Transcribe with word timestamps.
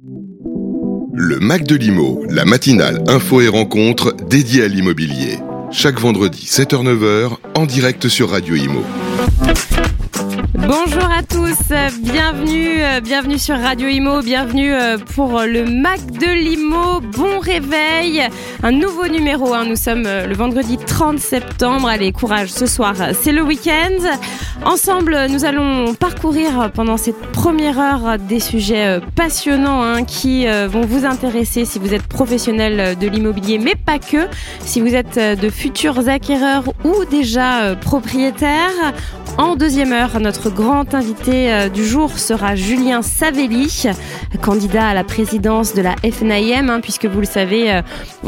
Le 0.00 1.38
Mac 1.38 1.62
de 1.62 1.76
l'Imo, 1.76 2.24
la 2.28 2.44
matinale 2.44 3.04
info 3.06 3.40
et 3.40 3.46
rencontre 3.46 4.12
dédiée 4.28 4.64
à 4.64 4.66
l'immobilier. 4.66 5.38
Chaque 5.70 6.00
vendredi 6.00 6.46
7h-9h 6.50 7.36
en 7.54 7.64
direct 7.64 8.08
sur 8.08 8.30
Radio 8.30 8.56
Imo. 8.56 8.82
Bonjour 10.66 11.04
à 11.04 11.22
tous, 11.22 11.74
bienvenue, 12.00 12.82
euh, 12.82 13.00
bienvenue 13.00 13.38
sur 13.38 13.58
Radio 13.58 13.86
Imo, 13.86 14.22
bienvenue 14.22 14.72
euh, 14.72 14.96
pour 14.96 15.42
le 15.42 15.66
Mac 15.66 16.00
de 16.06 16.26
l'Imo. 16.26 17.00
Bon 17.00 17.38
réveil, 17.38 18.22
un 18.62 18.72
nouveau 18.72 19.06
numéro. 19.06 19.52
Hein. 19.52 19.66
Nous 19.66 19.76
sommes 19.76 20.06
euh, 20.06 20.26
le 20.26 20.34
vendredi 20.34 20.78
30 20.78 21.18
septembre. 21.18 21.86
Allez, 21.86 22.12
courage, 22.12 22.48
ce 22.48 22.64
soir, 22.64 22.94
c'est 23.20 23.32
le 23.32 23.42
week-end. 23.42 24.16
Ensemble, 24.64 25.26
nous 25.28 25.44
allons 25.44 25.92
parcourir 25.92 26.70
pendant 26.72 26.96
cette 26.96 27.20
première 27.32 27.78
heure 27.78 28.18
des 28.18 28.40
sujets 28.40 29.00
passionnants 29.16 29.82
hein, 29.82 30.04
qui 30.04 30.46
vont 30.46 30.82
vous 30.82 31.04
intéresser 31.04 31.66
si 31.66 31.78
vous 31.78 31.92
êtes 31.92 32.06
professionnel 32.06 32.96
de 32.96 33.06
l'immobilier, 33.08 33.58
mais 33.58 33.74
pas 33.74 33.98
que. 33.98 34.28
Si 34.60 34.80
vous 34.80 34.94
êtes 34.94 35.18
de 35.18 35.50
futurs 35.50 36.08
acquéreurs 36.08 36.64
ou 36.84 37.04
déjà 37.04 37.76
propriétaires. 37.76 38.94
En 39.36 39.56
deuxième 39.56 39.92
heure, 39.92 40.20
notre 40.20 40.48
grand 40.48 40.94
invité 40.94 41.52
euh, 41.52 41.68
du 41.68 41.84
jour 41.84 42.18
sera 42.20 42.54
Julien 42.54 43.02
Savelli, 43.02 43.84
candidat 44.40 44.88
à 44.88 44.94
la 44.94 45.02
présidence 45.02 45.74
de 45.74 45.82
la 45.82 45.96
FNIM, 45.96 46.70
hein, 46.70 46.80
puisque 46.80 47.06
vous 47.06 47.18
le 47.18 47.26
savez, 47.26 47.72
euh, 47.72 47.82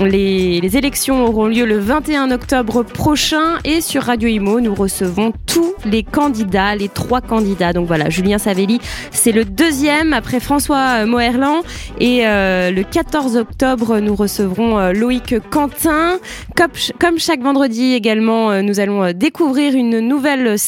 les, 0.05 0.77
élections 0.77 1.25
auront 1.25 1.47
lieu 1.47 1.65
le 1.65 1.79
21 1.79 2.33
octobre 2.33 2.83
prochain 2.83 3.59
et 3.65 3.81
sur 3.81 4.03
Radio 4.03 4.29
Imo, 4.29 4.61
nous 4.61 4.75
recevons 4.75 5.33
tous 5.47 5.75
les 5.85 6.03
candidats, 6.03 6.75
les 6.75 6.89
trois 6.89 7.21
candidats. 7.21 7.73
Donc 7.73 7.87
voilà, 7.87 8.11
Julien 8.11 8.39
Savelli, 8.39 8.81
c'est 9.13 9.33
le 9.33 9.45
deuxième 9.45 10.13
après 10.13 10.41
François 10.41 11.03
euh, 11.03 11.07
Moerlan 11.07 11.63
et 12.01 12.23
le 12.25 12.83
14 12.83 13.37
octobre, 13.37 13.99
nous 13.99 14.17
recevrons 14.17 14.93
Loïc 14.93 15.37
Quentin. 15.51 16.19
Comme, 16.57 17.19
chaque 17.19 17.43
vendredi 17.43 17.95
également, 17.95 18.61
nous 18.63 18.81
allons 18.81 19.13
découvrir 19.13 19.75
une 19.75 20.01
nouvelle 20.01 20.59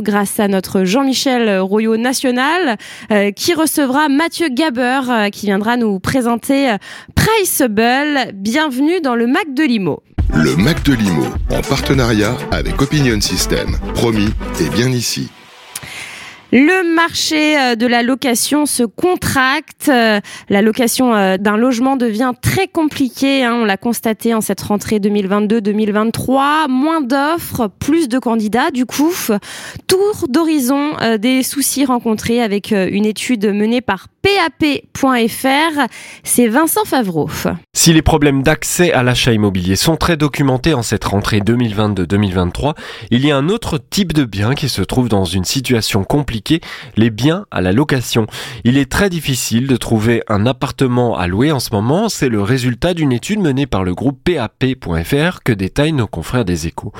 grâce 0.00 0.40
à 0.40 0.48
notre 0.48 0.84
Jean-Michel 0.84 1.58
Royaux 1.60 1.96
National, 1.96 2.76
euh, 3.10 3.30
qui 3.32 3.54
recevra 3.54 4.08
Mathieu 4.08 4.48
Gaber, 4.48 5.00
euh, 5.08 5.30
qui 5.30 5.46
viendra 5.46 5.76
nous 5.76 5.98
présenter 5.98 6.70
euh, 6.70 6.76
Priceable. 7.14 8.32
Bienvenue 8.34 9.00
dans 9.00 9.14
le 9.14 9.26
Mac 9.26 9.54
de 9.54 9.62
Limo. 9.62 10.02
Le 10.34 10.56
Mac 10.56 10.82
de 10.84 10.94
Limo, 10.94 11.26
en 11.50 11.62
partenariat 11.62 12.36
avec 12.50 12.80
Opinion 12.82 13.20
System. 13.20 13.78
Promis, 13.94 14.30
et 14.60 14.68
bien 14.70 14.88
ici. 14.88 15.30
Le 16.52 16.94
marché 16.94 17.58
euh, 17.58 17.74
de 17.74 17.86
la 17.86 18.02
location 18.02 18.66
se 18.66 18.84
contracte. 18.84 19.88
Euh, 19.88 20.20
la 20.48 20.62
location 20.62 21.14
euh, 21.14 21.36
d'un 21.38 21.56
logement 21.56 21.96
devient 21.96 22.32
très 22.40 22.68
compliquée. 22.68 23.44
Hein. 23.44 23.54
On 23.62 23.64
l'a 23.64 23.76
constaté 23.76 24.32
en 24.32 24.40
cette 24.40 24.60
rentrée 24.60 24.98
2022-2023. 24.98 26.68
Moins 26.68 27.00
d'offres, 27.00 27.68
plus 27.80 28.08
de 28.08 28.18
candidats. 28.18 28.70
Du 28.70 28.86
coup, 28.86 29.12
tour 29.86 30.26
d'horizon 30.28 30.92
des 31.18 31.42
soucis 31.42 31.84
rencontrés 31.84 32.40
avec 32.40 32.70
une 32.70 33.06
étude 33.06 33.46
menée 33.46 33.80
par 33.80 34.08
PAP.fr. 34.26 35.86
C'est 36.24 36.48
Vincent 36.48 36.84
Favreau. 36.84 37.30
Si 37.72 37.92
les 37.92 38.02
problèmes 38.02 38.42
d'accès 38.42 38.92
à 38.92 39.04
l'achat 39.04 39.32
immobilier 39.32 39.76
sont 39.76 39.96
très 39.96 40.16
documentés 40.16 40.74
en 40.74 40.82
cette 40.82 41.04
rentrée 41.04 41.38
2022-2023, 41.38 42.74
il 43.12 43.24
y 43.24 43.30
a 43.30 43.36
un 43.36 43.48
autre 43.48 43.78
type 43.78 44.12
de 44.12 44.24
bien 44.24 44.54
qui 44.54 44.68
se 44.68 44.82
trouve 44.82 45.08
dans 45.08 45.26
une 45.26 45.44
situation 45.44 46.02
compliquée, 46.02 46.60
les 46.96 47.10
biens 47.10 47.46
à 47.52 47.60
la 47.60 47.70
location. 47.70 48.26
Il 48.64 48.78
est 48.78 48.90
très 48.90 49.10
difficile 49.10 49.68
de 49.68 49.76
trouver 49.76 50.22
un 50.26 50.44
appartement 50.44 51.16
à 51.16 51.28
louer 51.28 51.52
en 51.52 51.60
ce 51.60 51.70
moment, 51.70 52.08
c'est 52.08 52.28
le 52.28 52.42
résultat 52.42 52.94
d'une 52.94 53.12
étude 53.12 53.38
menée 53.38 53.66
par 53.66 53.84
le 53.84 53.94
groupe 53.94 54.18
PAP.fr 54.24 55.44
que 55.44 55.52
détaillent 55.52 55.92
nos 55.92 56.08
confrères 56.08 56.44
des 56.44 56.66
échos. 56.66 56.92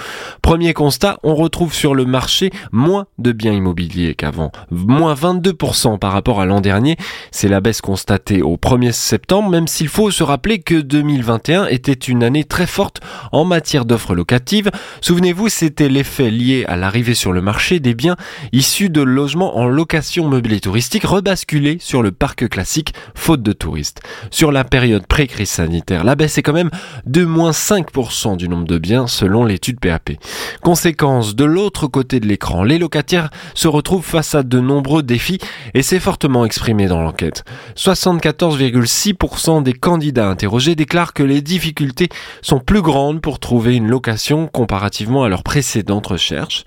Premier 0.42 0.74
constat, 0.74 1.18
on 1.24 1.34
retrouve 1.34 1.74
sur 1.74 1.96
le 1.96 2.04
marché 2.04 2.50
moins 2.70 3.06
de 3.18 3.32
biens 3.32 3.52
immobiliers 3.52 4.14
qu'avant, 4.14 4.52
moins 4.70 5.14
22% 5.14 5.98
par 5.98 6.12
rapport 6.12 6.40
à 6.40 6.46
l'an 6.46 6.60
dernier 6.60 6.96
c'est 7.30 7.48
la 7.48 7.60
baisse 7.60 7.80
constatée 7.80 8.42
au 8.42 8.56
1er 8.56 8.92
septembre, 8.92 9.50
même 9.50 9.66
s'il 9.66 9.88
faut 9.88 10.10
se 10.10 10.22
rappeler 10.22 10.58
que 10.58 10.74
2021 10.74 11.66
était 11.66 11.92
une 11.92 12.22
année 12.22 12.44
très 12.44 12.66
forte 12.66 13.00
en 13.32 13.44
matière 13.44 13.84
d'offres 13.84 14.14
locatives. 14.14 14.70
Souvenez-vous, 15.00 15.48
c'était 15.48 15.88
l'effet 15.88 16.30
lié 16.30 16.64
à 16.68 16.76
l'arrivée 16.76 17.14
sur 17.14 17.32
le 17.32 17.40
marché 17.40 17.80
des 17.80 17.94
biens 17.94 18.16
issus 18.52 18.90
de 18.90 19.02
logements 19.02 19.56
en 19.58 19.66
location 19.66 20.28
meublée 20.28 20.60
touristique 20.60 21.04
rebasculés 21.04 21.78
sur 21.80 22.02
le 22.02 22.12
parc 22.12 22.48
classique 22.48 22.94
faute 23.14 23.42
de 23.42 23.52
touristes. 23.52 24.02
Sur 24.30 24.52
la 24.52 24.64
période 24.64 25.06
pré-crise 25.06 25.50
sanitaire, 25.50 26.04
la 26.04 26.14
baisse 26.14 26.38
est 26.38 26.42
quand 26.42 26.52
même 26.52 26.70
de 27.06 27.24
moins 27.24 27.50
5% 27.50 28.36
du 28.36 28.48
nombre 28.48 28.66
de 28.66 28.78
biens 28.78 29.06
selon 29.06 29.44
l'étude 29.44 29.80
PAP. 29.80 30.12
Conséquence, 30.62 31.34
de 31.34 31.44
l'autre 31.44 31.86
côté 31.86 32.20
de 32.20 32.26
l'écran, 32.26 32.64
les 32.64 32.78
locataires 32.78 33.30
se 33.54 33.68
retrouvent 33.68 34.04
face 34.04 34.34
à 34.34 34.42
de 34.42 34.60
nombreux 34.60 35.02
défis 35.02 35.38
et 35.74 35.82
c'est 35.82 36.00
fortement 36.00 36.44
exprimé 36.44 36.86
dans 36.86 37.02
l'enquête. 37.06 37.44
74,6% 37.76 39.62
des 39.62 39.72
candidats 39.72 40.28
interrogés 40.28 40.74
déclarent 40.74 41.14
que 41.14 41.22
les 41.22 41.40
difficultés 41.40 42.08
sont 42.42 42.58
plus 42.58 42.82
grandes 42.82 43.20
pour 43.20 43.38
trouver 43.38 43.76
une 43.76 43.88
location 43.88 44.48
comparativement 44.48 45.24
à 45.24 45.28
leur 45.28 45.42
précédente 45.42 46.08
recherche. 46.08 46.64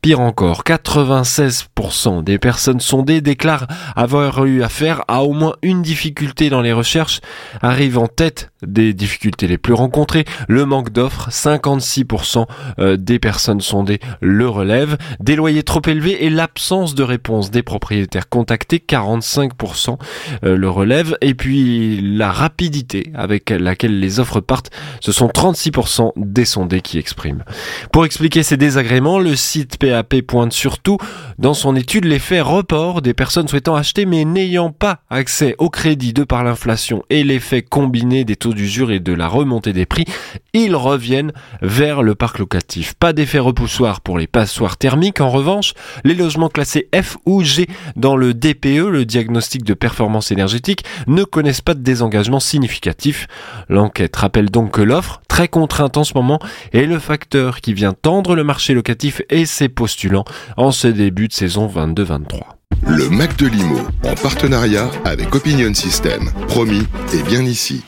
Pire 0.00 0.20
encore, 0.20 0.64
96% 0.64 2.24
des 2.24 2.38
personnes 2.38 2.80
sondées 2.80 3.20
déclarent 3.20 3.66
avoir 3.94 4.44
eu 4.44 4.62
affaire 4.62 5.02
à 5.08 5.22
au 5.22 5.32
moins 5.32 5.54
une 5.62 5.82
difficulté 5.82 6.50
dans 6.50 6.62
les 6.62 6.72
recherches. 6.72 7.20
Arrive 7.60 7.98
en 7.98 8.06
tête 8.06 8.51
des 8.66 8.94
difficultés 8.94 9.46
les 9.46 9.58
plus 9.58 9.74
rencontrées, 9.74 10.24
le 10.48 10.64
manque 10.64 10.90
d'offres, 10.90 11.30
56% 11.30 12.46
euh, 12.78 12.96
des 12.96 13.18
personnes 13.18 13.60
sondées 13.60 14.00
le 14.20 14.48
relèvent, 14.48 14.96
des 15.20 15.36
loyers 15.36 15.62
trop 15.62 15.82
élevés 15.86 16.24
et 16.24 16.30
l'absence 16.30 16.94
de 16.94 17.02
réponse 17.02 17.50
des 17.50 17.62
propriétaires 17.62 18.28
contactés, 18.28 18.82
45% 18.86 19.98
euh, 20.44 20.56
le 20.56 20.68
relève. 20.68 21.16
Et 21.20 21.34
puis 21.34 22.00
la 22.00 22.30
rapidité 22.30 23.12
avec 23.14 23.50
laquelle 23.50 23.98
les 23.98 24.20
offres 24.20 24.40
partent, 24.40 24.70
ce 25.00 25.12
sont 25.12 25.28
36% 25.28 26.12
des 26.16 26.44
sondés 26.44 26.80
qui 26.80 26.98
expriment. 26.98 27.44
Pour 27.92 28.04
expliquer 28.04 28.42
ces 28.42 28.56
désagréments, 28.56 29.18
le 29.18 29.36
site 29.36 29.78
PAP 29.78 30.22
pointe 30.22 30.52
surtout 30.52 30.98
dans 31.38 31.54
son 31.54 31.76
étude 31.76 32.04
l'effet 32.04 32.40
report 32.40 33.02
des 33.02 33.14
personnes 33.14 33.48
souhaitant 33.48 33.74
acheter 33.74 34.06
mais 34.06 34.24
n'ayant 34.24 34.70
pas 34.70 35.00
accès 35.10 35.54
au 35.58 35.70
crédit 35.70 36.12
de 36.12 36.24
par 36.24 36.44
l'inflation 36.44 37.02
et 37.10 37.24
l'effet 37.24 37.62
combiné 37.62 38.24
des 38.24 38.36
taux 38.36 38.51
d'usure 38.54 38.92
et 38.92 39.00
de 39.00 39.12
la 39.12 39.28
remontée 39.28 39.72
des 39.72 39.86
prix, 39.86 40.04
ils 40.52 40.76
reviennent 40.76 41.32
vers 41.60 42.02
le 42.02 42.14
parc 42.14 42.38
locatif. 42.38 42.94
Pas 42.94 43.12
d'effet 43.12 43.38
repoussoir 43.38 44.00
pour 44.00 44.18
les 44.18 44.26
passoires 44.26 44.76
thermiques. 44.76 45.20
En 45.20 45.30
revanche, 45.30 45.74
les 46.04 46.14
logements 46.14 46.48
classés 46.48 46.88
F 46.94 47.16
ou 47.26 47.42
G 47.42 47.66
dans 47.96 48.16
le 48.16 48.34
DPE, 48.34 48.88
le 48.88 49.04
diagnostic 49.04 49.64
de 49.64 49.74
performance 49.74 50.30
énergétique 50.30 50.84
ne 51.06 51.24
connaissent 51.24 51.60
pas 51.60 51.74
de 51.74 51.80
désengagement 51.80 52.40
significatif. 52.40 53.26
L'enquête 53.68 54.16
rappelle 54.16 54.50
donc 54.50 54.72
que 54.72 54.82
l'offre, 54.82 55.22
très 55.28 55.48
contrainte 55.48 55.96
en 55.96 56.04
ce 56.04 56.14
moment, 56.14 56.38
est 56.72 56.86
le 56.86 56.98
facteur 56.98 57.60
qui 57.60 57.74
vient 57.74 57.92
tendre 57.92 58.34
le 58.34 58.44
marché 58.44 58.74
locatif 58.74 59.22
et 59.30 59.46
ses 59.46 59.68
postulants 59.68 60.24
en 60.56 60.72
ce 60.72 60.88
début 60.88 61.28
de 61.28 61.32
saison 61.32 61.66
22-23. 61.66 62.40
Le 62.86 63.08
Mac 63.10 63.36
de 63.36 63.46
Limo, 63.46 63.78
en 64.04 64.14
partenariat 64.14 64.90
avec 65.04 65.34
Opinion 65.34 65.72
System. 65.74 66.30
Promis, 66.48 66.86
et 67.14 67.22
bien 67.22 67.42
ici. 67.42 67.84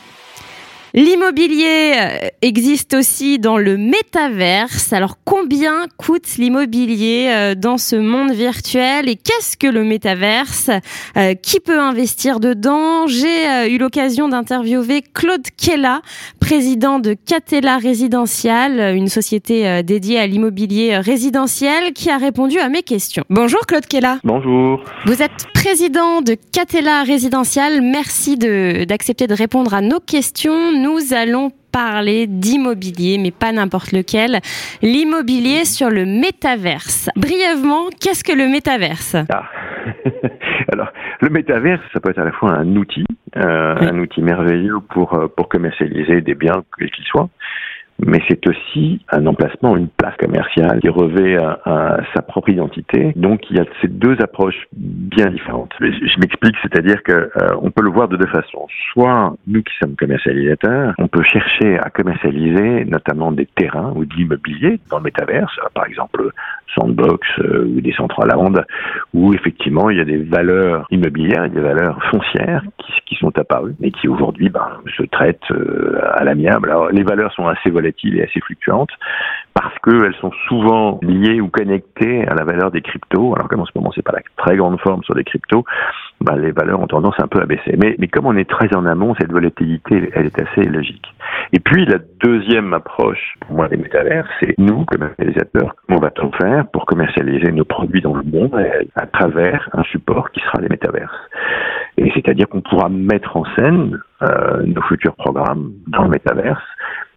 L'immobilier 0.97 1.91
euh, 1.97 2.29
existe 2.41 2.93
aussi 2.93 3.37
dans 3.37 3.57
le 3.57 3.75
métaverse. 3.75 4.93
Alors 4.93 5.17
combien 5.25 5.87
coûte 5.97 6.37
l'immobilier 6.37 7.27
euh, 7.27 7.53
dans 7.53 7.77
ce 7.77 7.97
monde 7.97 8.31
virtuel 8.31 9.09
et 9.09 9.17
qu'est-ce 9.17 9.57
que 9.57 9.67
le 9.67 9.83
métaverse 9.83 10.69
euh, 11.17 11.33
Qui 11.33 11.59
peut 11.59 11.81
investir 11.81 12.39
dedans? 12.39 13.07
J'ai 13.07 13.69
eu 13.69 13.77
l'occasion 13.77 14.29
d'interviewer 14.29 15.01
Claude 15.13 15.45
Kella, 15.57 16.01
président 16.39 16.99
de 16.99 17.13
Catella 17.13 17.77
Résidential, 17.77 18.95
une 18.95 19.09
société 19.09 19.83
dédiée 19.83 20.19
à 20.19 20.27
l'immobilier 20.27 20.97
résidentiel, 20.97 21.91
qui 21.91 22.09
a 22.09 22.17
répondu 22.17 22.59
à 22.59 22.69
mes 22.69 22.83
questions. 22.83 23.25
Bonjour 23.29 23.59
Claude 23.67 23.85
Kella. 23.85 24.19
Bonjour. 24.23 24.81
Vous 25.05 25.21
êtes 25.21 25.47
président 25.53 26.21
de 26.21 26.37
Catella 26.53 27.03
Résidential. 27.03 27.81
Merci 27.81 28.37
d'accepter 28.37 29.27
de, 29.27 29.33
de 29.33 29.37
répondre 29.37 29.73
à 29.73 29.81
nos 29.81 29.99
questions 29.99 30.84
nous 30.85 31.15
allons 31.15 31.49
parler 31.71 32.27
d'immobilier, 32.27 33.17
mais 33.17 33.31
pas 33.31 33.51
n'importe 33.51 33.91
lequel, 33.91 34.39
l'immobilier 34.83 35.65
sur 35.65 35.89
le 35.89 36.05
métaverse. 36.05 37.09
Brièvement, 37.15 37.89
qu'est-ce 37.99 38.23
que 38.23 38.37
le 38.37 38.47
métaverse? 38.47 39.15
Ah. 39.29 39.49
Alors, 40.71 40.89
le 41.21 41.29
métaverse, 41.29 41.81
ça 41.91 41.99
peut 41.99 42.11
être 42.11 42.19
à 42.19 42.23
la 42.23 42.31
fois 42.31 42.51
un 42.51 42.75
outil, 42.75 43.03
euh, 43.37 43.75
un 43.79 43.97
outil 43.97 44.21
merveilleux 44.21 44.79
pour, 44.93 45.15
euh, 45.15 45.27
pour 45.27 45.49
commercialiser 45.49 46.21
des 46.21 46.35
biens, 46.35 46.63
quels 46.77 46.91
qu'ils 46.91 47.05
soient, 47.05 47.29
mais 47.99 48.19
c'est 48.27 48.45
aussi 48.47 49.01
un 49.11 49.25
emplacement, 49.25 49.77
une 49.77 49.87
place 49.87 50.15
commerciale 50.17 50.79
qui 50.79 50.89
revêt 50.89 51.37
sa 52.13 52.21
propre 52.21 52.49
identité. 52.49 53.13
Donc 53.15 53.41
il 53.49 53.57
y 53.57 53.59
a 53.59 53.65
ces 53.81 53.87
deux 53.87 54.15
approches 54.21 54.67
bien 54.73 55.27
différentes. 55.27 55.71
Je, 55.79 56.19
m'explique, 56.19 56.55
c'est-à-dire 56.61 57.01
que 57.03 57.11
euh, 57.11 57.29
on 57.61 57.71
peut 57.71 57.83
le 57.83 57.89
voir 57.89 58.07
de 58.07 58.17
deux 58.17 58.27
façons. 58.27 58.67
Soit 58.91 59.35
nous 59.47 59.63
qui 59.63 59.73
sommes 59.81 59.95
commercialisateurs, 59.95 60.93
on 60.97 61.07
peut 61.07 61.23
chercher 61.23 61.77
à 61.79 61.89
commercialiser 61.89 62.85
notamment 62.85 63.31
des 63.31 63.45
terrains 63.45 63.93
ou 63.95 64.05
de 64.05 64.13
l'immobilier 64.15 64.79
dans 64.89 64.97
le 64.97 65.03
métaverse, 65.03 65.53
par 65.73 65.85
exemple 65.85 66.31
Sandbox 66.75 67.27
euh, 67.39 67.65
ou 67.65 67.81
des 67.81 67.93
centres 67.93 68.19
à 68.21 68.37
onde, 68.37 68.65
où 69.13 69.33
effectivement 69.33 69.89
il 69.89 69.97
y 69.97 70.01
a 70.01 70.05
des 70.05 70.17
valeurs 70.17 70.85
immobilières 70.91 71.45
et 71.45 71.49
des 71.49 71.61
valeurs 71.61 72.01
foncières 72.11 72.63
qui, 72.77 72.93
qui 73.05 73.15
sont 73.15 73.37
apparues 73.37 73.75
et 73.81 73.91
qui 73.91 74.07
aujourd'hui 74.07 74.49
ben, 74.49 74.67
se 74.95 75.03
traitent 75.03 75.51
euh, 75.51 75.99
à 76.13 76.23
l'amiable. 76.23 76.69
Alors 76.69 76.89
les 76.89 77.03
valeurs 77.03 77.31
sont 77.33 77.47
assez 77.47 77.69
volatiles 77.69 78.19
et 78.19 78.23
assez 78.23 78.39
fluctuantes 78.41 78.91
parce 79.53 79.77
qu'elles 79.79 80.15
sont 80.19 80.31
souvent 80.47 80.99
liées 81.01 81.39
ou 81.39 81.47
connectées 81.47 82.27
à 82.27 82.35
la 82.35 82.43
valeur 82.43 82.71
des 82.71 82.81
cryptos. 82.81 83.33
Alors 83.35 83.47
comme 83.47 83.61
en 83.61 83.65
ce 83.65 83.71
moment 83.75 83.91
c'est 83.95 84.01
pas 84.01 84.13
la 84.13 84.21
très 84.37 84.57
grande 84.57 84.79
forme 84.81 85.03
sur 85.03 85.15
les 85.15 85.23
cryptos, 85.23 85.63
ben, 86.21 86.35
les 86.37 86.51
valeurs 86.51 86.79
ont 86.79 86.87
tendance 86.87 87.15
un 87.19 87.27
peu 87.27 87.41
à 87.41 87.45
baisser. 87.45 87.75
Mais, 87.77 87.95
mais 87.99 88.07
comme 88.07 88.25
on 88.25 88.35
est 88.35 88.49
très 88.49 88.73
en 88.75 88.85
amont, 88.85 89.15
cette 89.19 89.31
volatilité 89.31 90.09
elle 90.13 90.27
est 90.27 90.41
assez 90.41 90.63
logique. 90.67 91.07
Et 91.53 91.59
puis 91.59 91.85
la 91.85 91.99
deuxième 92.21 92.73
approche 92.73 93.35
pour 93.41 93.55
moi 93.55 93.67
des 93.67 93.77
métavers, 93.77 94.27
c'est 94.41 94.55
nous 94.57 94.85
comme 94.85 95.09
réalisateurs, 95.17 95.75
comment 95.87 95.99
va-t-on 95.99 96.31
faire 96.33 96.64
pour 96.71 96.85
commercialiser 96.85 97.51
nos 97.51 97.65
produits 97.65 98.01
dans 98.01 98.15
le 98.15 98.23
monde 98.23 98.55
à 98.95 99.05
travers 99.07 99.69
un 99.73 99.83
support 99.83 100.31
qui 100.31 100.39
sera 100.41 100.61
les 100.61 100.69
métaverses. 100.69 101.15
Et 101.97 102.11
c'est-à-dire 102.13 102.47
qu'on 102.47 102.61
pourra 102.61 102.89
mettre 102.89 103.37
en 103.37 103.45
scène 103.55 103.99
euh, 104.21 104.63
nos 104.65 104.81
futurs 104.83 105.15
programmes 105.15 105.71
dans 105.87 106.03
le 106.03 106.09
métaverse 106.09 106.63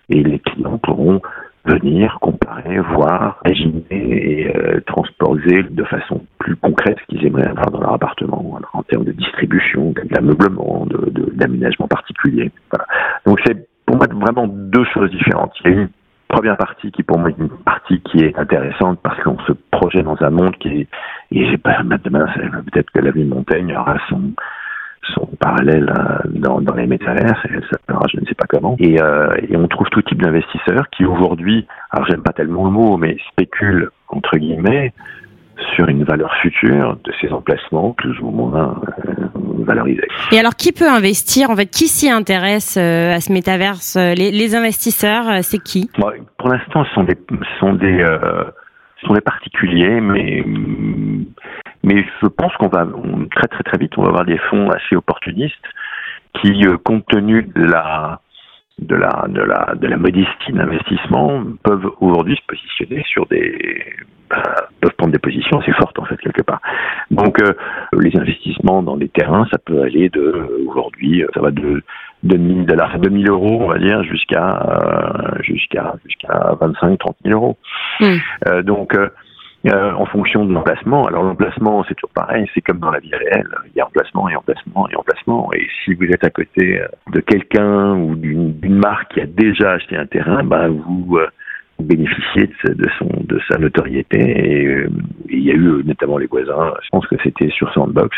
et 0.09 0.23
les 0.23 0.39
clients 0.39 0.79
pourront 0.79 1.21
venir 1.65 2.19
comparer, 2.21 2.79
voir, 2.79 3.41
imaginer 3.45 3.85
et 3.91 4.56
euh, 4.56 4.81
transposer 4.87 5.65
de 5.65 5.85
façon 5.85 6.23
plus 6.39 6.56
concrète 6.56 6.97
ce 7.00 7.06
qu'ils 7.06 7.27
aimeraient 7.27 7.49
avoir 7.49 7.71
dans 7.71 7.81
leur 7.81 7.93
appartement, 7.93 8.56
alors, 8.56 8.71
en 8.73 8.83
termes 8.85 9.05
de 9.05 9.12
distribution, 9.12 9.93
d'ameublement, 10.11 10.87
d'aménagement 11.35 11.87
de, 11.87 11.89
particulier. 11.89 12.50
Voilà. 12.71 12.87
Donc 13.27 13.41
c'est 13.45 13.69
pour 13.85 13.97
moi 13.97 14.06
vraiment 14.11 14.47
deux 14.47 14.85
choses 14.95 15.11
différentes. 15.11 15.53
Il 15.65 15.71
y 15.71 15.75
a 15.75 15.81
une 15.83 15.89
première 16.29 16.57
partie 16.57 16.93
qui 16.93 17.03
pour 17.03 17.19
moi 17.19 17.31
est 17.31 17.39
une 17.39 17.49
partie 17.49 18.01
qui 18.03 18.19
est 18.19 18.39
intéressante 18.39 19.01
parce 19.03 19.21
qu'on 19.23 19.39
se 19.41 19.53
projette 19.71 20.05
dans 20.05 20.21
un 20.21 20.31
monde 20.31 20.57
qui 20.59 20.69
est 20.69 20.89
et 21.31 21.59
pas 21.59 21.83
demain 21.83 22.27
peut-être 22.73 22.91
que 22.91 23.01
la 23.01 23.11
ville 23.11 23.29
Montaigne 23.29 23.77
aura 23.77 23.97
son 24.09 24.33
son 25.15 25.27
parallèle 25.41 25.91
euh, 25.91 26.19
dans, 26.27 26.61
dans 26.61 26.75
les 26.75 26.87
métavers, 26.87 27.35
ça 27.43 27.49
s'appellera 27.71 28.07
je 28.13 28.21
ne 28.21 28.27
sais 28.27 28.35
pas 28.35 28.47
comment. 28.47 28.77
Et, 28.79 29.01
euh, 29.01 29.31
et 29.49 29.57
on 29.57 29.67
trouve 29.69 29.89
tout 29.89 30.03
type 30.03 30.21
d'investisseurs 30.23 30.89
qui 30.91 31.05
aujourd'hui, 31.05 31.67
alors 31.91 32.07
j'aime 32.09 32.23
pas 32.23 32.33
tellement 32.33 32.65
le 32.65 32.71
mot, 32.71 32.97
mais 32.97 33.17
spéculent 33.33 33.91
entre 34.09 34.37
guillemets 34.37 34.93
sur 35.75 35.89
une 35.89 36.05
valeur 36.05 36.33
future 36.37 36.97
de 37.05 37.13
ces 37.21 37.31
emplacements 37.31 37.93
plus 37.93 38.19
ou 38.21 38.31
moins 38.31 38.81
euh, 39.09 39.65
valorisés. 39.65 40.09
Et 40.33 40.39
alors, 40.39 40.55
qui 40.55 40.73
peut 40.73 40.89
investir 40.89 41.51
En 41.51 41.57
fait, 41.57 41.67
qui 41.67 41.89
s'y 41.89 42.11
intéresse 42.11 42.77
euh, 42.77 43.15
à 43.15 43.21
ce 43.21 43.33
métaverse 43.33 43.97
les, 43.97 44.31
les, 44.31 44.55
investisseurs, 44.55 45.29
euh, 45.29 45.39
c'est 45.43 45.63
qui? 45.63 45.91
Pour 46.39 46.49
l'instant, 46.49 46.85
ce 46.85 46.95
sont 46.95 47.05
des, 47.05 47.19
sont 47.59 47.75
des, 47.75 48.05
sont 49.05 49.15
des 49.15 49.21
particuliers, 49.21 50.01
mais 50.01 50.45
mais 51.85 52.05
je 52.21 52.27
pense 52.27 52.53
qu'on 52.57 52.69
va 52.69 52.87
très 53.35 53.47
très 53.47 53.63
très 53.63 53.79
vite, 53.79 53.93
on 53.97 54.03
va 54.03 54.09
avoir 54.09 54.25
des 54.25 54.39
fonds 54.51 54.69
assez 54.71 54.97
opportunistes 54.97 55.55
qui, 56.35 56.65
compte 56.85 57.07
tenu 57.07 57.43
de 57.43 57.65
la 57.65 58.21
de 58.79 58.95
la 58.95 59.27
de 59.29 59.41
la 59.41 59.75
de 59.75 59.87
la 59.87 59.97
modestie 59.97 60.53
d'investissement, 60.53 61.43
peuvent 61.63 61.91
aujourd'hui 62.01 62.37
se 62.37 62.47
positionner 62.47 63.03
sur 63.07 63.27
des 63.27 63.85
bah, 64.31 64.69
peuvent 64.81 64.93
prendre 64.97 65.13
des 65.13 65.19
positions 65.19 65.61
assez 65.61 65.73
fortes 65.73 65.99
en 65.99 66.05
fait 66.05 66.17
quelque 66.19 66.43
part. 66.43 66.61
Donc 67.11 67.41
euh, 67.43 67.55
les 67.99 68.17
investissements 68.17 68.83
dans 68.83 68.97
les 68.97 69.09
terrains, 69.09 69.47
ça 69.51 69.59
peut 69.59 69.83
aller 69.83 70.09
de 70.11 70.65
aujourd'hui, 70.67 71.25
ça 71.35 71.41
va 71.41 71.51
de 71.51 71.83
2000 72.23 72.67
dollars, 72.67 72.99
2000 72.99 73.29
euros 73.29 73.59
on 73.63 73.69
va 73.69 73.79
dire 73.79 74.03
jusqu'à 74.05 74.63
euh, 74.69 75.43
jusqu'à 75.43 75.95
jusqu'à 76.05 76.57
25 76.61 76.99
30 76.99 77.17
000 77.25 77.41
euros. 77.41 77.57
Mmh. 78.01 78.07
Euh, 78.49 78.63
donc 78.63 78.97
euh, 79.67 79.93
en 79.93 80.07
fonction 80.07 80.45
de 80.45 80.53
l'emplacement. 80.53 81.07
Alors 81.07 81.25
l'emplacement, 81.25 81.85
c'est 81.89 81.95
toujours 81.95 82.15
pareil, 82.15 82.49
c'est 82.55 82.61
comme 82.61 82.79
dans 82.79 82.91
la 82.91 83.01
vie 83.01 83.15
réelle, 83.15 83.49
il 83.67 83.77
y 83.77 83.81
a 83.81 83.87
emplacement 83.87 84.29
et 84.29 84.37
emplacement 84.37 84.89
et 84.89 84.97
emplacement. 84.97 85.51
Et 85.55 85.67
si 85.85 85.95
vous 85.95 86.05
êtes 86.05 86.25
à 86.25 86.31
côté 86.31 86.81
de 87.13 87.21
quelqu'un 87.21 87.97
ou 87.97 88.15
d'une 88.15 88.79
marque 88.79 89.15
qui 89.15 89.21
a 89.21 89.27
déjà 89.27 89.73
acheté 89.73 89.97
un 89.97 90.07
terrain, 90.07 90.45
ben 90.45 90.69
vous 90.69 91.19
bénéficier 91.81 92.51
de, 92.65 92.75
de, 92.75 92.89
son 92.99 93.09
de 93.25 93.41
sa 93.51 93.59
notoriété 93.59 94.19
et, 94.19 94.67
euh, 94.67 94.89
il 95.29 95.45
y 95.45 95.51
a 95.51 95.55
eu 95.55 95.83
notamment 95.85 96.19
les 96.19 96.27
voisins 96.27 96.75
je 96.83 96.89
pense 96.91 97.07
que 97.07 97.17
c'était 97.23 97.51
sur 97.51 97.73
Sandbox 97.73 98.17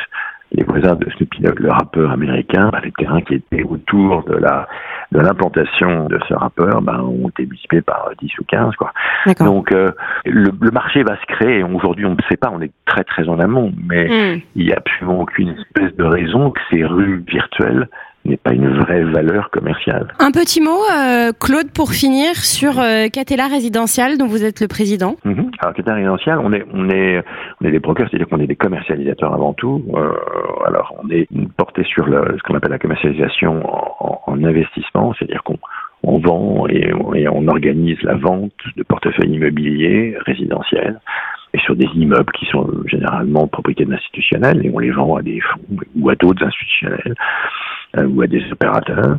les 0.52 0.64
voisins 0.64 0.94
de 0.94 1.08
Snoopy 1.10 1.42
Dogg, 1.42 1.60
le 1.60 1.70
rappeur 1.70 2.10
américain, 2.10 2.70
bah, 2.72 2.80
les 2.82 2.92
terrains 2.92 3.20
qui 3.20 3.34
étaient 3.34 3.62
autour 3.62 4.24
de 4.24 4.34
la 4.34 4.68
de 5.12 5.18
l'implantation 5.18 6.06
de 6.06 6.20
ce 6.28 6.34
rappeur 6.34 6.82
ben, 6.82 7.00
ont 7.00 7.28
été 7.30 7.44
multipliés 7.44 7.82
par 7.82 8.10
10 8.20 8.30
ou 8.38 8.44
15. 8.44 8.76
Quoi. 8.76 8.92
Donc 9.40 9.72
euh, 9.72 9.88
le, 10.24 10.50
le, 10.60 10.70
marché 10.70 11.02
va 11.02 11.16
se 11.16 11.26
créer. 11.26 11.64
Aujourd'hui, 11.64 12.06
on 12.06 12.14
ne 12.14 12.22
sait 12.28 12.36
pas, 12.36 12.50
on 12.52 12.60
est 12.60 12.70
très 12.86 13.02
très 13.02 13.28
en 13.28 13.40
amont, 13.40 13.72
mais 13.88 14.06
hmm. 14.06 14.40
il 14.54 14.66
n'y 14.66 14.72
a 14.72 14.76
absolument 14.76 15.20
aucune 15.20 15.56
espèce 15.58 15.96
de 15.96 16.04
raison 16.04 16.50
que 16.50 16.60
ces 16.70 16.84
rues 16.84 17.24
virtuelles 17.26 17.88
n'est 18.24 18.36
pas 18.36 18.52
une 18.52 18.68
vraie 18.78 19.02
valeur 19.02 19.50
commerciale. 19.50 20.08
Un 20.18 20.30
petit 20.30 20.60
mot, 20.60 20.78
euh, 20.92 21.32
Claude, 21.38 21.70
pour 21.72 21.92
finir, 21.92 22.36
sur 22.36 22.78
euh, 22.78 23.08
Catella 23.08 23.46
Résidential, 23.46 24.18
dont 24.18 24.26
vous 24.26 24.44
êtes 24.44 24.60
le 24.60 24.68
président. 24.68 25.16
Mm 25.24 25.50
Alors, 25.60 25.74
Catella 25.74 25.96
Résidential, 25.96 26.38
on 26.42 26.52
est, 26.52 26.64
on 26.72 26.90
est, 26.90 27.22
on 27.60 27.66
est 27.66 27.70
des 27.70 27.78
brokers, 27.78 28.08
c'est-à-dire 28.10 28.28
qu'on 28.28 28.40
est 28.40 28.46
des 28.46 28.56
commercialisateurs 28.56 29.32
avant 29.32 29.54
tout. 29.54 29.82
Euh, 29.94 30.12
alors, 30.66 30.94
on 31.02 31.08
est 31.10 31.28
porté 31.56 31.82
sur 31.84 32.06
le, 32.06 32.36
ce 32.36 32.42
qu'on 32.42 32.54
appelle 32.54 32.70
la 32.70 32.78
commercialisation 32.78 33.62
en, 33.66 34.20
en 34.26 34.44
investissement, 34.44 35.14
c'est-à-dire 35.18 35.42
qu'on 35.42 35.58
on 36.02 36.18
vend 36.18 36.66
et, 36.68 36.92
on 37.28 37.48
organise 37.48 38.00
la 38.02 38.14
vente 38.14 38.52
de 38.76 38.82
portefeuilles 38.82 39.34
immobiliers 39.34 40.16
résidentiels 40.26 41.00
et 41.52 41.58
sur 41.58 41.74
des 41.76 41.88
immeubles 41.94 42.32
qui 42.32 42.46
sont 42.46 42.68
généralement 42.86 43.46
propriété 43.48 43.84
d'institutionnels 43.84 44.64
et 44.64 44.70
on 44.72 44.78
les 44.78 44.90
vend 44.90 45.16
à 45.16 45.22
des 45.22 45.40
fonds 45.40 45.76
ou 45.96 46.08
à 46.08 46.14
d'autres 46.14 46.44
institutionnels 46.44 47.14
euh, 47.98 48.06
ou 48.06 48.22
à 48.22 48.26
des 48.26 48.42
opérateurs. 48.52 49.18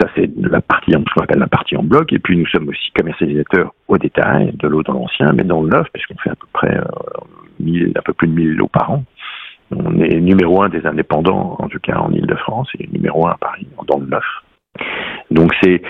Ça, 0.00 0.08
c'est 0.16 0.30
la 0.36 0.60
partie, 0.60 0.90
la 0.90 1.46
partie 1.46 1.76
en 1.76 1.82
bloc. 1.82 2.12
Et 2.12 2.18
puis, 2.18 2.36
nous 2.36 2.46
sommes 2.46 2.68
aussi 2.68 2.90
commercialisateurs 2.96 3.72
au 3.88 3.98
détail, 3.98 4.52
de 4.54 4.66
l'eau 4.66 4.82
dans 4.82 4.94
l'ancien, 4.94 5.32
mais 5.32 5.44
dans 5.44 5.62
le 5.62 5.68
neuf, 5.68 5.86
puisqu'on 5.92 6.16
fait 6.16 6.30
à 6.30 6.34
peu 6.34 6.46
près 6.52 6.76
euh, 6.76 7.92
un 7.94 8.02
peu 8.02 8.12
plus 8.14 8.26
de 8.26 8.32
1000 8.32 8.54
lots 8.54 8.68
par 8.68 8.90
an. 8.90 9.04
On 9.70 10.00
est 10.00 10.20
numéro 10.20 10.62
un 10.62 10.68
des 10.68 10.84
indépendants, 10.86 11.56
en 11.58 11.68
tout 11.68 11.78
cas 11.78 11.96
en 11.96 12.10
Ile-de-France, 12.10 12.68
et 12.78 12.88
numéro 12.88 13.26
un 13.26 13.32
à 13.32 13.36
Paris, 13.38 13.66
dans 13.86 13.98
le 13.98 14.06
neuf. 14.06 14.24
Donc 15.30 15.52
c'est 15.62 15.82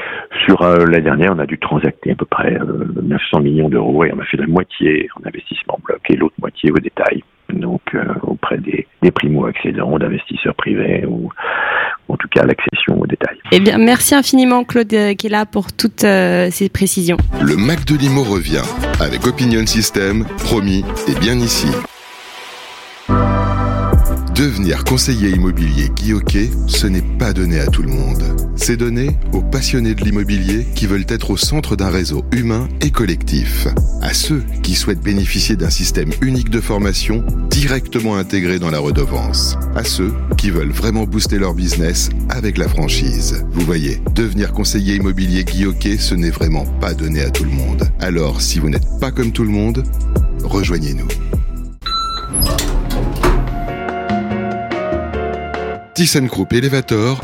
sur 0.44 0.62
euh, 0.62 0.86
la 0.86 1.00
dernière, 1.00 1.32
on 1.34 1.38
a 1.38 1.46
dû 1.46 1.58
transacter 1.58 2.12
à 2.12 2.14
peu 2.14 2.26
près 2.26 2.58
900 3.02 3.40
millions 3.40 3.68
d'euros 3.68 4.04
et 4.04 4.12
on 4.12 4.20
a 4.20 4.24
fait 4.24 4.36
la 4.36 4.46
moitié 4.46 5.08
en 5.16 5.26
investissement 5.26 5.74
en 5.74 5.80
bloc 5.84 6.00
et 6.08 6.16
l'autre 6.16 6.34
moitié 6.40 6.70
au 6.70 6.78
détail. 6.78 7.22
Donc 7.52 7.82
auprès 8.22 8.58
des, 8.58 8.86
des 9.02 9.10
primo-accédants, 9.10 9.98
d'investisseurs 9.98 10.54
privés 10.54 11.04
ou 11.06 11.30
en 12.08 12.16
tout 12.16 12.28
cas 12.28 12.44
l'accession 12.44 13.00
aux 13.00 13.06
détails. 13.06 13.38
Eh 13.52 13.60
bien, 13.60 13.78
merci 13.78 14.14
infiniment 14.14 14.64
Claude 14.64 14.92
euh, 14.92 15.14
qui 15.14 15.26
est 15.26 15.30
là 15.30 15.46
pour 15.46 15.72
toutes 15.72 16.04
euh, 16.04 16.48
ces 16.50 16.68
précisions. 16.68 17.16
Le 17.40 17.56
Mac 17.56 17.84
de 17.84 17.96
Limo 17.96 18.22
revient 18.22 18.62
avec 19.00 19.26
Opinion 19.26 19.66
System, 19.66 20.24
promis 20.38 20.84
et 21.08 21.18
bien 21.18 21.34
ici. 21.34 21.68
Devenir 24.42 24.82
conseiller 24.82 25.30
immobilier 25.30 25.88
Guy 25.94 26.50
ce 26.66 26.88
n'est 26.88 27.00
pas 27.00 27.32
donné 27.32 27.60
à 27.60 27.68
tout 27.68 27.82
le 27.82 27.92
monde. 27.92 28.24
C'est 28.56 28.76
donné 28.76 29.16
aux 29.32 29.40
passionnés 29.40 29.94
de 29.94 30.02
l'immobilier 30.02 30.66
qui 30.74 30.88
veulent 30.88 31.06
être 31.06 31.30
au 31.30 31.36
centre 31.36 31.76
d'un 31.76 31.90
réseau 31.90 32.24
humain 32.32 32.68
et 32.80 32.90
collectif. 32.90 33.68
À 34.00 34.12
ceux 34.12 34.42
qui 34.64 34.74
souhaitent 34.74 35.00
bénéficier 35.00 35.54
d'un 35.54 35.70
système 35.70 36.10
unique 36.22 36.50
de 36.50 36.60
formation 36.60 37.24
directement 37.50 38.16
intégré 38.16 38.58
dans 38.58 38.72
la 38.72 38.80
redevance. 38.80 39.56
À 39.76 39.84
ceux 39.84 40.12
qui 40.36 40.50
veulent 40.50 40.72
vraiment 40.72 41.04
booster 41.04 41.38
leur 41.38 41.54
business 41.54 42.08
avec 42.28 42.58
la 42.58 42.66
franchise. 42.66 43.46
Vous 43.52 43.64
voyez, 43.64 44.02
devenir 44.12 44.52
conseiller 44.52 44.96
immobilier 44.96 45.44
Guy 45.44 45.68
ce 46.00 46.16
n'est 46.16 46.30
vraiment 46.30 46.66
pas 46.80 46.94
donné 46.94 47.22
à 47.22 47.30
tout 47.30 47.44
le 47.44 47.50
monde. 47.50 47.84
Alors, 48.00 48.40
si 48.40 48.58
vous 48.58 48.70
n'êtes 48.70 48.98
pas 49.00 49.12
comme 49.12 49.30
tout 49.30 49.44
le 49.44 49.50
monde, 49.50 49.84
rejoignez-nous. 50.42 51.06
ThyssenKrupp 55.94 56.54
Elevator 56.54 57.20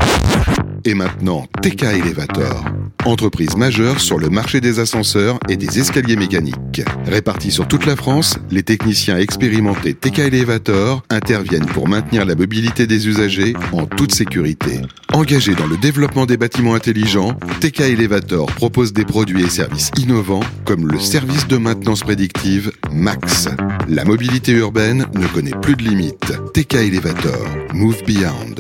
et 0.85 0.93
maintenant 0.93 1.47
TK 1.63 1.85
Elevator. 1.85 2.65
entreprise 3.07 3.57
majeure 3.57 3.99
sur 3.99 4.19
le 4.19 4.29
marché 4.29 4.61
des 4.61 4.79
ascenseurs 4.79 5.39
et 5.49 5.57
des 5.57 5.79
escaliers 5.79 6.17
mécaniques. 6.17 6.83
Répartis 7.07 7.51
sur 7.51 7.67
toute 7.67 7.87
la 7.87 7.97
France, 7.97 8.37
les 8.51 8.63
techniciens 8.63 9.17
expérimentés 9.17 9.95
TK 9.95 10.19
Elevator 10.19 11.03
interviennent 11.09 11.67
pour 11.67 11.89
maintenir 11.89 12.27
la 12.27 12.35
mobilité 12.35 12.87
des 12.87 13.09
usagers 13.09 13.55
en 13.73 13.87
toute 13.87 14.13
sécurité. 14.13 14.83
Engagés 15.15 15.55
dans 15.55 15.67
le 15.67 15.79
développement 15.79 16.27
des 16.27 16.37
bâtiments 16.37 16.75
intelligents, 16.75 17.33
TK 17.61 17.81
Elevator 17.81 18.47
propose 18.47 18.93
des 18.93 19.07
produits 19.07 19.45
et 19.45 19.51
services 19.51 19.91
innovants 19.97 20.45
comme 20.67 20.87
le 20.87 20.99
service 20.99 21.47
de 21.49 21.57
maintenance 21.57 22.01
prédictive 22.01 22.73
MAX. 22.93 23.49
La 23.91 24.05
mobilité 24.05 24.53
urbaine 24.53 25.07
ne 25.15 25.27
connaît 25.29 25.59
plus 25.63 25.75
de 25.75 25.83
limites. 25.83 26.35
TK 26.53 26.75
Elevator, 26.75 27.47
Move 27.73 28.03
Beyond. 28.05 28.57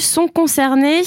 sont 0.00 0.28
concernés. 0.28 1.02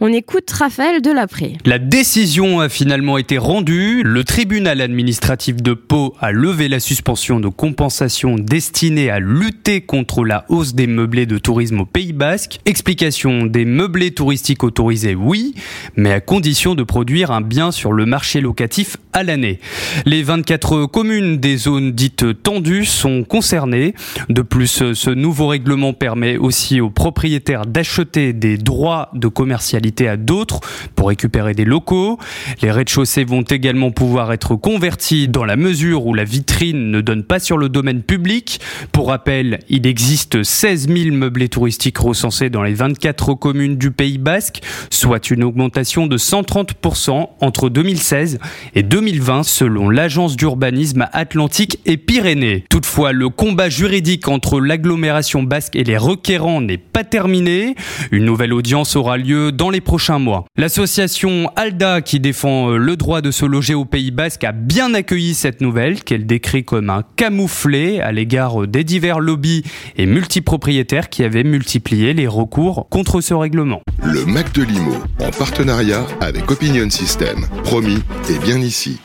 On 0.00 0.12
écoute 0.12 0.50
Raphaël 0.50 1.00
Delapré. 1.00 1.56
La 1.64 1.78
décision 1.78 2.60
a 2.60 2.68
finalement 2.68 3.16
été 3.16 3.38
rendue. 3.38 4.02
Le 4.04 4.24
tribunal 4.24 4.82
administratif 4.82 5.56
de 5.56 5.72
Pau 5.72 6.14
a 6.20 6.30
levé 6.30 6.68
la 6.68 6.80
suspension 6.80 7.40
de 7.40 7.48
compensation 7.48 8.36
destinée 8.36 9.08
à 9.08 9.20
lutter 9.20 9.80
contre 9.80 10.24
la 10.24 10.44
hausse 10.50 10.74
des 10.74 10.86
meublés 10.86 11.24
de 11.24 11.38
tourisme 11.38 11.80
au 11.80 11.86
Pays 11.86 12.12
Basque. 12.12 12.58
Explication 12.66 13.46
des 13.46 13.64
meublés 13.64 14.10
touristiques 14.10 14.64
autorisés, 14.64 15.14
oui, 15.14 15.54
mais 15.96 16.12
à 16.12 16.20
condition 16.20 16.74
de 16.74 16.82
produire 16.82 17.30
un 17.30 17.40
bien 17.40 17.72
sur 17.72 17.92
le 17.92 18.04
marché 18.04 18.42
locatif 18.42 18.98
à 19.14 19.22
l'année. 19.22 19.60
Les 20.04 20.22
24 20.22 20.86
communes 20.86 21.38
des 21.38 21.56
zones 21.56 21.92
dites 21.92 22.42
tendues 22.42 22.84
sont 22.84 23.24
concernées. 23.24 23.94
De 24.28 24.42
plus, 24.42 24.92
ce 24.92 25.10
nouveau 25.10 25.46
règlement 25.46 25.94
permet 25.94 26.36
aussi 26.36 26.82
aux 26.82 26.90
propriétaires 26.90 27.64
d'acheter 27.64 27.93
acheter 27.94 28.32
des 28.32 28.56
droits 28.56 29.08
de 29.14 29.28
commercialité 29.28 30.08
à 30.08 30.16
d'autres 30.16 30.58
pour 30.96 31.08
récupérer 31.08 31.54
des 31.54 31.64
locaux. 31.64 32.18
Les 32.60 32.72
rez-de-chaussée 32.72 33.22
vont 33.22 33.42
également 33.42 33.92
pouvoir 33.92 34.32
être 34.32 34.56
convertis 34.56 35.28
dans 35.28 35.44
la 35.44 35.54
mesure 35.54 36.04
où 36.04 36.12
la 36.12 36.24
vitrine 36.24 36.90
ne 36.90 37.00
donne 37.00 37.22
pas 37.22 37.38
sur 37.38 37.56
le 37.56 37.68
domaine 37.68 38.02
public. 38.02 38.60
Pour 38.90 39.10
rappel, 39.10 39.60
il 39.68 39.86
existe 39.86 40.42
16 40.42 40.88
000 40.88 41.14
meublés 41.14 41.48
touristiques 41.48 41.98
recensés 41.98 42.50
dans 42.50 42.64
les 42.64 42.74
24 42.74 43.34
communes 43.34 43.76
du 43.76 43.92
Pays 43.92 44.18
Basque, 44.18 44.60
soit 44.90 45.30
une 45.30 45.44
augmentation 45.44 46.08
de 46.08 46.18
130% 46.18 47.28
entre 47.40 47.68
2016 47.68 48.40
et 48.74 48.82
2020 48.82 49.44
selon 49.44 49.88
l'agence 49.88 50.34
d'urbanisme 50.34 51.06
Atlantique 51.12 51.78
et 51.86 51.96
Pyrénées. 51.96 52.64
Toutefois, 52.70 53.12
le 53.12 53.28
combat 53.28 53.68
juridique 53.68 54.26
entre 54.26 54.60
l'agglomération 54.60 55.44
basque 55.44 55.76
et 55.76 55.84
les 55.84 55.96
requérants 55.96 56.60
n'est 56.60 56.76
pas 56.76 57.04
terminé. 57.04 57.73
Une 58.10 58.24
nouvelle 58.24 58.52
audience 58.52 58.96
aura 58.96 59.16
lieu 59.16 59.52
dans 59.52 59.70
les 59.70 59.80
prochains 59.80 60.18
mois. 60.18 60.44
L'association 60.56 61.50
ALDA, 61.56 62.02
qui 62.02 62.20
défend 62.20 62.70
euh, 62.70 62.76
le 62.76 62.96
droit 62.96 63.20
de 63.20 63.30
se 63.30 63.44
loger 63.44 63.74
au 63.74 63.84
Pays 63.84 64.10
Basque, 64.10 64.44
a 64.44 64.52
bien 64.52 64.94
accueilli 64.94 65.34
cette 65.34 65.60
nouvelle 65.60 66.02
qu'elle 66.02 66.26
décrit 66.26 66.64
comme 66.64 66.90
un 66.90 67.02
camouflet 67.16 68.00
à 68.00 68.12
l'égard 68.12 68.62
euh, 68.62 68.66
des 68.66 68.84
divers 68.84 69.20
lobbies 69.20 69.62
et 69.96 70.06
multipropriétaires 70.06 71.08
qui 71.08 71.24
avaient 71.24 71.44
multiplié 71.44 72.14
les 72.14 72.26
recours 72.26 72.88
contre 72.88 73.20
ce 73.20 73.34
règlement. 73.34 73.80
Le 74.02 74.24
Mac 74.26 74.52
de 74.52 74.62
Limo, 74.62 74.94
en 75.20 75.30
partenariat 75.30 76.06
avec 76.20 76.50
Opinion 76.50 76.90
System. 76.90 77.46
Promis 77.64 78.00
et 78.30 78.38
bien 78.38 78.58
ici. 78.58 79.00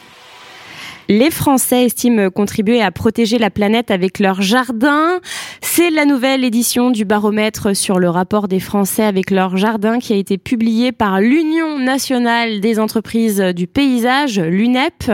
Les 1.12 1.32
Français 1.32 1.86
estiment 1.86 2.30
contribuer 2.30 2.84
à 2.84 2.92
protéger 2.92 3.40
la 3.40 3.50
planète 3.50 3.90
avec 3.90 4.20
leur 4.20 4.44
jardin. 4.44 5.20
C'est 5.60 5.90
la 5.90 6.06
nouvelle 6.06 6.44
édition 6.44 6.92
du 6.92 7.04
baromètre 7.04 7.76
sur 7.76 7.98
le 7.98 8.12
rapport 8.12 8.48
des 8.48 8.60
Français 8.60 9.02
avec 9.02 9.32
leur 9.32 9.58
jardin 9.58 9.98
qui 9.98 10.14
a 10.14 10.18
été 10.18 10.38
publié 10.38 10.92
par 10.92 11.20
l'Union 11.20 11.80
nationale 11.80 12.60
des 12.60 12.80
entreprises 12.80 13.40
du 13.40 13.66
paysage, 13.66 14.40
l'UNEP. 14.40 15.12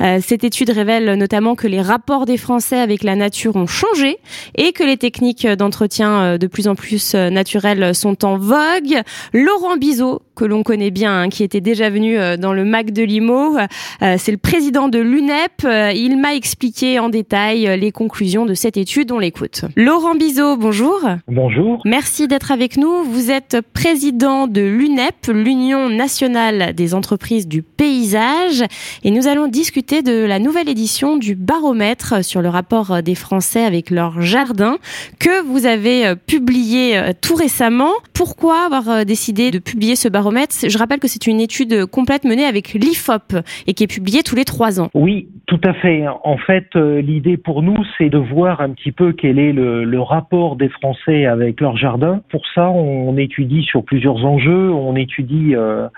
Euh, 0.00 0.18
cette 0.22 0.44
étude 0.44 0.70
révèle 0.70 1.12
notamment 1.12 1.56
que 1.56 1.66
les 1.66 1.82
rapports 1.82 2.24
des 2.24 2.38
Français 2.38 2.78
avec 2.78 3.02
la 3.02 3.14
nature 3.14 3.56
ont 3.56 3.66
changé 3.66 4.16
et 4.56 4.72
que 4.72 4.82
les 4.82 4.96
techniques 4.96 5.46
d'entretien 5.46 6.22
euh, 6.22 6.38
de 6.38 6.46
plus 6.46 6.68
en 6.68 6.74
plus 6.74 7.14
euh, 7.14 7.28
naturelles 7.28 7.94
sont 7.94 8.24
en 8.24 8.38
vogue. 8.38 9.02
Laurent 9.34 9.76
Bizot, 9.76 10.22
que 10.34 10.44
l'on 10.44 10.62
connaît 10.62 10.90
bien, 10.90 11.22
hein, 11.22 11.28
qui 11.28 11.42
était 11.42 11.60
déjà 11.60 11.90
venu 11.90 12.16
dans 12.38 12.52
le 12.52 12.64
MAC 12.64 12.92
de 12.92 13.02
Limo, 13.02 13.56
c'est 14.00 14.32
le 14.32 14.36
président 14.36 14.88
de 14.88 14.98
l'UNEP 14.98 15.64
euh, 15.64 15.92
il 15.94 16.18
m'a 16.18 16.34
expliqué 16.34 16.98
en 16.98 17.08
détail 17.08 17.66
euh, 17.66 17.76
les 17.76 17.92
conclusions 17.92 18.46
de 18.46 18.54
cette 18.54 18.76
étude. 18.76 19.12
On 19.12 19.18
l'écoute. 19.18 19.64
Laurent 19.76 20.14
Bizot, 20.14 20.56
bonjour. 20.56 21.00
Bonjour. 21.28 21.82
Merci 21.84 22.28
d'être 22.28 22.52
avec 22.52 22.76
nous. 22.76 23.04
Vous 23.04 23.30
êtes 23.30 23.58
président 23.72 24.46
de 24.46 24.60
l'UNEP, 24.60 25.26
l'Union 25.28 25.88
nationale 25.88 26.74
des 26.74 26.94
entreprises 26.94 27.48
du 27.48 27.62
paysage. 27.62 28.64
Et 29.04 29.10
nous 29.10 29.26
allons 29.26 29.48
discuter 29.48 30.02
de 30.02 30.24
la 30.24 30.38
nouvelle 30.38 30.68
édition 30.68 31.16
du 31.16 31.34
baromètre 31.34 32.24
sur 32.24 32.42
le 32.42 32.48
rapport 32.48 33.02
des 33.02 33.14
Français 33.14 33.64
avec 33.64 33.90
leur 33.90 34.20
jardin 34.22 34.78
que 35.18 35.42
vous 35.42 35.66
avez 35.66 36.06
euh, 36.06 36.14
publié 36.14 37.00
tout 37.20 37.34
récemment. 37.34 37.92
Pourquoi 38.12 38.64
avoir 38.64 39.04
décidé 39.04 39.50
de 39.50 39.58
publier 39.58 39.96
ce 39.96 40.08
baromètre 40.08 40.23
Je 40.68 40.78
rappelle 40.78 41.00
que 41.00 41.08
c'est 41.08 41.26
une 41.26 41.40
étude 41.40 41.86
complète 41.86 42.24
menée 42.24 42.44
avec 42.44 42.74
l'IFOP 42.74 43.34
et 43.66 43.74
qui 43.74 43.84
est 43.84 43.92
publiée 43.92 44.22
tous 44.22 44.36
les 44.36 44.44
trois 44.44 44.80
ans. 44.80 44.90
Oui, 44.94 45.28
tout 45.46 45.60
à 45.62 45.74
fait. 45.74 46.04
En 46.24 46.38
fait, 46.38 46.68
euh, 46.74 47.02
l'idée 47.02 47.36
pour 47.36 47.62
nous, 47.62 47.76
c'est 47.98 48.08
de 48.08 48.16
voir 48.16 48.62
un 48.62 48.70
petit 48.70 48.92
peu 48.92 49.12
quel 49.12 49.38
est 49.38 49.52
le, 49.52 50.00
rapport 50.00 50.56
des 50.56 50.68
Français 50.68 51.24
avec 51.24 51.60
leur 51.60 51.76
jardin. 51.76 52.20
Pour 52.30 52.42
ça, 52.54 52.68
on 52.68 53.16
étudie 53.16 53.62
sur 53.62 53.84
plusieurs 53.84 54.24
enjeux. 54.24 54.70
On 54.70 54.96
étudie 54.96 55.54
euh, 55.54 55.88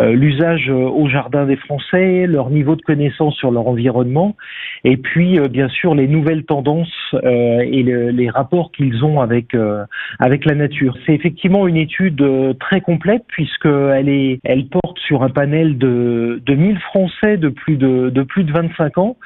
euh, 0.00 0.12
l'usage 0.12 0.68
au 0.70 1.08
jardin 1.08 1.46
des 1.46 1.56
Français, 1.56 2.26
leur 2.26 2.50
niveau 2.50 2.76
de 2.76 2.82
connaissance 2.82 3.34
sur 3.36 3.50
leur 3.50 3.66
environnement, 3.66 4.36
et 4.84 4.96
puis 4.96 5.38
bien 5.50 5.68
sûr 5.68 5.94
les 5.94 6.06
nouvelles 6.06 6.44
tendances 6.44 7.14
et 7.24 7.82
les 7.82 8.30
rapports 8.30 8.70
qu'ils 8.70 9.04
ont 9.04 9.20
avec 9.20 9.56
avec 10.20 10.44
la 10.44 10.54
nature. 10.54 10.96
C'est 11.06 11.14
effectivement 11.14 11.66
une 11.66 11.76
étude 11.76 12.24
très 12.60 12.80
complète 12.80 13.24
est, 14.08 14.38
elle 14.44 14.66
porte 14.68 14.98
sur 15.06 15.22
un 15.22 15.30
panel 15.30 15.78
de, 15.78 16.42
de 16.44 16.54
1000 16.54 16.78
Français 16.80 17.36
de 17.36 17.48
plus 17.48 17.76
de, 17.76 18.10
de 18.10 18.22
plus 18.22 18.44
de 18.44 18.52
25 18.52 18.98
ans 18.98 19.16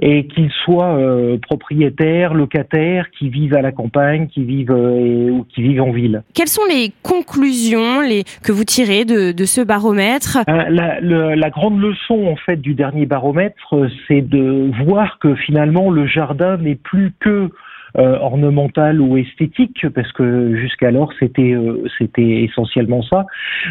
et 0.00 0.26
qu'ils 0.26 0.50
soient 0.64 0.96
euh, 0.96 1.38
propriétaires, 1.38 2.34
locataires, 2.34 3.06
qui 3.16 3.28
vivent 3.28 3.54
à 3.54 3.62
la 3.62 3.72
campagne, 3.72 4.28
qui 4.28 4.44
vivent 4.44 4.72
euh, 4.72 5.30
ou 5.30 5.44
qui 5.44 5.62
vivent 5.62 5.82
en 5.82 5.92
ville. 5.92 6.22
Quelles 6.34 6.48
sont 6.48 6.64
les 6.68 6.92
conclusions 7.02 8.00
les, 8.00 8.24
que 8.42 8.52
vous 8.52 8.64
tirez 8.64 9.04
de, 9.04 9.32
ce 9.44 9.60
baromètre? 9.60 10.38
Euh, 10.48 10.64
la, 10.68 11.00
la, 11.00 11.50
grande 11.50 11.80
leçon 11.80 12.26
en 12.26 12.36
fait 12.36 12.56
du 12.56 12.74
dernier 12.74 13.06
baromètre, 13.06 13.74
c'est 14.06 14.22
de 14.22 14.70
voir 14.84 15.18
que 15.18 15.34
finalement 15.34 15.90
le 15.90 16.06
jardin 16.06 16.56
n'est 16.56 16.76
plus 16.76 17.12
que 17.20 17.50
euh, 17.98 18.18
ornementale 18.18 19.00
ou 19.00 19.16
esthétique, 19.16 19.86
parce 19.94 20.10
que 20.12 20.56
jusqu'alors 20.56 21.12
c'était 21.18 21.54
euh, 21.54 21.82
c'était 21.98 22.44
essentiellement 22.44 23.02
ça, 23.02 23.26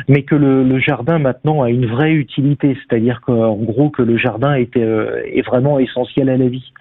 mais 0.08 0.24
que 0.24 0.36
le, 0.36 0.64
le, 0.64 0.80
jardin 0.80 1.20
maintenant 1.20 1.62
a 1.64 1.70
une 1.70 1.86
vraie 1.86 2.14
utilité, 2.14 2.76
c'est-à-dire 2.76 3.22
qu'en 3.22 3.56
gros 3.56 3.90
que 3.90 4.02
le 4.02 4.18
jardin 4.18 4.56
est, 4.56 4.76
euh, 4.76 5.22
est 5.26 5.42
vraiment 5.42 5.80
essentiel 5.80 6.30
à 6.30 6.38
la 6.38 6.48
vie. 6.48 6.72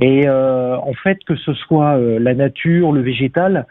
Et 0.00 0.28
en 0.28 0.92
fait 1.02 1.18
que 1.26 1.36
ce 1.36 1.52
soit 1.52 1.98
la 1.98 2.34
nature, 2.34 2.92
le 2.92 3.02
végétal, 3.02 3.66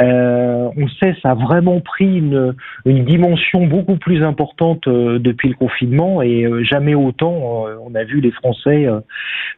euh, 0.00 0.70
on 0.76 0.88
sait 0.88 1.14
ça 1.22 1.32
a 1.32 1.34
vraiment 1.34 1.80
pris 1.80 2.18
une, 2.18 2.54
une 2.86 3.04
dimension 3.04 3.66
beaucoup 3.66 3.96
plus 3.96 4.24
importante 4.24 4.88
euh, 4.88 5.18
depuis 5.18 5.50
le 5.50 5.54
confinement 5.54 6.22
et 6.22 6.44
euh, 6.44 6.64
jamais 6.64 6.94
autant 6.94 7.66
on 7.84 7.94
a 7.94 8.04
vu 8.04 8.20
les 8.20 8.30
Français 8.30 8.86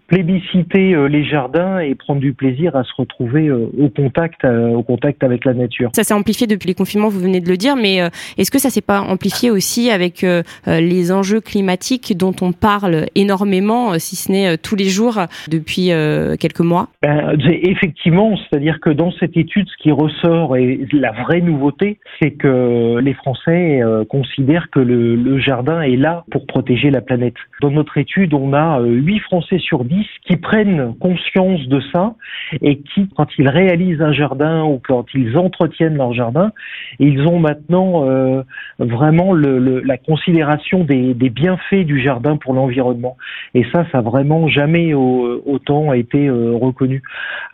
plébisciter 0.08 0.94
les 1.08 1.24
jardins 1.24 1.78
et 1.78 1.94
prendre 1.94 2.20
du 2.20 2.32
plaisir 2.32 2.74
à 2.76 2.84
se 2.84 2.92
retrouver 2.96 3.50
au 3.50 3.88
contact, 3.88 4.44
au 4.44 4.82
contact 4.82 5.22
avec 5.22 5.44
la 5.44 5.54
nature. 5.54 5.90
Ça 5.94 6.02
s'est 6.02 6.14
amplifié 6.14 6.46
depuis 6.46 6.66
les 6.66 6.74
confinements, 6.74 7.08
vous 7.08 7.20
venez 7.20 7.40
de 7.40 7.48
le 7.48 7.56
dire, 7.56 7.76
mais 7.76 7.96
est-ce 8.36 8.50
que 8.50 8.58
ça 8.58 8.70
s'est 8.70 8.82
pas 8.82 9.00
amplifié 9.00 9.50
aussi 9.50 9.90
avec 9.90 10.24
les 10.66 11.12
enjeux 11.12 11.40
climatiques 11.40 12.16
dont 12.16 12.34
on 12.42 12.52
parle 12.52 13.06
énormément, 13.14 13.98
si 13.98 14.16
ce 14.16 14.30
n'est 14.30 14.58
tous 14.58 14.76
les 14.76 14.88
jours 14.88 15.18
depuis 15.48 15.90
quelques 16.38 16.60
mois? 16.60 16.88
Ben, 17.02 17.36
Effectivement, 17.48 18.36
c'est-à-dire 18.36 18.80
que 18.80 18.90
dans 18.90 19.12
cette 19.12 19.36
étude, 19.36 19.68
ce 19.68 19.82
qui 19.82 19.90
ressort 19.90 20.23
et 20.56 20.86
la 20.92 21.12
vraie 21.12 21.40
nouveauté, 21.40 21.98
c'est 22.20 22.32
que 22.32 22.98
les 22.98 23.14
Français 23.14 23.80
considèrent 24.08 24.70
que 24.70 24.80
le, 24.80 25.38
jardin 25.38 25.82
est 25.82 25.96
là 25.96 26.24
pour 26.30 26.46
protéger 26.46 26.90
la 26.90 27.00
planète. 27.00 27.34
Dans 27.60 27.70
notre 27.70 27.98
étude, 27.98 28.34
on 28.34 28.52
a 28.52 28.80
8 28.80 29.20
Français 29.20 29.58
sur 29.58 29.84
10 29.84 30.06
qui 30.26 30.36
prennent 30.36 30.94
conscience 31.00 31.66
de 31.68 31.80
ça 31.92 32.14
et 32.62 32.78
qui, 32.78 33.08
quand 33.16 33.26
ils 33.38 33.48
réalisent 33.48 34.00
un 34.00 34.12
jardin 34.12 34.64
ou 34.64 34.80
quand 34.86 35.04
ils 35.14 35.36
entretiennent 35.36 35.96
leur 35.96 36.12
jardin, 36.12 36.52
ils 36.98 37.26
ont 37.26 37.38
maintenant 37.38 38.08
euh, 38.08 38.42
vraiment 38.78 39.34
la 39.34 39.96
considération 39.98 40.84
des, 40.84 41.14
bienfaits 41.14 41.84
du 41.84 42.00
jardin 42.00 42.36
pour 42.36 42.54
l'environnement. 42.54 43.16
Et 43.54 43.64
ça, 43.72 43.86
ça 43.90 43.98
a 43.98 44.00
vraiment 44.02 44.46
jamais 44.48 44.94
autant 44.94 45.92
été 45.92 46.28
euh, 46.28 46.52
reconnu. 46.52 47.02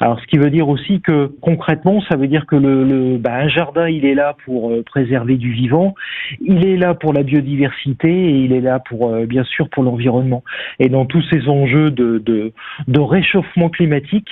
Alors, 0.01 0.21
ce 0.21 0.27
qui 0.27 0.39
veut 0.39 0.51
dire 0.51 0.69
aussi 0.69 1.01
que 1.01 1.31
concrètement, 1.41 2.03
ça 2.11 2.17
veut 2.17 2.27
dire 2.27 2.47
que 2.47 2.57
le, 2.61 3.19
bah, 3.19 3.35
un 3.35 3.49
jardin, 3.49 3.89
il 3.89 4.05
est 4.05 4.15
là 4.15 4.37
pour 4.45 4.71
euh, 4.71 4.83
préserver 4.83 5.37
du 5.37 5.53
vivant, 5.53 5.95
il 6.41 6.65
est 6.67 6.77
là 6.77 6.95
pour 6.95 7.13
la 7.13 7.23
biodiversité 7.23 8.09
et 8.09 8.37
il 8.45 8.53
est 8.53 8.61
là 8.61 8.79
pour 8.79 9.11
bien 9.27 9.45
sûr 9.45 9.69
pour 9.69 9.83
l'environnement. 9.83 10.43
Et 10.79 10.89
dans 10.89 11.07
tous 11.07 11.23
ces 11.31 11.49
enjeux 11.49 11.91
de, 11.91 12.53
réchauffement 12.99 13.71
climatique, 13.71 14.29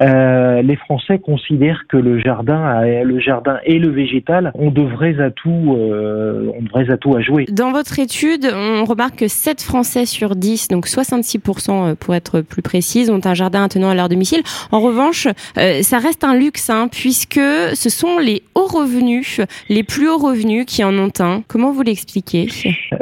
euh, 0.00 0.62
les 0.62 0.76
Français 0.76 1.18
considèrent 1.18 1.84
que 1.88 1.96
le 1.96 2.18
jardin, 2.20 2.82
le 3.02 3.18
jardin 3.18 3.58
et 3.64 3.78
le 3.78 3.88
végétal 3.88 4.52
ont 4.54 4.70
de 4.70 4.82
vrais 4.82 5.20
atouts, 5.20 5.76
euh, 5.76 6.50
ont 6.56 6.62
de 6.62 6.68
vrais 6.68 6.90
à 6.90 7.20
jouer. 7.20 7.46
Dans 7.50 7.72
votre 7.72 7.98
étude, 7.98 8.50
on 8.52 8.84
remarque 8.84 9.16
que 9.16 9.28
7 9.28 9.62
Français 9.62 10.06
sur 10.06 10.36
10, 10.36 10.68
donc 10.68 10.86
66% 10.86 11.70
euh, 11.70 11.94
pour 11.94 12.14
être 12.14 12.40
plus 12.40 12.62
précise, 12.62 13.10
ont 13.10 13.20
un 13.24 13.34
jardin 13.34 13.64
attenant 13.64 13.90
à 13.90 13.94
leur 13.94 14.08
domicile. 14.08 14.42
En 14.70 14.80
revanche, 14.80 15.26
euh, 15.58 15.82
ça 15.82 15.98
reste 15.98 16.24
un 16.24 16.34
luxe, 16.34 16.70
hein, 16.70 16.88
puisque 16.90 17.40
ce 17.74 17.90
sont 17.90 18.18
les 18.18 18.42
hauts 18.54 18.66
revenus, 18.66 19.40
les 19.68 19.82
plus 19.82 20.08
hauts 20.08 20.18
revenus 20.18 20.64
qui 20.66 20.84
en 20.84 20.96
ont 20.98 21.12
un. 21.20 21.42
Comment 21.48 21.72
vous 21.72 21.82
l'expliquez? 21.82 22.48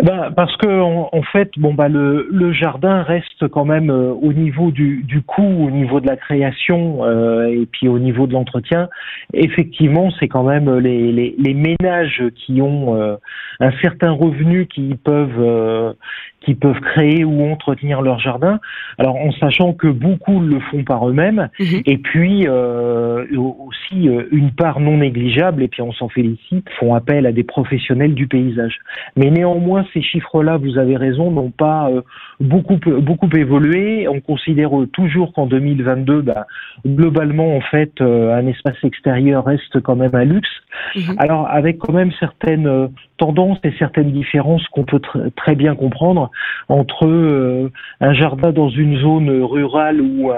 Ben, 0.03 0.31
Parce 0.35 0.57
que 0.57 0.69
en, 0.69 1.23
fait, 1.33 1.51
bon, 1.57 1.75
bah, 1.75 1.89
le, 1.89 2.53
jardin 2.53 3.03
reste 3.03 3.49
quand 3.49 3.65
même 3.65 3.91
euh, 3.91 4.13
au 4.13 4.33
niveau 4.33 4.71
du, 4.71 5.05
coût, 5.27 5.43
au 5.43 5.71
niveau 5.71 6.01
de 6.01 6.07
la 6.07 6.17
création 6.17 7.05
euh, 7.05 7.47
et 7.47 7.67
puis 7.67 7.89
au 7.89 7.99
niveau 7.99 8.27
de 8.27 8.33
l'entretien, 8.33 8.89
effectivement, 9.35 10.11
c'est 10.19 10.29
quand 10.29 10.45
même 10.45 10.79
les, 10.79 11.55
ménages 11.55 12.23
qui 12.37 12.63
ont 12.63 12.95
euh, 12.95 13.17
un 13.61 13.73
certain 13.83 14.13
revenu 14.13 14.67
qui 14.67 14.95
peuvent 15.03 15.95
qui 16.41 16.55
peuvent 16.55 16.81
créer 16.81 17.25
ou 17.25 17.45
entretenir 17.51 18.01
leur 18.03 18.19
jardin. 18.19 18.61
Alors 18.99 19.17
en 19.17 19.33
sachant 19.33 19.73
que 19.73 19.89
beaucoup 19.89 20.41
le 20.41 20.61
font 20.61 20.85
par 20.85 21.09
eux-mêmes, 21.09 21.49
mhm. 21.59 21.83
et 21.85 21.99
puis 21.99 22.47
euh, 22.47 23.27
aussi 23.37 24.09
euh, 24.09 24.29
une 24.31 24.53
part 24.53 24.81
non 24.81 24.99
négligeable, 24.99 25.63
et 25.63 25.69
puis 25.69 25.83
on 25.83 25.93
s'en 25.93 26.09
félicite, 26.09 26.69
font 26.79 26.95
appel 26.95 27.27
à 27.27 27.33
des 27.33 27.45
professionnels 27.45 28.15
du 28.15 28.27
paysage. 28.29 28.79
Mais 29.17 29.31
néanmoins, 29.31 29.85
ces 29.93 30.03
chiffres-là, 30.03 30.57
vous 30.57 30.79
avez 30.79 30.97
raison, 30.97 31.31
n'ont 31.31 31.51
pas 31.51 31.91
euh, 31.91 32.03
beaucoup 32.41 32.79
beaucoup 33.01 33.29
évolué. 33.35 34.09
On 34.09 34.21
considère 34.21 34.71
toujours 34.93 35.33
qu'en 35.33 35.47
2022, 35.47 36.23
bah, 36.23 36.47
globalement, 36.87 37.57
en 37.57 37.61
fait, 37.61 38.01
un 38.01 38.47
espace 38.47 38.77
extérieur 38.85 39.45
reste 39.45 39.81
quand 39.81 39.97
même 39.97 40.15
un 40.15 40.25
luxe. 40.25 40.49
Mhm. 40.97 41.17
Alors 41.19 41.49
avec 41.49 41.79
quand 41.79 41.93
même 41.93 42.13
certaines 42.21 42.91
tendances 43.19 43.59
et 43.65 43.73
certaines 43.79 44.13
différences 44.13 44.67
qu'on 44.69 44.85
peut 44.85 45.01
très 45.37 45.55
bien 45.55 45.75
comprendre 45.75 46.31
entre 46.69 47.07
euh, 47.07 47.71
un 48.01 48.15
jardin 48.15 48.53
dans 48.53 48.69
une 48.69 48.99
zone 48.99 49.29
rurale 49.43 50.01
ou 50.01 50.31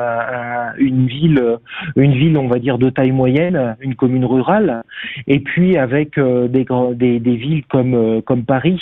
une 0.79 1.07
ville, 1.07 1.59
une 1.97 2.13
ville, 2.13 2.37
on 2.37 2.49
va 2.49 2.59
dire 2.59 2.79
de 2.79 2.91
taille 2.91 3.13
moyenne, 3.13 3.77
une 3.81 3.95
commune 3.95 4.25
rurale, 4.25 4.83
et 5.27 5.41
puis 5.41 5.77
avec 5.77 6.19
euh, 6.19 6.49
des, 6.49 6.67
des, 6.95 7.21
des, 7.21 7.37
villes 7.37 7.65
comme 7.67 7.95
euh, 7.95 8.21
comme 8.23 8.45
Paris, 8.45 8.81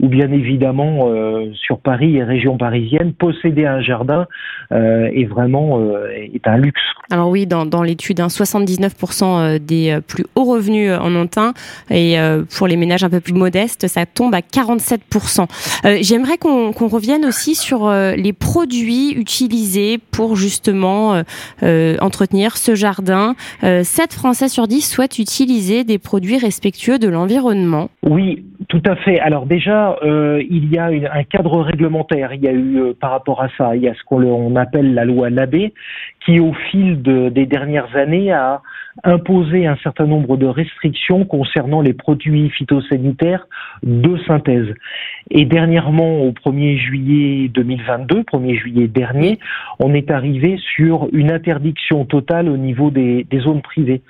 ou 0.00 0.08
bien 0.08 0.30
évidemment 0.32 1.08
sur 1.54 1.78
Paris 1.78 2.16
et 2.16 2.24
région 2.24 2.55
parisienne, 2.56 3.12
posséder 3.12 3.66
un 3.66 3.80
jardin 3.80 4.26
est 4.70 5.28
vraiment 5.28 5.80
est 6.04 6.46
un 6.46 6.56
luxe. 6.56 6.80
Alors 7.10 7.28
oui, 7.28 7.46
dans, 7.46 7.66
dans 7.66 7.82
l'étude, 7.82 8.18
79% 8.18 9.24
hein, 9.24 9.58
des 9.60 9.98
plus 10.06 10.24
hauts 10.34 10.44
revenus 10.44 10.92
en 10.92 11.14
ont 11.14 11.28
un, 11.36 11.52
et 11.90 12.16
pour 12.56 12.66
les 12.66 12.76
ménages 12.76 13.04
un 13.04 13.10
peu 13.10 13.20
plus 13.20 13.32
modestes, 13.32 13.86
ça 13.86 14.06
tombe 14.06 14.34
à 14.34 14.40
47%. 14.40 15.46
J'aimerais 16.02 16.38
qu'on 16.38 16.72
revienne 16.88 17.24
aussi 17.24 17.54
sur 17.54 17.86
euh, 17.86 18.14
les 18.16 18.32
produits 18.32 19.12
utilisés 19.12 19.98
pour 19.98 20.36
justement 20.36 21.14
euh, 21.14 21.22
euh, 21.62 21.96
entretenir 22.00 22.56
ce 22.56 22.74
jardin. 22.74 23.34
7 23.62 24.12
Français 24.12 24.48
sur 24.48 24.66
10 24.66 24.80
souhaitent 24.80 25.18
utiliser 25.18 25.84
des 25.84 25.98
produits 25.98 26.38
respectueux 26.38 26.98
de 26.98 27.08
l'environnement. 27.08 27.88
Oui, 28.02 28.44
tout 28.68 28.82
à 28.86 28.96
fait. 28.96 29.18
Alors 29.20 29.46
déjà, 29.46 29.96
il 30.02 30.72
y 30.72 30.78
a 30.78 30.86
un 30.86 31.24
cadre 31.24 31.60
réglementaire. 31.60 32.32
Il 32.32 32.42
y 32.46 32.48
a 32.48 32.52
eu 32.52 32.94
par 32.94 33.10
rapport 33.10 33.42
à 33.42 33.48
ça, 33.56 33.76
il 33.76 33.82
y 33.82 33.88
a 33.88 33.94
ce 33.94 34.02
qu'on 34.04 34.56
appelle 34.56 34.94
la 34.94 35.04
loi 35.04 35.30
Labé, 35.30 35.74
qui 36.24 36.40
au 36.40 36.52
fil 36.70 37.02
des 37.02 37.46
dernières 37.46 37.94
années 37.96 38.32
a 38.32 38.62
imposé 39.04 39.66
un 39.66 39.76
certain 39.82 40.06
nombre 40.06 40.36
de 40.36 40.46
restrictions 40.46 41.24
concernant 41.24 41.80
les 41.80 41.92
produits 41.92 42.50
phytosanitaires 42.50 43.46
de 43.82 44.16
synthèse. 44.26 44.72
Et 45.30 45.44
dernièrement, 45.44 46.22
au 46.22 46.30
1er 46.30 46.78
juillet 46.78 47.48
2022, 47.48 48.22
1er 48.22 48.58
juillet 48.58 48.88
dernier, 48.88 49.38
on 49.78 49.92
est 49.92 50.10
arrivé 50.10 50.58
sur 50.76 51.08
une 51.12 51.30
interdiction 51.30 52.04
totale 52.04 52.48
au 52.48 52.56
niveau 52.56 52.90
des, 52.90 53.24
des 53.24 53.40
zones 53.40 53.62
privées. 53.62 54.02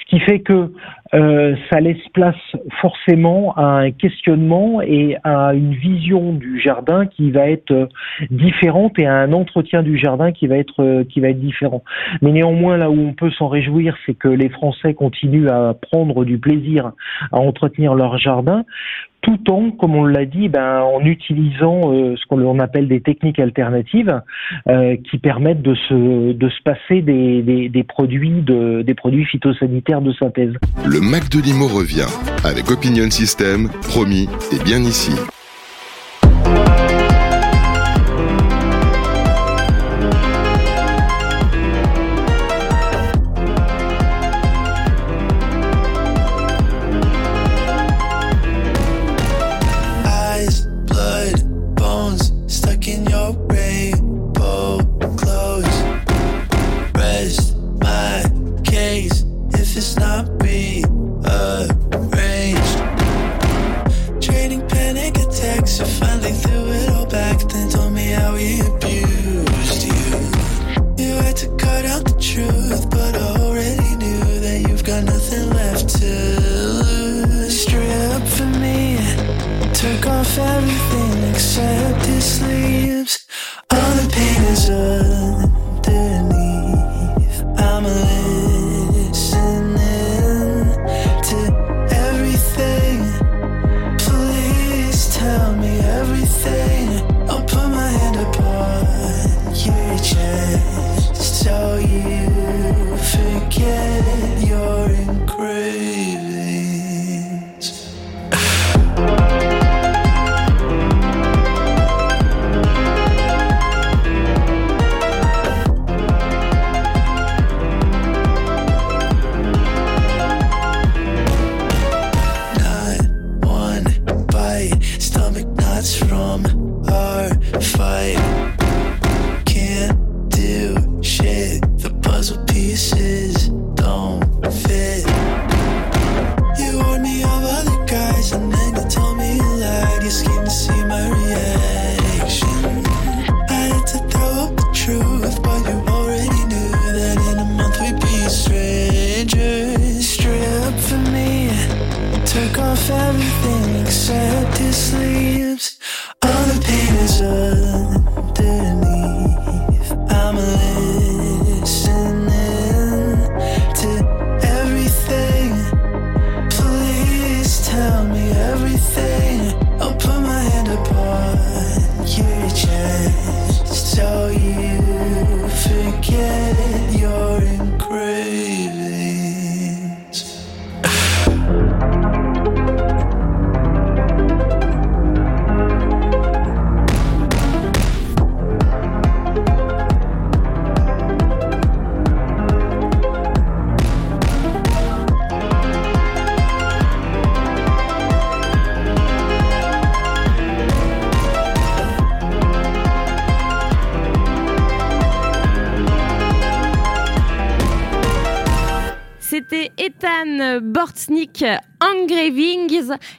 Ce 0.00 0.10
qui 0.10 0.20
fait 0.20 0.40
que 0.40 0.72
euh, 1.14 1.54
ça 1.70 1.80
laisse 1.80 2.02
place 2.12 2.34
forcément 2.80 3.54
à 3.56 3.62
un 3.62 3.90
questionnement 3.92 4.80
et 4.82 5.16
à 5.24 5.54
une 5.54 5.74
vision 5.74 6.32
du 6.32 6.60
jardin 6.60 7.06
qui 7.06 7.30
va 7.30 7.48
être 7.48 7.70
euh, 7.70 7.86
différente 8.30 8.98
et 8.98 9.06
à 9.06 9.14
un 9.14 9.32
entretien 9.32 9.82
du 9.82 9.98
jardin 9.98 10.32
qui 10.32 10.46
va 10.46 10.56
être 10.56 10.82
euh, 10.82 11.04
qui 11.04 11.20
va 11.20 11.28
être 11.28 11.40
différent. 11.40 11.82
Mais 12.22 12.32
néanmoins, 12.32 12.76
là 12.76 12.90
où 12.90 12.98
on 12.98 13.12
peut 13.12 13.30
s'en 13.30 13.48
réjouir, 13.48 13.96
c'est 14.04 14.14
que 14.14 14.28
les 14.28 14.48
Français 14.48 14.94
continuent 14.94 15.48
à 15.48 15.74
prendre 15.74 16.24
du 16.24 16.38
plaisir 16.38 16.92
à 17.32 17.38
entretenir 17.38 17.94
leur 17.94 18.18
jardin 18.18 18.64
tout 19.26 19.50
en, 19.50 19.72
comme 19.72 19.96
on 19.96 20.04
l'a 20.04 20.24
dit, 20.24 20.48
ben, 20.48 20.82
en 20.82 21.00
utilisant 21.00 21.92
euh, 21.92 22.14
ce 22.16 22.24
qu'on 22.28 22.58
appelle 22.60 22.86
des 22.86 23.00
techniques 23.00 23.40
alternatives 23.40 24.22
euh, 24.68 24.96
qui 25.10 25.18
permettent 25.18 25.62
de 25.62 25.74
se, 25.74 26.62
passer 26.62 27.02
des, 27.02 27.84
produits 27.88 28.42
de, 28.42 28.82
des 28.82 28.94
produits 28.94 29.24
phytosanitaires 29.24 30.00
de 30.00 30.12
synthèse. 30.12 30.54
Le 30.86 31.00
Mac 31.00 31.28
de 31.28 31.40
Limo 31.40 31.66
revient 31.66 32.06
avec 32.44 32.70
Opinion 32.70 33.10
System, 33.10 33.68
promis 33.90 34.28
et 34.52 34.62
bien 34.62 34.78
ici. 34.78 35.12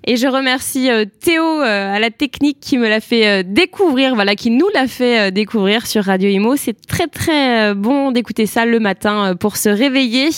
Et 0.08 0.16
je 0.16 0.26
remercie 0.26 0.90
euh, 0.90 1.06
Théo 1.06 1.44
euh, 1.44 1.96
à 1.96 2.00
la 2.00 2.10
technique 2.10 2.60
qui 2.62 2.78
me 2.78 2.88
l'a 2.88 3.02
fait 3.02 3.28
euh, 3.28 3.44
découvrir, 3.46 4.16
voilà, 4.16 4.36
qui 4.36 4.50
nous 4.50 4.68
l'a 4.74 4.88
fait 4.88 5.32
découvrir 5.32 5.86
sur 5.86 6.06
Radio 6.06 6.30
Imo. 6.30 6.56
C'est 6.56 6.88
très 6.88 7.08
très 7.08 7.76
bon 7.76 8.12
d'écouter 8.12 8.46
ça 8.46 8.66
le 8.66 8.80
matin 8.80 9.36
pour 9.38 9.58
se 9.58 9.70
réveiller. 9.70 10.30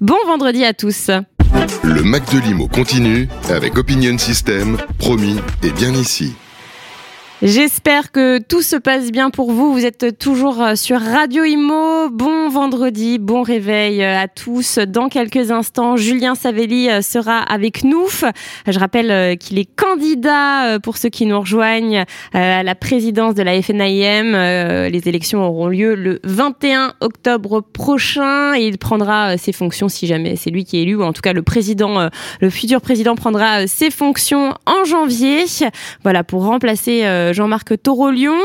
Bon 0.00 0.16
vendredi 0.26 0.64
à 0.64 0.72
tous. 0.72 1.10
Le 1.84 2.02
Mac 2.02 2.32
de 2.34 2.40
Limo 2.40 2.68
continue 2.68 3.28
avec 3.50 3.76
Opinion 3.76 4.16
System, 4.16 4.78
promis 4.98 5.36
et 5.62 5.70
bien 5.70 5.92
ici. 5.92 6.32
J'espère 7.42 8.12
que 8.12 8.38
tout 8.38 8.62
se 8.62 8.76
passe 8.76 9.10
bien 9.10 9.30
pour 9.30 9.50
vous. 9.50 9.72
Vous 9.72 9.84
êtes 9.84 10.16
toujours 10.16 10.62
euh, 10.62 10.74
sur 10.76 11.00
Radio 11.00 11.42
Imo. 11.42 12.08
Bon 12.08 12.48
vendredi, 12.48 13.18
bon 13.18 13.42
réveil 13.42 14.00
euh, 14.00 14.16
à 14.16 14.28
tous. 14.28 14.78
Dans 14.78 15.08
quelques 15.08 15.50
instants, 15.50 15.96
Julien 15.96 16.36
Savelli 16.36 16.88
euh, 16.88 17.02
sera 17.02 17.38
avec 17.38 17.82
nous. 17.82 18.06
Je 18.68 18.78
rappelle 18.78 19.36
qu'il 19.38 19.58
est 19.58 19.68
candidat, 19.74 20.78
pour 20.84 20.96
ceux 20.96 21.08
qui 21.08 21.26
nous 21.26 21.40
rejoignent, 21.40 22.04
à 22.32 22.62
la 22.62 22.74
présidence 22.76 23.34
de 23.34 23.42
la 23.42 23.60
FNIM. 23.60 24.88
Les 24.88 25.08
élections 25.08 25.44
auront 25.44 25.66
lieu 25.66 25.96
le 25.96 26.20
21 26.22 26.92
octobre 27.00 27.60
prochain 27.60 28.54
et 28.54 28.68
il 28.68 28.78
prendra 28.78 29.36
ses 29.36 29.52
fonctions 29.52 29.88
si 29.88 30.06
jamais 30.06 30.36
c'est 30.36 30.50
lui 30.50 30.64
qui 30.64 30.78
est 30.78 30.82
élu, 30.82 30.94
ou 30.94 31.02
en 31.02 31.12
tout 31.12 31.22
cas 31.22 31.32
le 31.32 31.42
président, 31.42 32.08
le 32.40 32.50
futur 32.50 32.80
président 32.80 33.16
prendra 33.16 33.66
ses 33.66 33.90
fonctions 33.90 34.54
en 34.66 34.84
janvier. 34.84 35.44
Voilà, 36.04 36.22
pour 36.22 36.44
remplacer 36.44 37.31
Jean-Marc 37.32 37.82
Torolion. 37.82 38.38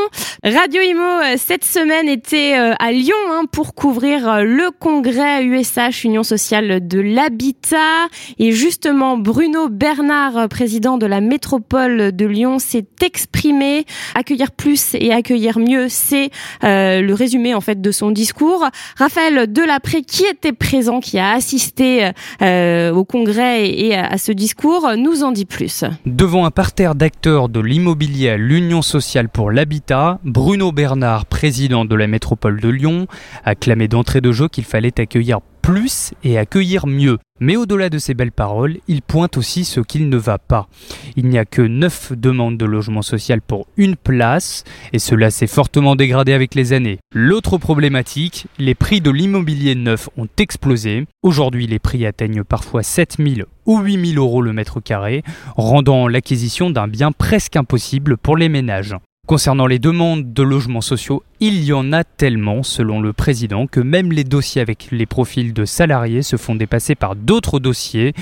Radio 0.44 0.82
Imo, 0.82 1.00
euh, 1.00 1.34
cette 1.36 1.64
semaine, 1.64 2.08
était 2.08 2.58
euh, 2.58 2.74
à 2.78 2.92
Lyon 2.92 3.16
hein, 3.30 3.44
pour 3.50 3.74
couvrir 3.74 4.28
euh, 4.28 4.42
le 4.42 4.70
congrès 4.70 5.44
USH, 5.44 6.04
Union 6.04 6.22
sociale 6.22 6.86
de 6.86 7.00
l'habitat. 7.00 8.06
Et 8.38 8.52
justement, 8.52 9.16
Bruno 9.16 9.68
Bernard, 9.68 10.48
président 10.48 10.98
de 10.98 11.06
la 11.06 11.20
métropole 11.20 12.14
de 12.14 12.26
Lyon, 12.26 12.58
s'est 12.58 12.86
exprimé. 13.02 13.84
Accueillir 14.14 14.52
plus 14.52 14.94
et 14.94 15.12
accueillir 15.12 15.58
mieux, 15.58 15.86
c'est 15.88 16.30
euh, 16.64 17.00
le 17.00 17.14
résumé 17.14 17.54
en 17.54 17.60
fait 17.60 17.80
de 17.80 17.90
son 17.90 18.10
discours. 18.10 18.66
Raphaël 18.96 19.52
Delapré, 19.52 20.02
qui 20.02 20.24
était 20.24 20.52
présent, 20.52 21.00
qui 21.00 21.18
a 21.18 21.32
assisté 21.32 22.10
euh, 22.42 22.92
au 22.92 23.04
congrès 23.04 23.68
et 23.68 23.96
à 23.96 24.18
ce 24.18 24.32
discours, 24.32 24.88
nous 24.96 25.22
en 25.22 25.32
dit 25.32 25.44
plus. 25.44 25.84
Devant 26.06 26.44
un 26.44 26.50
parterre 26.50 26.94
d'acteurs 26.94 27.48
de 27.48 27.60
l'immobilier 27.60 28.30
à 28.30 28.36
l'Union 28.36 28.77
sociale 28.82 29.28
pour 29.28 29.50
l'habitat, 29.50 30.18
Bruno 30.24 30.72
Bernard, 30.72 31.26
président 31.26 31.84
de 31.84 31.94
la 31.94 32.06
métropole 32.06 32.60
de 32.60 32.68
Lyon, 32.68 33.06
a 33.44 33.54
clamé 33.54 33.88
d'entrée 33.88 34.20
de 34.20 34.32
jeu 34.32 34.48
qu'il 34.48 34.64
fallait 34.64 35.00
accueillir 35.00 35.40
plus 35.68 36.14
et 36.24 36.38
accueillir 36.38 36.86
mieux. 36.86 37.18
Mais 37.40 37.56
au-delà 37.56 37.90
de 37.90 37.98
ces 37.98 38.14
belles 38.14 38.32
paroles, 38.32 38.78
il 38.88 39.02
pointe 39.02 39.36
aussi 39.36 39.66
ce 39.66 39.80
qu'il 39.80 40.08
ne 40.08 40.16
va 40.16 40.38
pas. 40.38 40.66
Il 41.14 41.26
n'y 41.26 41.36
a 41.36 41.44
que 41.44 41.60
9 41.60 42.14
demandes 42.16 42.56
de 42.56 42.64
logement 42.64 43.02
social 43.02 43.42
pour 43.42 43.66
une 43.76 43.94
place, 43.94 44.64
et 44.94 44.98
cela 44.98 45.30
s'est 45.30 45.46
fortement 45.46 45.94
dégradé 45.94 46.32
avec 46.32 46.54
les 46.54 46.72
années. 46.72 46.96
L'autre 47.14 47.58
problématique, 47.58 48.46
les 48.58 48.74
prix 48.74 49.02
de 49.02 49.10
l'immobilier 49.10 49.74
neuf 49.74 50.08
ont 50.16 50.28
explosé. 50.38 51.04
Aujourd'hui, 51.22 51.66
les 51.66 51.78
prix 51.78 52.06
atteignent 52.06 52.44
parfois 52.44 52.82
7000 52.82 53.44
ou 53.66 53.78
8000 53.80 54.16
euros 54.16 54.40
le 54.40 54.54
mètre 54.54 54.80
carré, 54.80 55.22
rendant 55.54 56.08
l'acquisition 56.08 56.70
d'un 56.70 56.88
bien 56.88 57.12
presque 57.12 57.56
impossible 57.56 58.16
pour 58.16 58.38
les 58.38 58.48
ménages. 58.48 58.96
Concernant 59.28 59.66
les 59.66 59.78
demandes 59.78 60.32
de 60.32 60.42
logements 60.42 60.80
sociaux, 60.80 61.22
il 61.38 61.62
y 61.62 61.74
en 61.74 61.92
a 61.92 62.02
tellement, 62.02 62.62
selon 62.62 62.98
le 62.98 63.12
président, 63.12 63.66
que 63.66 63.78
même 63.78 64.10
les 64.10 64.24
dossiers 64.24 64.62
avec 64.62 64.88
les 64.90 65.04
profils 65.04 65.52
de 65.52 65.66
salariés 65.66 66.22
se 66.22 66.38
font 66.38 66.54
dépasser 66.54 66.94
par 66.94 67.14
d'autres 67.14 67.60
dossiers 67.60 68.14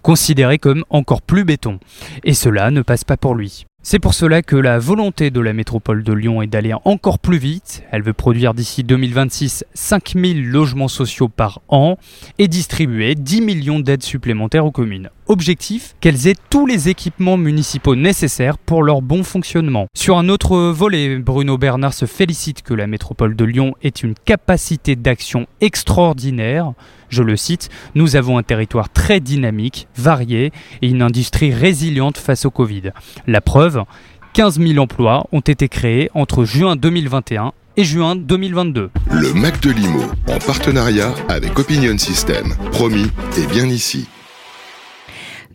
considérés 0.00 0.58
comme 0.58 0.86
encore 0.88 1.20
plus 1.20 1.44
béton. 1.44 1.80
Et 2.24 2.32
cela 2.32 2.70
ne 2.70 2.80
passe 2.80 3.04
pas 3.04 3.18
pour 3.18 3.34
lui. 3.34 3.66
C'est 3.86 3.98
pour 3.98 4.14
cela 4.14 4.40
que 4.40 4.56
la 4.56 4.78
volonté 4.78 5.30
de 5.30 5.40
la 5.40 5.52
métropole 5.52 6.02
de 6.02 6.12
Lyon 6.14 6.40
est 6.40 6.46
d'aller 6.46 6.72
encore 6.86 7.18
plus 7.18 7.36
vite. 7.36 7.82
Elle 7.90 8.02
veut 8.02 8.14
produire 8.14 8.54
d'ici 8.54 8.82
2026 8.82 9.66
5000 9.74 10.48
logements 10.48 10.88
sociaux 10.88 11.28
par 11.28 11.60
an 11.68 11.98
et 12.38 12.48
distribuer 12.48 13.14
10 13.14 13.42
millions 13.42 13.80
d'aides 13.80 14.02
supplémentaires 14.02 14.64
aux 14.64 14.70
communes. 14.70 15.10
Objectif, 15.26 15.96
qu'elles 16.00 16.28
aient 16.28 16.36
tous 16.48 16.64
les 16.64 16.88
équipements 16.88 17.36
municipaux 17.36 17.94
nécessaires 17.94 18.56
pour 18.56 18.82
leur 18.82 19.02
bon 19.02 19.22
fonctionnement. 19.22 19.86
Sur 19.94 20.16
un 20.16 20.30
autre 20.30 20.56
volet, 20.56 21.18
Bruno 21.18 21.58
Bernard 21.58 21.92
se 21.92 22.06
félicite 22.06 22.62
que 22.62 22.72
la 22.72 22.86
métropole 22.86 23.36
de 23.36 23.44
Lyon 23.44 23.74
ait 23.82 23.90
une 23.90 24.14
capacité 24.14 24.96
d'action 24.96 25.46
extraordinaire. 25.60 26.72
Je 27.14 27.22
le 27.22 27.36
cite, 27.36 27.68
nous 27.94 28.16
avons 28.16 28.38
un 28.38 28.42
territoire 28.42 28.88
très 28.88 29.20
dynamique, 29.20 29.86
varié 29.96 30.50
et 30.82 30.88
une 30.88 31.00
industrie 31.00 31.54
résiliente 31.54 32.18
face 32.18 32.44
au 32.44 32.50
Covid. 32.50 32.90
La 33.28 33.40
preuve, 33.40 33.84
15 34.32 34.58
000 34.58 34.78
emplois 34.78 35.28
ont 35.30 35.38
été 35.38 35.68
créés 35.68 36.10
entre 36.14 36.44
juin 36.44 36.74
2021 36.74 37.52
et 37.76 37.84
juin 37.84 38.16
2022. 38.16 38.90
Le 39.12 39.32
Mac 39.32 39.60
de 39.60 39.70
Limo, 39.70 40.02
en 40.26 40.38
partenariat 40.44 41.14
avec 41.28 41.56
Opinion 41.56 41.96
System, 41.98 42.52
promis 42.72 43.06
et 43.38 43.46
bien 43.46 43.68
ici. 43.68 44.08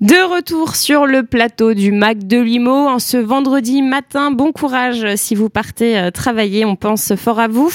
De 0.01 0.33
retour 0.33 0.77
sur 0.77 1.05
le 1.05 1.23
plateau 1.23 1.73
du 1.73 1.91
Mac 1.91 2.19
de 2.19 2.39
Limo 2.39 2.87
en 2.87 2.99
ce 2.99 3.17
vendredi 3.17 3.81
matin. 3.81 4.31
Bon 4.31 4.53
courage 4.53 5.05
si 5.17 5.35
vous 5.35 5.49
partez 5.49 5.97
euh, 5.97 6.09
travailler. 6.09 6.63
On 6.63 6.77
pense 6.77 7.15
fort 7.15 7.37
à 7.37 7.49
vous. 7.49 7.69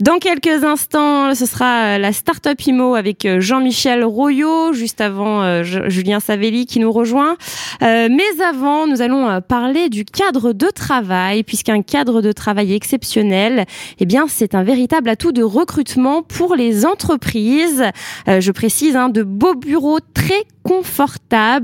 Dans 0.00 0.18
quelques 0.18 0.64
instants, 0.64 1.32
ce 1.32 1.46
sera 1.46 1.96
la 1.96 2.12
Startup 2.12 2.60
Imo 2.60 2.96
avec 2.96 3.24
euh, 3.24 3.40
Jean-Michel 3.40 4.02
Royot, 4.02 4.72
juste 4.72 5.00
avant 5.00 5.44
euh, 5.44 5.62
Julien 5.62 6.18
Savelli 6.18 6.66
qui 6.66 6.80
nous 6.80 6.90
rejoint. 6.90 7.36
Euh, 7.82 8.08
mais 8.10 8.42
avant, 8.42 8.88
nous 8.88 9.00
allons 9.00 9.28
euh, 9.28 9.40
parler 9.40 9.88
du 9.90 10.04
cadre 10.04 10.52
de 10.52 10.66
travail, 10.70 11.44
puisqu'un 11.44 11.82
cadre 11.82 12.20
de 12.20 12.32
travail 12.32 12.74
exceptionnel, 12.74 13.64
eh 14.00 14.06
bien, 14.06 14.26
c'est 14.28 14.56
un 14.56 14.64
véritable 14.64 15.08
atout 15.08 15.30
de 15.30 15.44
recrutement 15.44 16.24
pour 16.24 16.56
les 16.56 16.84
entreprises. 16.84 17.84
Euh, 18.26 18.40
je 18.40 18.50
précise, 18.50 18.96
hein, 18.96 19.08
de 19.08 19.22
beaux 19.22 19.54
bureaux 19.54 20.00
très 20.14 20.42
confortables 20.62 21.59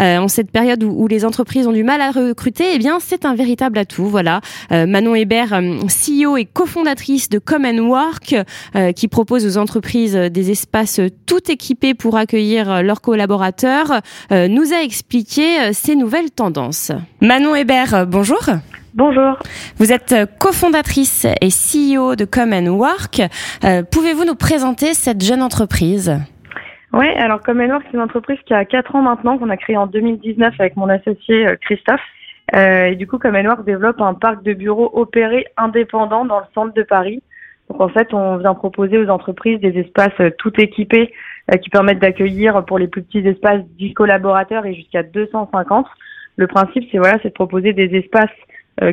euh, 0.00 0.18
en 0.18 0.28
cette 0.28 0.50
période 0.50 0.82
où, 0.82 0.90
où 0.90 1.06
les 1.08 1.24
entreprises 1.24 1.66
ont 1.66 1.72
du 1.72 1.84
mal 1.84 2.00
à 2.00 2.10
recruter. 2.10 2.64
Eh 2.74 2.78
bien, 2.78 2.98
c'est 3.00 3.24
un 3.24 3.34
véritable 3.34 3.78
atout. 3.78 4.06
Voilà, 4.06 4.40
Euh, 4.72 4.86
Manon 4.86 5.14
Hébert, 5.14 5.52
euh, 5.52 5.78
CEO 5.88 6.36
et 6.36 6.44
cofondatrice 6.46 7.28
de 7.28 7.38
Common 7.38 7.78
Work, 7.88 8.34
qui 8.96 9.08
propose 9.08 9.46
aux 9.46 9.58
entreprises 9.58 10.14
des 10.14 10.50
espaces 10.50 11.00
tout 11.26 11.50
équipés 11.50 11.94
pour 11.94 12.16
accueillir 12.16 12.82
leurs 12.82 13.00
collaborateurs, 13.00 14.00
nous 14.30 14.72
a 14.72 14.82
expliqué 14.82 15.72
ces 15.72 15.94
nouvelles 15.96 16.30
tendances. 16.30 16.92
Manon 17.20 17.54
Hébert, 17.54 18.06
bonjour. 18.06 18.40
Bonjour. 18.94 19.36
Vous 19.78 19.92
êtes 19.92 20.14
cofondatrice 20.38 21.26
et 21.40 21.48
CEO 21.48 22.14
de 22.14 22.24
Common 22.24 22.68
Work. 22.68 23.22
Euh, 23.64 23.82
Pouvez-vous 23.82 24.24
nous 24.24 24.36
présenter 24.36 24.94
cette 24.94 25.22
jeune 25.24 25.42
entreprise? 25.42 26.16
Oui, 26.96 27.08
alors 27.08 27.40
Common 27.40 27.70
Work, 27.70 27.82
c'est 27.86 27.96
une 27.96 28.04
entreprise 28.04 28.38
qui 28.46 28.54
a 28.54 28.64
4 28.64 28.94
ans 28.94 29.02
maintenant, 29.02 29.36
qu'on 29.36 29.50
a 29.50 29.56
créée 29.56 29.76
en 29.76 29.88
2019 29.88 30.54
avec 30.60 30.76
mon 30.76 30.88
associé 30.88 31.44
euh, 31.44 31.56
Christophe. 31.60 32.00
Euh, 32.54 32.84
et 32.84 32.94
du 32.94 33.08
coup, 33.08 33.18
Common 33.18 33.44
Work 33.46 33.64
développe 33.64 34.00
un 34.00 34.14
parc 34.14 34.44
de 34.44 34.52
bureaux 34.52 34.92
opérés 34.92 35.44
indépendants 35.56 36.24
dans 36.24 36.38
le 36.38 36.44
centre 36.54 36.72
de 36.72 36.84
Paris. 36.84 37.20
Donc 37.68 37.80
en 37.80 37.88
fait, 37.88 38.14
on 38.14 38.36
vient 38.36 38.54
proposer 38.54 38.96
aux 38.96 39.08
entreprises 39.08 39.58
des 39.58 39.76
espaces 39.76 40.12
euh, 40.20 40.30
tout 40.38 40.52
équipés 40.60 41.12
qui 41.60 41.68
permettent 41.68 41.98
d'accueillir 41.98 42.64
pour 42.64 42.78
les 42.78 42.86
plus 42.86 43.02
petits 43.02 43.26
espaces 43.26 43.62
10 43.76 43.92
collaborateurs 43.94 44.64
et 44.64 44.74
jusqu'à 44.74 45.02
250. 45.02 45.86
Le 46.36 46.46
principe, 46.46 46.84
c'est 46.92 46.98
voilà, 46.98 47.18
c'est 47.22 47.30
de 47.30 47.34
proposer 47.34 47.72
des 47.74 47.94
espaces 47.96 48.30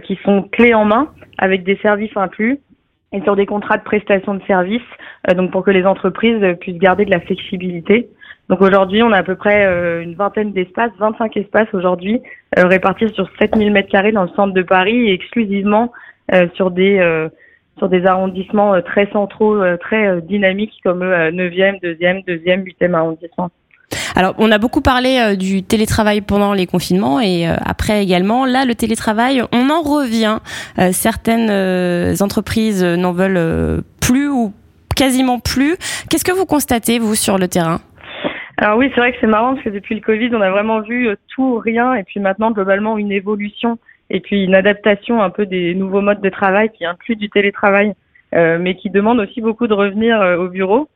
qui 0.03 0.19
sont 0.25 0.43
clés 0.51 0.73
en 0.73 0.83
main 0.83 1.13
avec 1.37 1.63
des 1.63 1.77
services 1.77 2.15
inclus 2.17 2.59
et 3.13 3.21
sur 3.21 3.35
des 3.35 3.45
contrats 3.45 3.77
de 3.77 3.83
prestation 3.83 4.35
de 4.35 4.43
services, 4.43 4.81
euh, 5.29 5.33
donc 5.33 5.51
pour 5.51 5.63
que 5.63 5.71
les 5.71 5.85
entreprises 5.85 6.41
puissent 6.59 6.77
garder 6.77 7.05
de 7.05 7.11
la 7.11 7.19
flexibilité. 7.19 8.09
Donc 8.49 8.61
aujourd'hui, 8.61 9.03
on 9.03 9.11
a 9.11 9.17
à 9.17 9.23
peu 9.23 9.35
près 9.35 9.65
euh, 9.65 10.01
une 10.01 10.15
vingtaine 10.15 10.51
d'espaces, 10.51 10.91
25 10.99 11.37
espaces 11.37 11.73
aujourd'hui 11.73 12.21
euh, 12.57 12.67
répartis 12.67 13.09
sur 13.09 13.29
7000 13.39 13.71
mètres 13.71 13.89
carrés 13.89 14.11
dans 14.11 14.23
le 14.23 14.29
centre 14.29 14.53
de 14.53 14.61
Paris 14.61 15.09
et 15.09 15.13
exclusivement 15.13 15.91
sur 16.53 16.71
des 16.71 17.27
sur 17.77 17.89
des 17.89 18.05
arrondissements 18.05 18.81
très 18.81 19.09
centraux, 19.11 19.59
très 19.77 20.21
dynamiques 20.21 20.79
comme 20.83 21.01
le 21.03 21.13
euh, 21.13 21.31
9e, 21.31 21.81
2e, 21.81 22.23
2e, 22.25 22.63
8e 22.63 22.93
arrondissement. 22.93 23.49
Alors, 24.15 24.35
on 24.37 24.51
a 24.51 24.57
beaucoup 24.57 24.81
parlé 24.81 25.19
euh, 25.19 25.35
du 25.35 25.63
télétravail 25.63 26.21
pendant 26.21 26.53
les 26.53 26.67
confinements 26.67 27.19
et 27.19 27.47
euh, 27.47 27.55
après 27.65 28.03
également. 28.03 28.45
Là, 28.45 28.65
le 28.65 28.75
télétravail, 28.75 29.41
on 29.51 29.69
en 29.69 29.81
revient. 29.81 30.39
Euh, 30.79 30.89
certaines 30.91 32.21
entreprises 32.21 32.83
n'en 32.83 33.11
veulent 33.11 33.81
plus 34.01 34.29
ou 34.29 34.53
quasiment 34.95 35.39
plus. 35.39 35.75
Qu'est-ce 36.09 36.25
que 36.25 36.31
vous 36.31 36.45
constatez, 36.45 36.99
vous, 36.99 37.15
sur 37.15 37.37
le 37.37 37.47
terrain? 37.47 37.79
Alors 38.57 38.77
oui, 38.77 38.91
c'est 38.93 39.01
vrai 39.01 39.11
que 39.11 39.17
c'est 39.19 39.27
marrant 39.27 39.53
parce 39.53 39.63
que 39.63 39.69
depuis 39.69 39.95
le 39.95 40.01
Covid, 40.01 40.29
on 40.35 40.41
a 40.41 40.51
vraiment 40.51 40.81
vu 40.81 41.09
tout, 41.29 41.57
rien, 41.57 41.95
et 41.95 42.03
puis 42.03 42.19
maintenant 42.19 42.51
globalement 42.51 42.97
une 42.97 43.11
évolution 43.11 43.79
et 44.11 44.19
puis 44.19 44.43
une 44.43 44.53
adaptation 44.53 45.23
un 45.23 45.29
peu 45.29 45.45
des 45.45 45.73
nouveaux 45.73 46.01
modes 46.01 46.21
de 46.21 46.29
travail 46.29 46.69
qui 46.69 46.85
incluent 46.85 47.15
du 47.15 47.29
télétravail, 47.29 47.93
mais 48.33 48.75
qui 48.75 48.89
demandent 48.89 49.19
aussi 49.19 49.41
beaucoup 49.41 49.67
de 49.67 49.73
revenir 49.73 50.19
au 50.39 50.47
bureau. 50.47 50.87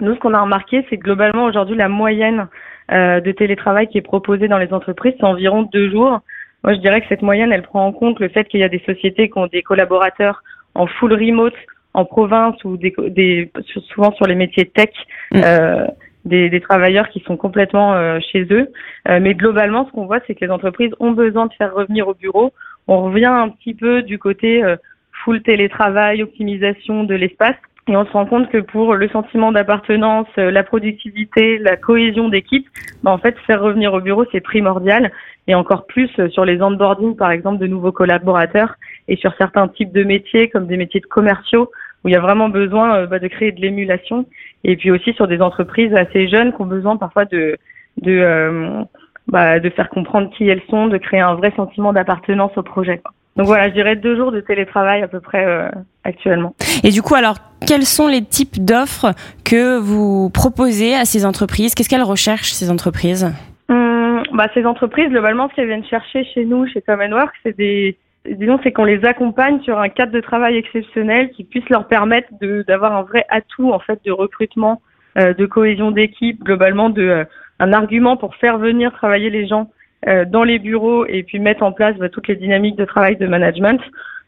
Nous, 0.00 0.14
ce 0.14 0.20
qu'on 0.20 0.34
a 0.34 0.40
remarqué, 0.40 0.84
c'est 0.88 0.96
que 0.96 1.04
globalement 1.04 1.44
aujourd'hui 1.44 1.76
la 1.76 1.88
moyenne 1.88 2.48
euh, 2.90 3.20
de 3.20 3.32
télétravail 3.32 3.88
qui 3.88 3.98
est 3.98 4.02
proposée 4.02 4.48
dans 4.48 4.58
les 4.58 4.72
entreprises, 4.72 5.14
c'est 5.18 5.24
environ 5.24 5.62
deux 5.62 5.90
jours. 5.90 6.20
Moi, 6.64 6.74
je 6.74 6.80
dirais 6.80 7.00
que 7.00 7.08
cette 7.08 7.22
moyenne, 7.22 7.52
elle 7.52 7.62
prend 7.62 7.86
en 7.86 7.92
compte 7.92 8.20
le 8.20 8.28
fait 8.28 8.44
qu'il 8.44 8.60
y 8.60 8.64
a 8.64 8.68
des 8.68 8.82
sociétés 8.86 9.28
qui 9.28 9.38
ont 9.38 9.46
des 9.46 9.62
collaborateurs 9.62 10.42
en 10.74 10.86
full 10.86 11.12
remote 11.12 11.54
en 11.94 12.04
province 12.04 12.56
ou 12.64 12.76
des, 12.76 12.94
des 13.08 13.52
souvent 13.88 14.12
sur 14.12 14.26
les 14.26 14.34
métiers 14.34 14.66
tech. 14.66 14.90
Mm. 15.30 15.40
Euh, 15.44 15.86
des, 16.24 16.50
des 16.50 16.60
travailleurs 16.60 17.08
qui 17.08 17.20
sont 17.20 17.36
complètement 17.36 17.94
euh, 17.94 18.18
chez 18.20 18.46
eux. 18.50 18.70
Euh, 19.08 19.18
mais 19.20 19.34
globalement, 19.34 19.86
ce 19.86 19.92
qu'on 19.92 20.06
voit, 20.06 20.20
c'est 20.26 20.34
que 20.34 20.44
les 20.44 20.50
entreprises 20.50 20.92
ont 21.00 21.12
besoin 21.12 21.46
de 21.46 21.52
faire 21.54 21.74
revenir 21.74 22.08
au 22.08 22.14
bureau. 22.14 22.52
On 22.88 23.02
revient 23.02 23.26
un 23.26 23.48
petit 23.48 23.74
peu 23.74 24.02
du 24.02 24.18
côté 24.18 24.62
euh, 24.62 24.76
full 25.24 25.42
télétravail, 25.42 26.22
optimisation 26.22 27.04
de 27.04 27.14
l'espace. 27.14 27.56
Et 27.88 27.96
on 27.96 28.06
se 28.06 28.12
rend 28.12 28.26
compte 28.26 28.48
que 28.48 28.58
pour 28.58 28.94
le 28.94 29.08
sentiment 29.08 29.50
d'appartenance, 29.50 30.28
euh, 30.38 30.52
la 30.52 30.62
productivité, 30.62 31.58
la 31.58 31.76
cohésion 31.76 32.28
d'équipe, 32.28 32.68
bah, 33.02 33.10
en 33.10 33.18
fait, 33.18 33.36
faire 33.46 33.60
revenir 33.60 33.92
au 33.92 34.00
bureau, 34.00 34.24
c'est 34.30 34.40
primordial. 34.40 35.10
Et 35.48 35.54
encore 35.56 35.86
plus 35.86 36.08
euh, 36.20 36.28
sur 36.28 36.44
les 36.44 36.62
onboarding, 36.62 37.16
par 37.16 37.32
exemple, 37.32 37.58
de 37.58 37.66
nouveaux 37.66 37.90
collaborateurs 37.90 38.76
et 39.08 39.16
sur 39.16 39.34
certains 39.36 39.66
types 39.66 39.92
de 39.92 40.04
métiers, 40.04 40.48
comme 40.48 40.66
des 40.68 40.76
métiers 40.76 41.00
de 41.00 41.06
commerciaux, 41.06 41.70
où 42.04 42.08
il 42.08 42.12
y 42.12 42.16
a 42.16 42.20
vraiment 42.20 42.48
besoin 42.48 42.96
euh, 42.96 43.06
bah, 43.06 43.18
de 43.18 43.26
créer 43.28 43.50
de 43.50 43.60
l'émulation. 43.60 44.26
Et 44.64 44.76
puis 44.76 44.90
aussi 44.90 45.12
sur 45.14 45.26
des 45.26 45.40
entreprises 45.40 45.92
assez 45.94 46.28
jeunes 46.28 46.52
qui 46.54 46.62
ont 46.62 46.66
besoin 46.66 46.96
parfois 46.96 47.24
de, 47.24 47.56
de, 48.00 48.12
euh, 48.12 48.82
bah, 49.26 49.58
de 49.58 49.70
faire 49.70 49.88
comprendre 49.88 50.30
qui 50.30 50.48
elles 50.48 50.62
sont, 50.70 50.86
de 50.86 50.98
créer 50.98 51.20
un 51.20 51.34
vrai 51.34 51.52
sentiment 51.56 51.92
d'appartenance 51.92 52.56
au 52.56 52.62
projet. 52.62 53.02
Donc 53.36 53.46
voilà, 53.46 53.68
je 53.68 53.74
dirais 53.74 53.96
deux 53.96 54.16
jours 54.16 54.30
de 54.30 54.40
télétravail 54.40 55.02
à 55.02 55.08
peu 55.08 55.20
près 55.20 55.44
euh, 55.44 55.68
actuellement. 56.04 56.54
Et 56.84 56.90
du 56.90 57.00
coup, 57.00 57.14
alors, 57.14 57.36
quels 57.66 57.86
sont 57.86 58.08
les 58.08 58.22
types 58.22 58.62
d'offres 58.62 59.12
que 59.44 59.78
vous 59.78 60.28
proposez 60.30 60.94
à 60.94 61.04
ces 61.04 61.24
entreprises? 61.24 61.74
Qu'est-ce 61.74 61.88
qu'elles 61.88 62.02
recherchent, 62.02 62.52
ces 62.52 62.70
entreprises? 62.70 63.32
Hum, 63.68 64.22
bah, 64.32 64.48
ces 64.52 64.66
entreprises, 64.66 65.08
globalement, 65.08 65.48
ce 65.48 65.54
qu'elles 65.54 65.68
viennent 65.68 65.84
chercher 65.84 66.24
chez 66.24 66.44
nous, 66.44 66.66
chez 66.66 66.82
Common 66.82 67.12
Work, 67.12 67.34
c'est 67.42 67.56
des, 67.56 67.96
disons, 68.28 68.58
c'est 68.62 68.72
qu'on 68.72 68.84
les 68.84 69.04
accompagne 69.04 69.62
sur 69.62 69.78
un 69.78 69.88
cadre 69.88 70.12
de 70.12 70.20
travail 70.20 70.56
exceptionnel 70.56 71.30
qui 71.30 71.44
puisse 71.44 71.68
leur 71.70 71.88
permettre 71.88 72.28
de, 72.40 72.64
d'avoir 72.68 72.94
un 72.94 73.02
vrai 73.02 73.24
atout, 73.30 73.72
en 73.72 73.78
fait, 73.78 74.00
de 74.04 74.12
recrutement, 74.12 74.82
euh, 75.18 75.32
de 75.32 75.46
cohésion 75.46 75.90
d'équipe, 75.90 76.42
globalement, 76.44 76.90
de, 76.90 77.02
euh, 77.02 77.24
un 77.58 77.72
argument 77.72 78.16
pour 78.16 78.34
faire 78.36 78.58
venir 78.58 78.92
travailler 78.92 79.30
les 79.30 79.46
gens 79.46 79.70
dans 80.06 80.42
les 80.42 80.58
bureaux 80.58 81.06
et 81.06 81.22
puis 81.22 81.38
mettre 81.38 81.62
en 81.62 81.72
place 81.72 81.96
bah, 81.96 82.08
toutes 82.08 82.26
les 82.26 82.34
dynamiques 82.34 82.76
de 82.76 82.84
travail 82.84 83.16
de 83.16 83.26
management. 83.26 83.80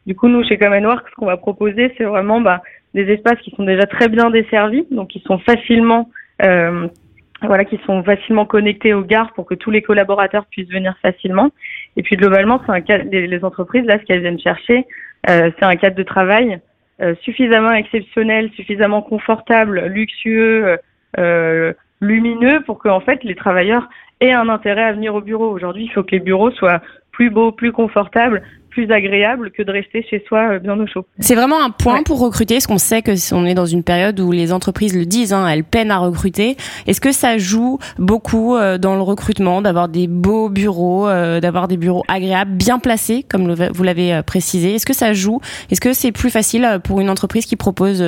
Du 0.06 0.14
coup, 0.14 0.28
nous, 0.28 0.44
chez 0.44 0.56
Common 0.56 0.84
Work, 0.84 1.06
ce 1.08 1.14
qu'on 1.16 1.26
va 1.26 1.37
proposer, 1.37 1.92
c'est 1.98 2.04
vraiment 2.04 2.40
bah, 2.40 2.62
des 2.94 3.10
espaces 3.12 3.38
qui 3.40 3.50
sont 3.56 3.64
déjà 3.64 3.87
très 3.87 4.08
bien 4.08 4.30
desservis, 4.30 4.87
donc 4.90 5.08
qui 5.08 5.20
sont 5.26 5.38
facilement 5.38 6.10
euh, 6.42 6.87
voilà, 7.42 7.64
qui 7.64 7.78
sont 7.87 8.02
facilement 8.02 8.46
connectés 8.46 8.94
aux 8.94 9.02
gares 9.02 9.32
pour 9.32 9.46
que 9.46 9.54
tous 9.54 9.70
les 9.70 9.82
collaborateurs 9.82 10.46
puissent 10.46 10.70
venir 10.70 10.96
facilement. 11.02 11.50
Et 11.96 12.02
puis 12.02 12.16
globalement, 12.16 12.60
c'est 12.64 12.72
un 12.72 12.80
cadre, 12.80 13.04
les, 13.10 13.44
entreprises 13.44 13.84
là, 13.84 13.98
ce 13.98 14.04
qu'elles 14.04 14.20
viennent 14.20 14.40
chercher, 14.40 14.87
euh, 15.28 15.50
c'est 15.58 15.64
un 15.64 15.76
cadre 15.76 15.96
de 15.96 16.02
travail 16.02 16.60
euh, 17.00 17.14
suffisamment 17.22 17.72
exceptionnel, 17.72 18.50
suffisamment 18.54 19.02
confortable, 19.02 19.87
luxueux, 19.87 20.78
euh, 21.18 21.72
lumineux 22.00 22.60
pour 22.62 22.78
que 22.78 22.88
en 22.88 23.00
fait 23.00 23.22
les 23.24 23.34
travailleurs 23.34 23.88
aient 24.24 24.32
un 24.32 24.48
intérêt 24.48 24.84
à 24.84 24.92
venir 24.92 25.14
au 25.14 25.20
bureau. 25.20 25.50
Aujourd'hui, 25.50 25.84
il 25.84 25.92
faut 25.92 26.02
que 26.02 26.12
les 26.12 26.20
bureaux 26.20 26.50
soient 26.52 26.80
plus 27.12 27.30
beaux, 27.30 27.52
plus 27.52 27.72
confortables, 27.72 28.42
plus 28.74 28.90
agréables 28.90 29.50
que 29.52 29.62
de 29.62 29.70
rester 29.70 30.04
chez 30.10 30.22
soi 30.26 30.54
euh, 30.54 30.58
bien 30.58 30.78
au 30.78 30.87
chaud. 30.87 31.06
C'est 31.20 31.37
vraiment 31.37 31.62
un 31.64 31.70
point 31.70 31.94
Ouais. 31.98 32.02
pour 32.04 32.20
recruter, 32.20 32.56
parce 32.56 32.66
qu'on 32.66 32.78
sait 32.78 33.02
que 33.02 33.14
si 33.14 33.32
on 33.32 33.46
est 33.46 33.54
dans 33.54 33.66
une 33.66 33.84
période 33.84 34.18
où 34.18 34.32
les 34.32 34.52
entreprises 34.52 34.96
le 34.98 35.06
disent, 35.06 35.32
hein, 35.32 35.46
elles 35.48 35.62
peinent 35.62 35.92
à 35.92 35.98
recruter. 35.98 36.56
Est-ce 36.88 37.00
que 37.00 37.12
ça 37.12 37.38
joue 37.38 37.78
beaucoup 37.98 38.56
euh, 38.56 38.76
dans 38.78 38.96
le 38.96 39.02
recrutement, 39.02 39.62
d'avoir 39.62 39.88
des 39.88 40.08
beaux 40.08 40.48
bureaux, 40.48 41.08
euh, 41.08 41.38
d'avoir 41.40 41.68
des 41.68 41.76
bureaux 41.76 42.02
agréables, 42.08 42.50
bien 42.50 42.78
placés, 42.80 43.24
comme 43.30 43.54
vous 43.54 43.82
l'avez 43.84 44.20
précisé? 44.26 44.74
Est-ce 44.74 44.87
que 44.87 44.92
ça 44.92 45.12
joue? 45.12 45.40
Est-ce 45.70 45.80
que 45.80 45.92
c'est 45.92 46.10
plus 46.12 46.30
facile 46.30 46.80
pour 46.82 47.00
une 47.00 47.10
entreprise 47.10 47.46
qui 47.46 47.56
propose 47.56 47.98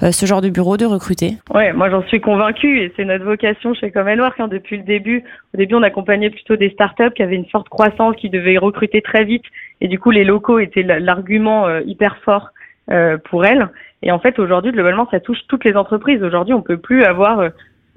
ce 0.00 0.26
genre 0.26 0.40
de 0.40 0.48
bureau 0.48 0.76
de 0.76 0.84
recruter? 0.86 1.34
Ouais, 1.54 1.72
moi 1.72 1.88
j'en 1.90 2.02
suis 2.08 2.20
convaincue 2.20 2.80
et 2.82 2.92
c'est 2.96 3.04
notre 3.04 3.24
vocation 3.24 3.74
chez 3.74 3.90
Common 3.92 4.18
Work 4.18 4.40
hein, 4.40 4.48
depuis 4.48 4.76
le 4.78 4.82
début. 4.82 5.22
Au 5.54 5.58
début, 5.58 5.74
on 5.76 5.82
accompagnait 5.82 6.30
plutôt 6.30 6.56
des 6.56 6.70
startups 6.70 7.12
qui 7.14 7.22
avaient 7.22 7.36
une 7.36 7.46
forte 7.46 7.68
croissance, 7.68 8.16
qui 8.16 8.28
devaient 8.28 8.58
recruter 8.58 9.00
très 9.02 9.24
vite 9.24 9.44
et 9.80 9.88
du 9.88 9.98
coup 9.98 10.10
les 10.16 10.24
locaux 10.24 10.58
étaient 10.58 10.82
l'argument 10.82 11.66
euh, 11.66 11.80
hyper 11.82 12.16
fort 12.18 12.50
euh, 12.90 13.18
pour 13.18 13.44
elles. 13.44 13.68
Et 14.02 14.10
en 14.10 14.18
fait, 14.18 14.38
aujourd'hui, 14.38 14.72
globalement, 14.72 15.08
ça 15.10 15.20
touche 15.20 15.38
toutes 15.48 15.64
les 15.64 15.76
entreprises. 15.76 16.22
Aujourd'hui, 16.22 16.54
on 16.54 16.62
peut 16.62 16.78
plus 16.78 17.04
avoir 17.04 17.40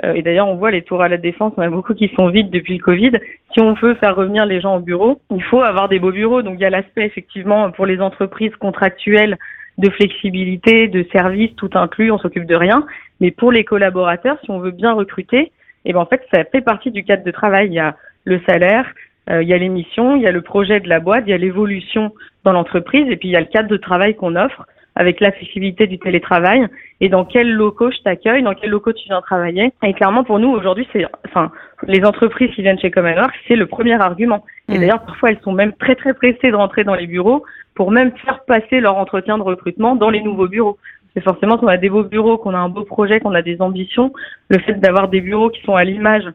euh, 0.04 0.14
et 0.14 0.22
d'ailleurs, 0.22 0.48
on 0.48 0.56
voit 0.56 0.72
les 0.72 0.82
tours 0.82 1.02
à 1.02 1.10
la 1.10 1.18
défense, 1.18 1.54
on 1.58 1.62
a 1.62 1.70
beaucoup 1.70 1.94
qui 1.94 2.10
sont 2.16 2.30
vides 2.30 2.50
depuis 2.50 2.78
le 2.78 2.84
Covid. 2.84 3.12
Si 3.54 3.60
on 3.60 3.74
veut 3.74 3.96
faire 3.96 4.16
revenir 4.16 4.46
les 4.46 4.62
gens 4.62 4.78
au 4.78 4.80
bureau, 4.80 5.20
il 5.30 5.44
faut 5.44 5.62
avoir 5.62 5.90
des 5.90 6.00
beaux 6.00 6.12
bureaux. 6.12 6.42
Donc 6.42 6.56
il 6.58 6.62
y 6.62 6.66
a 6.66 6.70
l'aspect 6.70 7.06
effectivement 7.06 7.72
pour 7.72 7.86
les 7.86 8.00
entreprises 8.00 8.56
contractuelles 8.56 9.38
de 9.78 9.90
flexibilité, 9.90 10.88
de 10.88 11.06
services, 11.12 11.56
tout 11.56 11.70
inclus, 11.74 12.12
on 12.12 12.18
s'occupe 12.18 12.46
de 12.46 12.56
rien. 12.56 12.86
Mais 13.20 13.32
pour 13.32 13.52
les 13.52 13.64
collaborateurs, 13.64 14.38
si 14.44 14.52
on 14.52 14.60
veut 14.60 14.72
bien 14.72 14.94
recruter, 14.94 15.52
et 15.86 15.94
ben 15.94 16.00
en 16.00 16.06
fait, 16.06 16.22
ça 16.34 16.44
fait 16.46 16.62
partie 16.62 16.92
du 16.92 17.04
cadre 17.04 17.24
de 17.24 17.32
travail. 17.32 17.68
Il 17.68 17.74
y 17.74 17.80
a 17.80 17.96
le 18.26 18.40
salaire, 18.48 18.86
il 19.30 19.48
y 19.48 19.54
a 19.54 19.58
les 19.58 19.70
missions, 19.70 20.16
il 20.16 20.24
y 20.24 20.28
a 20.28 20.32
le 20.32 20.42
projet 20.42 20.80
de 20.80 20.90
la 20.90 21.00
boîte, 21.00 21.24
il 21.28 21.32
y 21.32 21.34
a 21.34 21.38
l'évolution 21.38 22.14
dans 22.44 22.52
l'entreprise, 22.52 23.06
et 23.10 23.16
puis 23.16 23.30
il 23.30 23.32
y 23.32 23.36
a 23.36 23.42
le 23.42 23.46
cadre 23.46 23.70
de 23.70 23.78
travail 23.78 24.16
qu'on 24.16 24.36
offre 24.36 24.66
avec 24.96 25.22
la 25.22 25.32
flexibilité 25.32 25.88
du 25.88 25.98
télétravail 25.98 26.68
et 27.00 27.08
dans 27.08 27.24
quels 27.24 27.50
locaux 27.50 27.90
je 27.90 28.00
t'accueille, 28.00 28.44
dans 28.44 28.54
quels 28.54 28.70
locaux 28.70 28.92
tu 28.92 29.08
viens 29.08 29.22
travailler. 29.22 29.72
Et 29.82 29.94
clairement, 29.94 30.26
pour 30.26 30.40
nous, 30.40 30.50
aujourd'hui, 30.50 30.88
c'est, 30.92 31.06
enfin, 31.26 31.52
les 31.88 32.04
entreprises 32.04 32.52
qui 32.54 32.62
viennent 32.62 32.80
chez 32.80 32.92
Common 32.92 33.16
Work, 33.16 33.34
c'est 33.48 33.56
le 33.56 33.66
premier 33.66 33.94
argument. 33.94 34.44
Et 34.68 34.74
Mm. 34.74 34.80
d'ailleurs, 34.82 35.06
parfois, 35.06 35.32
elles 35.32 35.40
sont 35.42 35.54
même 35.54 35.72
très, 35.74 35.96
très 35.96 36.14
pressées 36.14 36.52
de 36.52 36.56
rentrer 36.56 36.84
dans 36.84 36.96
les 36.96 37.08
bureaux 37.08 37.46
pour 37.76 37.92
même 37.92 38.12
faire 38.18 38.44
passer 38.46 38.82
leur 38.82 38.98
entretien 38.98 39.38
de 39.38 39.44
recrutement 39.44 39.96
dans 39.96 40.10
les 40.10 40.22
nouveaux 40.22 40.50
bureaux. 40.50 40.78
C'est 41.14 41.24
forcément 41.24 41.58
qu'on 41.58 41.68
a 41.68 41.78
des 41.78 41.90
beaux 41.90 42.04
bureaux, 42.04 42.38
qu'on 42.38 42.54
a 42.54 42.58
un 42.58 42.70
beau 42.70 42.84
projet, 42.84 43.22
qu'on 43.22 43.34
a 43.34 43.42
des 43.42 43.62
ambitions. 43.62 44.12
Le 44.50 44.60
fait 44.60 44.74
d'avoir 44.74 45.08
des 45.08 45.22
bureaux 45.22 45.50
qui 45.50 45.62
sont 45.62 45.76
à 45.76 45.86
l'image 45.86 46.26
euh, 46.26 46.32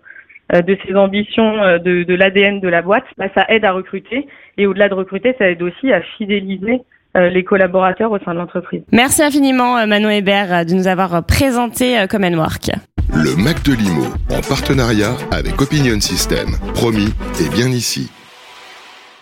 de 0.52 0.76
ces 0.87 0.94
ambitions, 0.94 1.62
euh, 1.62 1.78
de, 1.78 2.02
de 2.02 2.14
l'ADN 2.14 2.61
de 2.61 2.68
la 2.68 2.83
boîte, 2.83 3.04
bah, 3.16 3.26
ça 3.35 3.44
aide 3.48 3.64
à 3.64 3.72
recruter. 3.72 4.26
Et 4.59 4.66
au-delà 4.66 4.88
de 4.88 4.94
recruter, 4.94 5.35
ça 5.38 5.48
aide 5.48 5.62
aussi 5.62 5.92
à 5.92 6.00
fidéliser 6.16 6.83
euh, 7.16 7.28
les 7.28 7.44
collaborateurs 7.44 8.11
au 8.11 8.18
sein 8.18 8.35
de 8.35 8.38
l'entreprise. 8.38 8.83
Merci 8.92 9.22
infiniment 9.22 9.78
euh, 9.78 9.87
Manon 9.87 10.11
Hébert 10.11 10.52
euh, 10.52 10.64
de 10.64 10.74
nous 10.74 10.88
avoir 10.88 11.14
euh, 11.14 11.20
présenté 11.22 11.98
euh, 11.98 12.07
Common 12.07 12.35
Work. 12.35 12.70
Le 13.12 13.37
Mac 13.42 13.62
de 13.64 13.72
Limo, 13.72 14.07
en 14.30 14.40
partenariat 14.48 15.14
avec 15.30 15.61
Opinion 15.62 16.00
System. 16.00 16.48
Promis, 16.74 17.12
et 17.40 17.48
bien 17.54 17.68
ici. 17.68 18.11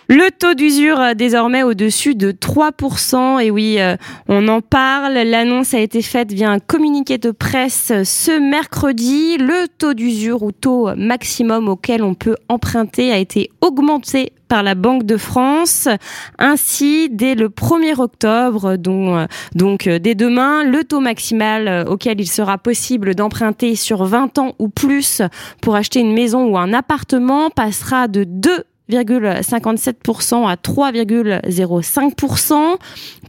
Le 0.09 0.29
taux 0.31 0.53
d'usure 0.53 0.99
euh, 0.99 1.13
désormais 1.13 1.63
au-dessus 1.63 2.15
de 2.15 2.31
3%. 2.31 3.41
Et 3.41 3.51
oui, 3.51 3.77
euh, 3.79 3.95
on 4.27 4.47
en 4.49 4.59
parle. 4.59 5.13
L'annonce 5.13 5.73
a 5.73 5.79
été 5.79 6.01
faite 6.01 6.33
via 6.33 6.51
un 6.51 6.59
communiqué 6.59 7.17
de 7.17 7.31
presse 7.31 7.89
euh, 7.91 8.03
ce 8.03 8.37
mercredi. 8.37 9.37
Le 9.37 9.67
taux 9.77 9.93
d'usure 9.93 10.43
ou 10.43 10.51
taux 10.51 10.89
maximum 10.97 11.69
auquel 11.69 12.03
on 12.03 12.15
peut 12.15 12.35
emprunter 12.49 13.13
a 13.13 13.17
été 13.17 13.49
augmenté 13.61 14.33
par 14.49 14.61
la 14.61 14.75
Banque 14.75 15.03
de 15.03 15.15
France. 15.15 15.87
Ainsi, 16.37 17.09
dès 17.09 17.33
le 17.33 17.47
1er 17.47 17.99
octobre, 17.99 18.75
donc, 18.75 19.27
donc 19.55 19.87
dès 19.87 20.13
demain, 20.13 20.63
le 20.63 20.83
taux 20.83 20.99
maximal 20.99 21.87
auquel 21.87 22.19
il 22.19 22.27
sera 22.27 22.59
possible 22.59 23.15
d'emprunter 23.15 23.75
sur 23.75 24.03
20 24.03 24.37
ans 24.37 24.53
ou 24.59 24.69
plus 24.69 25.23
pour 25.61 25.75
acheter 25.75 26.01
une 26.01 26.13
maison 26.13 26.45
ou 26.45 26.57
un 26.57 26.71
appartement 26.71 27.49
passera 27.49 28.07
de 28.07 28.25
2 28.25 28.63
3,57% 28.91 30.47
à 30.47 30.55
3,05%. 30.55 32.77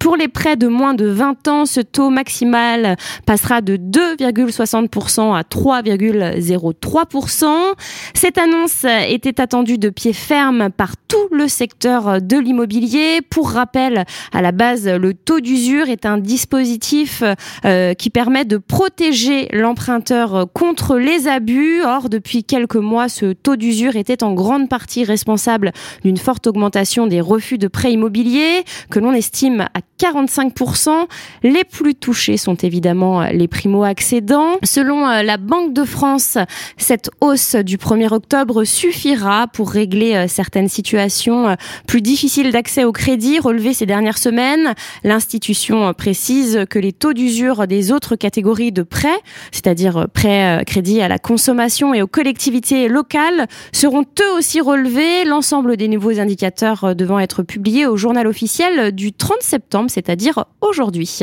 Pour 0.00 0.16
les 0.16 0.26
prêts 0.28 0.56
de 0.56 0.66
moins 0.66 0.94
de 0.94 1.06
20 1.06 1.46
ans, 1.48 1.64
ce 1.64 1.80
taux 1.80 2.10
maximal 2.10 2.96
passera 3.24 3.60
de 3.60 3.76
2,60% 3.76 5.32
à 5.34 5.42
3,03%. 5.42 7.46
Cette 8.14 8.38
annonce 8.38 8.84
était 9.08 9.40
attendue 9.40 9.78
de 9.78 9.90
pied 9.90 10.12
ferme 10.12 10.70
par 10.70 10.96
tout 10.96 11.28
le 11.30 11.46
secteur 11.46 12.20
de 12.20 12.36
l'immobilier. 12.36 13.20
Pour 13.22 13.50
rappel, 13.50 14.04
à 14.32 14.42
la 14.42 14.50
base, 14.50 14.88
le 14.88 15.14
taux 15.14 15.38
d'usure 15.40 15.88
est 15.88 16.04
un 16.04 16.18
dispositif 16.18 17.22
euh, 17.64 17.94
qui 17.94 18.10
permet 18.10 18.44
de 18.44 18.56
protéger 18.56 19.46
l'emprunteur 19.52 20.48
contre 20.52 20.96
les 20.96 21.28
abus. 21.28 21.82
Or, 21.84 22.08
depuis 22.08 22.42
quelques 22.42 22.74
mois, 22.76 23.08
ce 23.08 23.32
taux 23.32 23.54
d'usure 23.56 23.94
était 23.96 24.24
en 24.24 24.34
grande 24.34 24.68
partie 24.68 25.04
responsable 25.04 25.43
d'une 26.02 26.16
forte 26.16 26.46
augmentation 26.46 27.06
des 27.06 27.20
refus 27.20 27.58
de 27.58 27.68
prêts 27.68 27.92
immobiliers 27.92 28.64
que 28.90 28.98
l'on 28.98 29.12
estime 29.12 29.62
à 29.74 29.80
45%. 30.00 30.90
Les 31.42 31.64
plus 31.64 31.94
touchés 31.94 32.36
sont 32.36 32.54
évidemment 32.56 33.22
les 33.22 33.48
primo-accédants. 33.48 34.56
Selon 34.62 35.08
euh, 35.08 35.22
la 35.22 35.36
Banque 35.36 35.72
de 35.72 35.84
France, 35.84 36.38
cette 36.76 37.10
hausse 37.20 37.54
du 37.56 37.76
1er 37.76 38.12
octobre 38.12 38.64
suffira 38.64 39.46
pour 39.48 39.70
régler 39.70 40.14
euh, 40.14 40.28
certaines 40.28 40.68
situations 40.68 41.48
euh, 41.48 41.54
plus 41.86 42.02
difficiles 42.02 42.52
d'accès 42.52 42.84
au 42.84 42.92
crédit 42.92 43.38
relevées 43.38 43.74
ces 43.74 43.86
dernières 43.86 44.18
semaines. 44.18 44.74
L'institution 45.04 45.92
précise 45.94 46.64
que 46.68 46.78
les 46.78 46.92
taux 46.92 47.12
d'usure 47.12 47.66
des 47.66 47.92
autres 47.92 48.16
catégories 48.16 48.72
de 48.72 48.82
prêts, 48.82 49.08
c'est-à-dire 49.52 50.06
prêts 50.12 50.62
crédit 50.66 51.00
à 51.00 51.08
la 51.08 51.18
consommation 51.18 51.94
et 51.94 52.02
aux 52.02 52.06
collectivités 52.06 52.88
locales, 52.88 53.46
seront 53.72 54.02
eux 54.02 54.38
aussi 54.38 54.60
relevés 54.60 55.24
l'ensemble 55.34 55.76
des 55.76 55.88
nouveaux 55.88 56.20
indicateurs 56.20 56.84
euh, 56.84 56.94
devant 56.94 57.18
être 57.18 57.42
publiés 57.42 57.86
au 57.86 57.96
journal 57.96 58.28
officiel 58.28 58.92
du 58.92 59.12
30 59.12 59.42
septembre, 59.42 59.90
c'est-à-dire 59.90 60.44
aujourd'hui. 60.60 61.18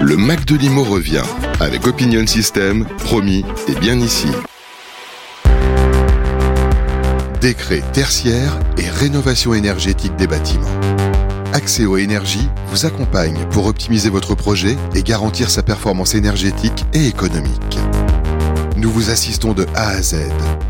Le 0.00 0.16
Mac 0.16 0.46
de 0.46 0.56
Limo 0.56 0.82
revient 0.82 1.24
avec 1.60 1.86
Opinion 1.86 2.26
System, 2.26 2.86
promis 3.04 3.44
et 3.68 3.74
bien 3.78 4.00
ici. 4.00 4.28
Décret 7.42 7.82
tertiaire 7.92 8.58
et 8.78 8.88
rénovation 8.88 9.52
énergétique 9.52 10.16
des 10.16 10.26
bâtiments. 10.26 10.80
Accéo 11.52 11.98
Énergie 11.98 12.48
vous 12.68 12.86
accompagne 12.86 13.46
pour 13.50 13.66
optimiser 13.66 14.08
votre 14.08 14.34
projet 14.34 14.76
et 14.94 15.02
garantir 15.02 15.50
sa 15.50 15.62
performance 15.62 16.14
énergétique 16.14 16.86
et 16.94 17.06
économique. 17.08 17.78
Nous 18.76 18.90
vous 18.90 19.08
assistons 19.08 19.54
de 19.54 19.66
A 19.74 19.88
à 19.88 20.02
Z. 20.02 20.16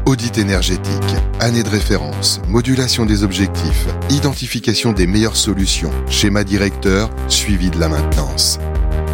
Audit 0.05 0.39
énergétique, 0.39 1.17
année 1.41 1.65
de 1.65 1.69
référence, 1.69 2.41
modulation 2.47 3.05
des 3.05 3.25
objectifs, 3.25 3.87
identification 4.11 4.93
des 4.93 5.09
meilleures 5.09 5.37
solutions, 5.37 5.91
schéma 6.09 6.45
directeur, 6.45 7.11
suivi 7.27 7.69
de 7.69 7.81
la 7.81 7.89
maintenance. 7.89 8.61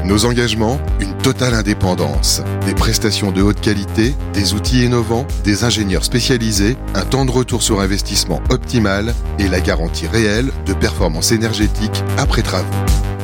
Nos 0.05 0.27
engagements 0.27 0.79
Une 1.01 1.17
totale 1.17 1.55
indépendance, 1.55 2.43
des 2.67 2.75
prestations 2.75 3.33
de 3.33 3.41
haute 3.41 3.63
qualité, 3.63 4.15
des 4.35 4.53
outils 4.53 4.85
innovants, 4.85 5.27
des 5.43 5.65
ingénieurs 5.65 6.05
spécialisés, 6.05 6.77
un 6.95 7.07
temps 7.07 7.25
de 7.25 7.31
retour 7.31 7.63
sur 7.63 7.81
investissement 7.81 8.43
optimal 8.51 9.15
et 9.39 9.49
la 9.49 9.61
garantie 9.61 10.07
réelle 10.07 10.53
de 10.67 10.75
performance 10.75 11.33
énergétique 11.33 12.05
après 12.19 12.43
travaux. 12.43 12.69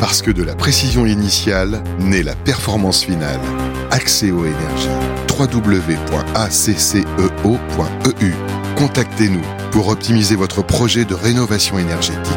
Parce 0.00 0.22
que 0.22 0.30
de 0.30 0.42
la 0.42 0.54
précision 0.54 1.04
initiale 1.04 1.82
naît 1.98 2.22
la 2.22 2.36
performance 2.36 3.04
finale. 3.04 3.40
Accéo 3.90 4.46
Énergie. 4.46 5.27
www.acceo.eu. 5.38 7.04
Contactez-nous 8.76 9.44
pour 9.70 9.88
optimiser 9.88 10.34
votre 10.34 10.62
projet 10.62 11.04
de 11.04 11.14
rénovation 11.14 11.78
énergétique. 11.78 12.34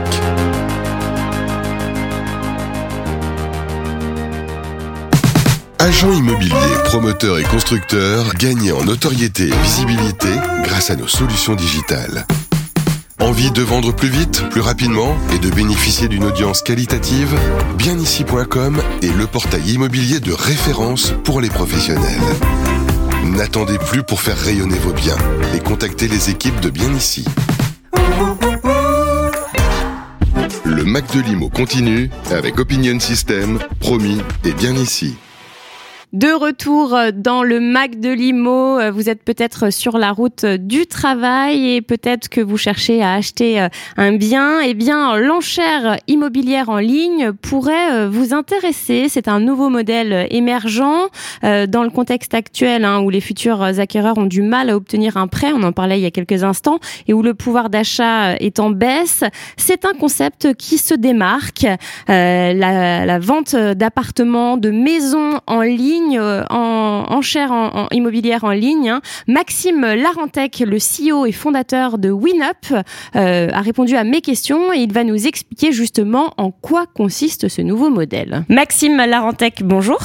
Agents 5.80 6.14
immobiliers, 6.14 6.54
promoteurs 6.86 7.40
et 7.40 7.44
constructeurs, 7.44 8.36
gagnez 8.36 8.72
en 8.72 8.84
notoriété 8.84 9.48
et 9.48 9.64
visibilité 9.64 10.30
grâce 10.64 10.92
à 10.92 10.96
nos 10.96 11.08
solutions 11.08 11.56
digitales. 11.56 12.28
Envie 13.20 13.52
de 13.52 13.62
vendre 13.62 13.92
plus 13.92 14.10
vite, 14.10 14.44
plus 14.50 14.62
rapidement 14.62 15.16
et 15.34 15.40
de 15.40 15.50
bénéficier 15.50 16.08
d'une 16.08 16.24
audience 16.24 16.62
qualitative? 16.62 17.36
Bienici.com 17.78 18.82
est 19.02 19.16
le 19.16 19.28
portail 19.28 19.74
immobilier 19.74 20.20
de 20.20 20.34
référence 20.34 21.14
pour 21.24 21.42
les 21.42 21.50
professionnels. 21.50 22.22
N'attendez 23.24 23.78
plus 23.78 24.04
pour 24.04 24.22
faire 24.22 24.38
rayonner 24.38 24.78
vos 24.80 24.94
biens 24.94 25.18
et 25.56 25.60
contactez 25.60 26.08
les 26.08 26.30
équipes 26.30 26.60
de 26.60 26.70
Bien 26.70 26.92
Ici. 26.94 27.24
Le 30.66 30.84
Mac 30.84 31.14
de 31.16 31.22
Limo 31.22 31.50
continue 31.50 32.10
avec 32.32 32.60
Opinion 32.60 33.00
System, 33.00 33.60
promis 33.80 34.22
et 34.44 34.54
bien 34.54 34.74
ici. 34.76 35.16
De 36.13 36.28
retour 36.34 36.93
dans 37.15 37.41
le 37.41 37.62
Mac 37.62 38.02
de 38.02 38.10
Limo, 38.10 38.91
vous 38.91 39.10
êtes 39.10 39.24
peut-être 39.24 39.71
sur 39.71 39.97
la 39.97 40.12
route 40.12 40.43
du 40.45 40.86
travail 40.86 41.76
et 41.76 41.82
peut-être 41.82 42.28
que 42.28 42.41
vous 42.41 42.58
cherchez 42.58 43.02
à 43.02 43.13
acheter 43.13 43.65
un 43.95 44.12
bien. 44.17 44.60
Eh 44.60 44.74
bien, 44.74 45.15
l'enchère 45.17 45.95
immobilière 46.08 46.67
en 46.67 46.80
ligne 46.80 47.32
pourrait 47.32 48.10
vous 48.10 48.34
intéresser. 48.34 49.08
C'est 49.08 49.30
un 49.30 49.39
nouveau 49.39 49.69
modèle 49.69 50.28
émergent 50.32 51.10
dans 51.43 51.84
le 51.84 51.89
contexte 51.89 52.34
actuel 52.34 52.84
hein, 52.84 53.00
où 53.00 53.10
les 53.10 53.21
futurs 53.21 53.62
acquéreurs 53.62 54.17
ont 54.17 54.26
du 54.26 54.41
mal 54.41 54.69
à 54.69 54.76
obtenir 54.76 55.15
un 55.15 55.28
prêt. 55.28 55.54
On 55.54 55.63
en 55.63 55.71
parlait 55.71 55.97
il 55.97 56.04
y 56.04 56.08
a 56.08 56.12
quelques 56.12 56.43
instants 56.43 56.80
et 57.08 57.13
où 57.13 57.21
le 57.21 57.36
pouvoir 57.36 57.69
d'achat 57.69 58.36
est 58.36 58.60
en 58.60 58.69
baisse. 58.69 59.24
C'est 59.56 59.86
un 59.86 59.93
concept 59.93 60.56
qui 60.56 60.78
se 60.78 60.93
démarque. 60.93 61.65
Euh, 62.10 62.54
la 62.54 63.19
vente 63.19 63.56
d'appartements, 63.56 64.58
de 64.58 64.71
maisons 64.71 65.39
en 65.47 65.62
ligne 65.62 66.01
euh, 66.18 66.44
en 66.50 67.06
enchère 67.10 67.52
en, 67.52 67.88
immobilière 67.92 68.44
en 68.44 68.52
ligne. 68.52 68.90
Hein. 68.90 69.02
Maxime 69.28 69.82
Larentec, 69.82 70.64
le 70.66 70.78
CEO 70.78 71.26
et 71.26 71.32
fondateur 71.32 71.98
de 71.98 72.10
WinUp, 72.10 72.74
euh, 73.16 73.48
a 73.52 73.62
répondu 73.62 73.96
à 73.96 74.04
mes 74.04 74.22
questions 74.22 74.74
et 74.74 74.78
il 74.78 74.94
va 74.94 75.04
nous 75.04 75.28
expliquer 75.28 75.72
justement 75.72 76.34
en 76.38 76.52
quoi 76.52 76.86
consiste 76.86 77.48
ce 77.48 77.62
nouveau 77.62 77.90
modèle. 77.90 78.44
Maxime 78.50 78.98
Larentec, 78.98 79.62
bonjour. 79.64 80.00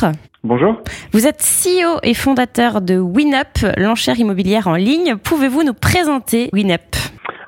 Bonjour. 0.44 0.76
Vous 1.12 1.26
êtes 1.26 1.40
CEO 1.40 1.98
et 2.02 2.14
fondateur 2.14 2.80
de 2.80 2.98
WinUp, 2.98 3.66
l'enchère 3.76 4.18
immobilière 4.20 4.68
en 4.68 4.76
ligne. 4.76 5.16
Pouvez-vous 5.16 5.64
nous 5.64 5.74
présenter 5.74 6.50
WinUp? 6.52 6.96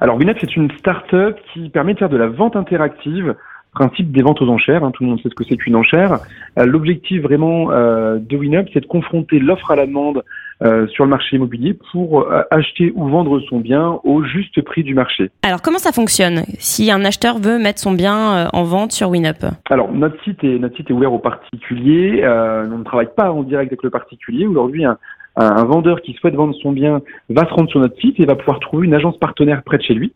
Alors 0.00 0.16
WinUp, 0.16 0.36
c'est 0.40 0.56
une 0.56 0.70
start-up 0.78 1.38
qui 1.52 1.68
permet 1.70 1.94
de 1.94 1.98
faire 1.98 2.08
de 2.08 2.16
la 2.16 2.28
vente 2.28 2.56
interactive 2.56 3.34
principe 3.78 4.10
des 4.10 4.22
ventes 4.22 4.42
aux 4.42 4.48
enchères. 4.48 4.82
Hein, 4.82 4.90
tout 4.92 5.04
le 5.04 5.10
monde 5.10 5.20
sait 5.22 5.28
ce 5.28 5.34
que 5.34 5.44
c'est 5.44 5.56
qu'une 5.56 5.76
enchère. 5.76 6.18
Euh, 6.58 6.66
l'objectif 6.66 7.22
vraiment 7.22 7.70
euh, 7.70 8.18
de 8.18 8.36
WinUp, 8.36 8.68
c'est 8.72 8.80
de 8.80 8.86
confronter 8.86 9.38
l'offre 9.38 9.70
à 9.70 9.76
la 9.76 9.86
demande 9.86 10.24
euh, 10.64 10.88
sur 10.88 11.04
le 11.04 11.10
marché 11.10 11.36
immobilier 11.36 11.78
pour 11.92 12.26
acheter 12.50 12.92
ou 12.96 13.08
vendre 13.08 13.38
son 13.48 13.60
bien 13.60 14.00
au 14.02 14.24
juste 14.24 14.60
prix 14.62 14.82
du 14.82 14.94
marché. 14.94 15.30
Alors 15.42 15.62
comment 15.62 15.78
ça 15.78 15.92
fonctionne 15.92 16.42
si 16.58 16.90
un 16.90 17.04
acheteur 17.04 17.38
veut 17.38 17.58
mettre 17.58 17.78
son 17.78 17.92
bien 17.92 18.48
en 18.52 18.64
vente 18.64 18.90
sur 18.90 19.10
WinUp 19.10 19.44
Alors 19.70 19.92
notre 19.92 20.20
site 20.24 20.42
est 20.42 20.58
notre 20.58 20.76
site 20.76 20.90
est 20.90 20.92
ouvert 20.92 21.12
aux 21.12 21.20
particuliers. 21.20 22.24
on 22.26 22.78
ne 22.78 22.84
travaille 22.84 23.14
pas 23.16 23.30
en 23.30 23.44
direct 23.44 23.70
avec 23.70 23.84
le 23.84 23.90
particulier. 23.90 24.46
Aujourd'hui, 24.46 24.84
un, 24.84 24.98
un 25.36 25.64
vendeur 25.64 26.02
qui 26.02 26.14
souhaite 26.14 26.34
vendre 26.34 26.54
son 26.60 26.72
bien 26.72 27.00
va 27.30 27.46
se 27.46 27.54
rendre 27.54 27.70
sur 27.70 27.78
notre 27.78 27.98
site 28.00 28.18
et 28.18 28.26
va 28.26 28.34
pouvoir 28.34 28.58
trouver 28.58 28.86
une 28.86 28.94
agence 28.94 29.16
partenaire 29.18 29.62
près 29.62 29.78
de 29.78 29.84
chez 29.84 29.94
lui 29.94 30.12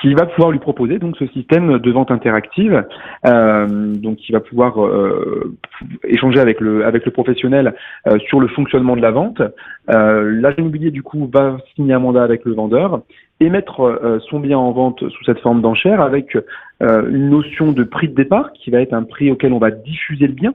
qui 0.00 0.14
va 0.14 0.26
pouvoir 0.26 0.50
lui 0.50 0.58
proposer 0.58 0.98
donc 0.98 1.16
ce 1.16 1.26
système 1.28 1.78
de 1.78 1.90
vente 1.90 2.10
interactive, 2.10 2.84
euh, 3.26 3.94
donc 3.94 4.16
qui 4.16 4.32
va 4.32 4.40
pouvoir 4.40 4.84
euh, 4.84 5.56
échanger 6.04 6.40
avec 6.40 6.60
le 6.60 6.84
avec 6.84 7.04
le 7.04 7.10
professionnel 7.10 7.74
euh, 8.06 8.18
sur 8.28 8.40
le 8.40 8.48
fonctionnement 8.48 8.96
de 8.96 9.02
la 9.02 9.10
vente. 9.10 9.42
L'agent 9.88 10.58
immobilier 10.58 10.90
du 10.90 11.02
coup 11.02 11.30
va 11.32 11.56
signer 11.74 11.94
un 11.94 11.98
mandat 11.98 12.22
avec 12.22 12.44
le 12.44 12.52
vendeur 12.52 13.00
et 13.40 13.48
mettre 13.48 14.20
son 14.28 14.38
bien 14.40 14.58
en 14.58 14.70
vente 14.72 15.08
sous 15.08 15.24
cette 15.24 15.38
forme 15.38 15.62
d'enchère 15.62 16.02
avec 16.02 16.36
une 16.80 17.30
notion 17.30 17.72
de 17.72 17.84
prix 17.84 18.08
de 18.08 18.14
départ 18.14 18.52
qui 18.52 18.70
va 18.70 18.80
être 18.82 18.92
un 18.92 19.04
prix 19.04 19.30
auquel 19.30 19.52
on 19.54 19.58
va 19.58 19.70
diffuser 19.70 20.26
le 20.26 20.34
bien, 20.34 20.52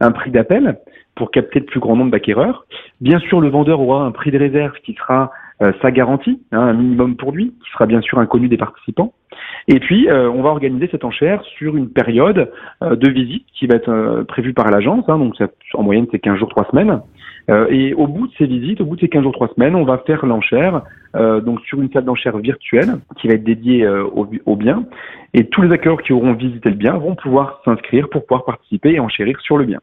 un 0.00 0.10
prix 0.10 0.30
d'appel 0.30 0.76
pour 1.14 1.30
capter 1.30 1.60
le 1.60 1.66
plus 1.66 1.80
grand 1.80 1.96
nombre 1.96 2.10
d'acquéreurs. 2.10 2.66
Bien 3.00 3.20
sûr, 3.20 3.40
le 3.40 3.48
vendeur 3.48 3.80
aura 3.80 4.04
un 4.04 4.10
prix 4.10 4.30
de 4.30 4.38
réserve 4.38 4.74
qui 4.84 4.94
sera 4.94 5.30
sa 5.82 5.90
garantie, 5.90 6.40
hein, 6.52 6.60
un 6.60 6.72
minimum 6.74 7.16
pour 7.16 7.32
lui, 7.32 7.54
qui 7.64 7.70
sera 7.72 7.86
bien 7.86 8.00
sûr 8.00 8.18
inconnu 8.18 8.48
des 8.48 8.56
participants. 8.56 9.12
Et 9.68 9.80
puis, 9.80 10.08
euh, 10.10 10.30
on 10.30 10.42
va 10.42 10.50
organiser 10.50 10.88
cette 10.90 11.04
enchère 11.04 11.42
sur 11.56 11.76
une 11.76 11.88
période 11.88 12.50
euh, 12.82 12.96
de 12.96 13.10
visite 13.10 13.46
qui 13.54 13.66
va 13.66 13.76
être 13.76 13.88
euh, 13.90 14.24
prévue 14.24 14.52
par 14.52 14.70
l'agence. 14.70 15.04
hein, 15.08 15.18
donc, 15.18 15.36
ça- 15.36 15.48
en 15.74 15.82
moyenne, 15.82 16.06
c'est 16.10 16.18
15 16.18 16.38
jours, 16.38 16.48
3 16.50 16.66
semaines. 16.70 17.00
Euh, 17.50 17.66
et 17.68 17.92
au 17.94 18.06
bout 18.06 18.26
de 18.26 18.32
ces 18.38 18.46
visites, 18.46 18.80
au 18.80 18.84
bout 18.86 18.96
de 18.96 19.00
ces 19.02 19.08
15 19.08 19.22
jours, 19.22 19.32
3 19.32 19.48
semaines, 19.54 19.74
on 19.74 19.84
va 19.84 19.98
faire 19.98 20.24
l'enchère 20.24 20.82
euh, 21.14 21.40
donc 21.40 21.60
sur 21.62 21.80
une 21.80 21.90
salle 21.92 22.04
d'enchère 22.04 22.38
virtuelle 22.38 22.96
qui 23.18 23.28
va 23.28 23.34
être 23.34 23.44
dédiée 23.44 23.84
euh, 23.84 24.02
au, 24.04 24.26
au 24.46 24.56
bien. 24.56 24.84
Et 25.34 25.46
tous 25.46 25.62
les 25.62 25.70
acquéreurs 25.72 26.02
qui 26.02 26.12
auront 26.12 26.32
visité 26.32 26.70
le 26.70 26.76
bien 26.76 26.94
vont 26.96 27.14
pouvoir 27.14 27.60
s'inscrire 27.64 28.08
pour 28.08 28.24
pouvoir 28.24 28.44
participer 28.44 28.92
et 28.92 29.00
enchérir 29.00 29.38
sur 29.40 29.58
le 29.58 29.64
bien. 29.64 29.80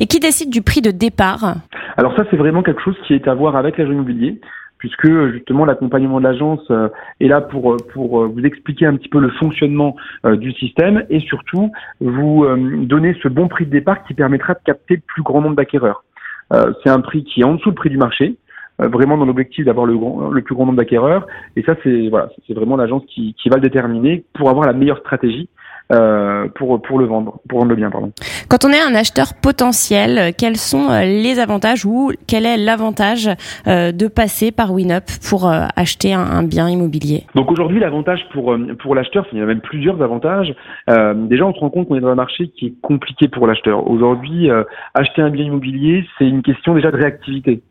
Et 0.00 0.06
qui 0.06 0.18
décide 0.18 0.50
du 0.50 0.62
prix 0.62 0.80
de 0.80 0.90
départ? 0.90 1.54
Alors 1.96 2.16
ça, 2.16 2.24
c'est 2.30 2.36
vraiment 2.36 2.62
quelque 2.62 2.82
chose 2.82 2.96
qui 3.06 3.14
est 3.14 3.28
à 3.28 3.34
voir 3.34 3.54
avec 3.56 3.78
l'agent 3.78 3.92
immobilier, 3.92 4.40
puisque 4.84 5.30
justement 5.32 5.64
l'accompagnement 5.64 6.18
de 6.18 6.24
l'agence 6.24 6.60
euh, 6.70 6.90
est 7.18 7.26
là 7.26 7.40
pour 7.40 7.72
euh, 7.72 7.78
euh, 7.96 8.26
vous 8.26 8.40
expliquer 8.44 8.84
un 8.84 8.96
petit 8.96 9.08
peu 9.08 9.18
le 9.18 9.30
fonctionnement 9.30 9.96
du 10.24 10.52
système 10.52 11.06
et 11.08 11.20
surtout 11.20 11.70
vous 12.00 12.46
donner 12.84 13.16
ce 13.22 13.28
bon 13.28 13.48
prix 13.48 13.64
de 13.64 13.70
départ 13.70 14.04
qui 14.04 14.12
permettra 14.12 14.52
de 14.52 14.58
capter 14.64 14.96
le 14.96 15.02
plus 15.06 15.22
grand 15.22 15.40
nombre 15.40 15.56
d'acquéreurs. 15.56 16.04
C'est 16.50 16.90
un 16.90 17.00
prix 17.00 17.24
qui 17.24 17.40
est 17.40 17.44
en 17.44 17.54
dessous 17.54 17.70
le 17.70 17.74
prix 17.74 17.88
du 17.88 17.96
marché, 17.96 18.36
vraiment 18.78 19.16
dans 19.16 19.24
l'objectif 19.24 19.64
d'avoir 19.64 19.86
le, 19.86 20.42
plus 20.42 20.54
grand 20.54 20.66
nombre 20.66 20.78
d'acquéreurs. 20.78 21.26
Et 21.56 21.62
ça, 21.62 21.74
c'est 21.82 22.54
vraiment 22.54 22.76
l'agence 22.76 23.04
qui, 23.06 23.34
qui 23.34 23.48
va 23.48 23.56
le 23.56 23.62
déterminer 23.62 24.24
pour 24.34 24.50
avoir 24.50 24.66
la 24.66 24.72
meilleure 24.72 24.98
stratégie 24.98 25.48
euh, 25.92 26.48
pour 26.54 26.80
pour 26.80 26.98
le 26.98 27.06
vendre, 27.06 27.40
pour 27.48 27.58
vendre 27.58 27.70
le 27.70 27.76
bien, 27.76 27.90
pardon. 27.90 28.12
Quand 28.48 28.64
on 28.64 28.70
est 28.70 28.80
un 28.80 28.94
acheteur 28.94 29.34
potentiel, 29.40 30.18
euh, 30.18 30.30
quels 30.36 30.56
sont 30.56 30.90
euh, 30.90 31.02
les 31.04 31.38
avantages 31.38 31.84
ou 31.84 32.12
quel 32.26 32.46
est 32.46 32.56
l'avantage 32.56 33.28
euh, 33.66 33.92
de 33.92 34.08
passer 34.08 34.50
par 34.52 34.72
WinUp 34.72 35.04
pour 35.28 35.48
euh, 35.48 35.66
acheter 35.76 36.14
un, 36.14 36.20
un 36.20 36.42
bien 36.42 36.68
immobilier? 36.68 37.24
Donc 37.34 37.50
aujourd'hui, 37.50 37.80
l'avantage 37.80 38.20
pour 38.32 38.56
pour 38.80 38.94
l'acheteur, 38.94 39.26
il 39.32 39.38
y 39.38 39.42
a 39.42 39.46
même 39.46 39.60
plusieurs 39.60 40.00
avantages. 40.02 40.54
Euh, 40.90 41.14
déjà, 41.14 41.44
on 41.44 41.54
se 41.54 41.60
rend 41.60 41.70
compte 41.70 41.88
qu'on 41.88 41.96
est 41.96 42.00
dans 42.00 42.08
un 42.08 42.14
marché 42.14 42.48
qui 42.48 42.66
est 42.66 42.74
compliqué 42.80 43.28
pour 43.28 43.46
l'acheteur. 43.46 43.88
Aujourd'hui, 43.90 44.50
euh, 44.50 44.64
acheter 44.94 45.22
un 45.22 45.30
bien 45.30 45.44
immobilier, 45.44 46.06
c'est 46.18 46.26
une 46.26 46.42
question 46.42 46.74
déjà 46.74 46.90
de 46.90 46.96
réactivité. 46.96 47.62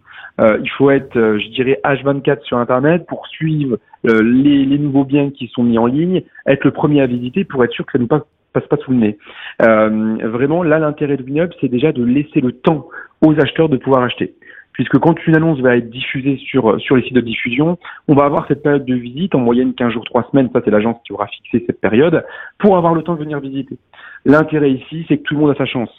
Euh, 0.42 0.60
il 0.64 0.70
faut 0.72 0.90
être, 0.90 1.16
euh, 1.16 1.40
je 1.40 1.50
dirais, 1.50 1.80
H24 1.84 2.42
sur 2.44 2.58
Internet 2.58 3.06
pour 3.08 3.28
suivre 3.28 3.78
euh, 4.08 4.22
les, 4.24 4.66
les 4.66 4.80
nouveaux 4.80 5.06
biens 5.06 5.30
qui 5.30 5.48
sont 5.48 5.64
mis 5.64 5.78
en 5.78 5.86
ligne, 5.86 6.24
être 6.48 6.64
le 6.64 6.72
premier 6.72 7.02
à 7.02 7.06
visiter 7.06 7.44
pour 7.44 7.64
être 7.64 7.72
sûr 7.72 7.86
que 7.86 7.92
ça 7.92 8.00
ne 8.00 8.08
passe, 8.08 8.24
passe 8.52 8.66
pas 8.68 8.78
sous 8.78 8.92
le 8.92 8.98
nez. 8.98 9.18
Euh, 9.62 10.18
vraiment, 10.24 10.64
là, 10.64 10.80
l'intérêt 10.80 11.18
de 11.18 11.24
WinUp, 11.24 11.54
c'est 11.62 11.70
déjà 11.70 11.92
de 11.92 12.04
laisser 12.04 12.42
le 12.42 12.52
temps 12.52 12.88
aux 13.22 13.34
acheteurs 13.40 13.70
de 13.70 13.78
pouvoir 13.78 14.04
acheter. 14.04 14.34
Puisque 14.74 14.98
quand 14.98 15.16
une 15.28 15.36
annonce 15.36 15.60
va 15.60 15.78
être 15.78 15.92
diffusée 15.92 16.38
sur, 16.38 16.82
sur 16.82 16.96
les 16.96 17.04
sites 17.04 17.14
de 17.14 17.22
diffusion, 17.22 17.78
on 18.08 18.16
va 18.16 18.26
avoir 18.26 18.48
cette 18.48 18.64
période 18.64 18.86
de 18.86 18.96
visite, 18.96 19.36
en 19.36 19.40
moyenne 19.40 19.76
15 19.76 19.94
jours, 19.94 20.04
3 20.04 20.30
semaines, 20.32 20.50
ça 20.52 20.62
c'est 20.66 20.72
l'agence 20.72 20.98
qui 21.06 21.14
aura 21.14 21.28
fixé 21.28 21.64
cette 21.68 21.80
période, 21.80 22.26
pour 22.58 22.76
avoir 22.76 22.96
le 22.96 23.04
temps 23.04 23.14
de 23.14 23.20
venir 23.20 23.40
visiter. 23.40 23.78
L'intérêt 24.26 24.72
ici, 24.72 25.06
c'est 25.08 25.18
que 25.18 25.24
tout 25.24 25.36
le 25.36 25.42
monde 25.42 25.52
a 25.52 25.56
sa 25.56 25.66
chance. 25.66 25.92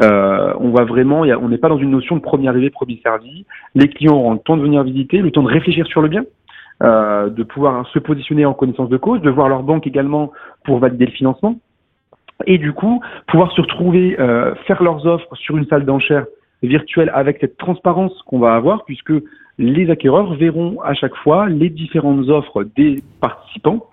Euh, 0.00 0.54
on 0.60 0.70
va 0.70 0.84
vraiment, 0.84 1.20
on 1.20 1.48
n'est 1.48 1.58
pas 1.58 1.68
dans 1.68 1.78
une 1.78 1.90
notion 1.90 2.16
de 2.16 2.20
premier 2.20 2.48
arrivé, 2.48 2.70
premier 2.70 3.00
servi. 3.02 3.44
Les 3.74 3.88
clients 3.88 4.14
auront 4.14 4.32
le 4.32 4.38
temps 4.38 4.56
de 4.56 4.62
venir 4.62 4.82
visiter, 4.84 5.18
le 5.18 5.30
temps 5.30 5.42
de 5.42 5.48
réfléchir 5.48 5.86
sur 5.86 6.02
le 6.02 6.08
bien, 6.08 6.24
euh, 6.82 7.28
de 7.30 7.42
pouvoir 7.42 7.86
se 7.88 7.98
positionner 7.98 8.44
en 8.44 8.54
connaissance 8.54 8.88
de 8.88 8.96
cause, 8.96 9.20
de 9.22 9.30
voir 9.30 9.48
leur 9.48 9.62
banque 9.62 9.86
également 9.86 10.30
pour 10.64 10.78
valider 10.78 11.06
le 11.06 11.12
financement, 11.12 11.56
et 12.46 12.58
du 12.58 12.72
coup 12.72 13.00
pouvoir 13.26 13.50
se 13.52 13.60
retrouver, 13.60 14.16
euh, 14.20 14.54
faire 14.66 14.82
leurs 14.82 15.04
offres 15.06 15.34
sur 15.34 15.56
une 15.56 15.66
salle 15.66 15.84
d'enchères 15.84 16.26
virtuelle 16.62 17.10
avec 17.14 17.38
cette 17.40 17.56
transparence 17.56 18.12
qu'on 18.22 18.38
va 18.38 18.54
avoir, 18.54 18.84
puisque 18.84 19.12
les 19.58 19.90
acquéreurs 19.90 20.34
verront 20.34 20.80
à 20.82 20.94
chaque 20.94 21.14
fois 21.16 21.48
les 21.48 21.70
différentes 21.70 22.28
offres 22.28 22.64
des 22.76 23.02
participants 23.20 23.86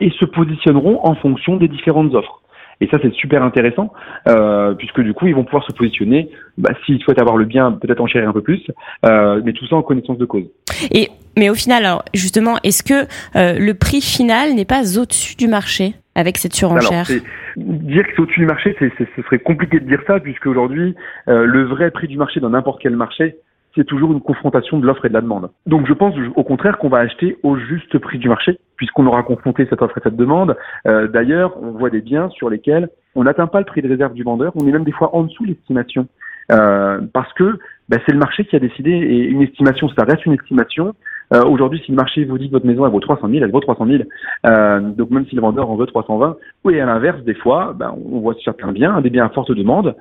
et 0.00 0.08
se 0.10 0.24
positionneront 0.24 1.00
en 1.04 1.14
fonction 1.16 1.56
des 1.56 1.68
différentes 1.68 2.14
offres. 2.14 2.40
Et 2.80 2.88
ça, 2.88 2.98
c'est 3.00 3.12
super 3.14 3.42
intéressant, 3.42 3.92
euh, 4.28 4.74
puisque 4.74 5.00
du 5.00 5.14
coup, 5.14 5.26
ils 5.26 5.34
vont 5.34 5.44
pouvoir 5.44 5.64
se 5.66 5.72
positionner, 5.72 6.28
bah, 6.58 6.70
s'ils 6.84 7.00
souhaitent 7.00 7.20
avoir 7.20 7.36
le 7.36 7.46
bien, 7.46 7.72
peut-être 7.72 8.00
enchérir 8.00 8.28
un 8.28 8.32
peu 8.32 8.42
plus, 8.42 8.66
euh, 9.06 9.40
mais 9.44 9.52
tout 9.54 9.66
ça 9.66 9.76
en 9.76 9.82
connaissance 9.82 10.18
de 10.18 10.26
cause. 10.26 10.44
Et 10.90 11.08
mais 11.38 11.50
au 11.50 11.54
final, 11.54 11.84
alors 11.84 12.02
justement, 12.14 12.56
est-ce 12.64 12.82
que 12.82 13.06
euh, 13.36 13.58
le 13.58 13.74
prix 13.74 14.00
final 14.00 14.54
n'est 14.54 14.64
pas 14.64 14.98
au-dessus 14.98 15.36
du 15.36 15.48
marché 15.48 15.94
avec 16.14 16.38
cette 16.38 16.52
Alors, 16.62 16.80
surenchère? 16.82 17.06
c'est- 17.06 17.22
dire 17.56 18.04
que 18.04 18.10
c'est 18.14 18.20
au-dessus 18.22 18.40
du 18.40 18.46
marché, 18.46 18.74
c'est, 18.78 18.92
c'est- 18.98 19.08
ce 19.16 19.22
serait 19.22 19.38
compliqué 19.38 19.80
de 19.80 19.86
dire 19.86 20.00
ça, 20.06 20.20
puisque 20.20 20.46
aujourd'hui, 20.46 20.94
euh, 21.28 21.44
le 21.46 21.64
vrai 21.64 21.90
prix 21.90 22.08
du 22.08 22.16
marché 22.18 22.40
dans 22.40 22.50
n'importe 22.50 22.80
quel 22.82 22.96
marché, 22.96 23.36
c'est 23.76 23.84
toujours 23.84 24.12
une 24.12 24.20
confrontation 24.20 24.78
de 24.78 24.86
l'offre 24.86 25.04
et 25.04 25.08
de 25.08 25.14
la 25.14 25.20
demande. 25.20 25.50
Donc 25.66 25.86
je 25.86 25.92
pense 25.92 26.14
au 26.34 26.42
contraire 26.42 26.78
qu'on 26.78 26.88
va 26.88 26.98
acheter 26.98 27.38
au 27.42 27.56
juste 27.56 27.98
prix 27.98 28.18
du 28.18 28.28
marché, 28.28 28.58
puisqu'on 28.76 29.06
aura 29.06 29.22
confronté 29.22 29.66
cette 29.68 29.82
offre 29.82 29.98
et 29.98 30.00
cette 30.02 30.16
demande. 30.16 30.56
Euh, 30.88 31.06
d'ailleurs, 31.06 31.56
on 31.62 31.72
voit 31.72 31.90
des 31.90 32.00
biens 32.00 32.28
sur 32.30 32.50
lesquels 32.50 32.88
on 33.14 33.24
n'atteint 33.24 33.46
pas 33.46 33.60
le 33.60 33.66
prix 33.66 33.82
de 33.82 33.88
réserve 33.88 34.14
du 34.14 34.22
vendeur, 34.22 34.52
on 34.56 34.66
est 34.66 34.72
même 34.72 34.84
des 34.84 34.92
fois 34.92 35.14
en 35.14 35.24
dessous 35.24 35.44
de 35.44 35.50
l'estimation. 35.50 36.08
Euh, 36.52 37.00
parce 37.12 37.32
que 37.34 37.58
bah, 37.88 37.98
c'est 38.06 38.12
le 38.12 38.18
marché 38.18 38.44
qui 38.44 38.56
a 38.56 38.60
décidé, 38.60 38.90
et 38.90 39.24
une 39.24 39.42
estimation, 39.42 39.88
ça 39.90 40.04
reste 40.04 40.24
une 40.26 40.34
estimation. 40.34 40.94
Euh, 41.34 41.42
Aujourd'hui, 41.42 41.82
si 41.84 41.90
le 41.90 41.96
marché 41.96 42.24
vous 42.24 42.38
dit 42.38 42.46
que 42.46 42.52
votre 42.52 42.66
maison 42.66 42.86
elle 42.86 42.92
vaut 42.92 43.00
300 43.00 43.28
000, 43.28 43.44
elle 43.44 43.50
vaut 43.50 43.60
300 43.60 43.84
000. 43.86 44.04
Euh, 44.46 44.80
donc 44.80 45.10
même 45.10 45.26
si 45.26 45.34
le 45.34 45.40
vendeur 45.40 45.68
en 45.68 45.76
veut 45.76 45.86
320, 45.86 46.36
oui, 46.64 46.78
à 46.78 46.86
l'inverse, 46.86 47.20
des 47.22 47.34
fois, 47.34 47.74
ben, 47.76 47.92
on 48.12 48.20
voit 48.20 48.36
certains 48.44 48.70
biens, 48.70 49.00
des 49.00 49.10
biens 49.10 49.26
à 49.26 49.30
forte 49.30 49.50
demande, 49.50 49.96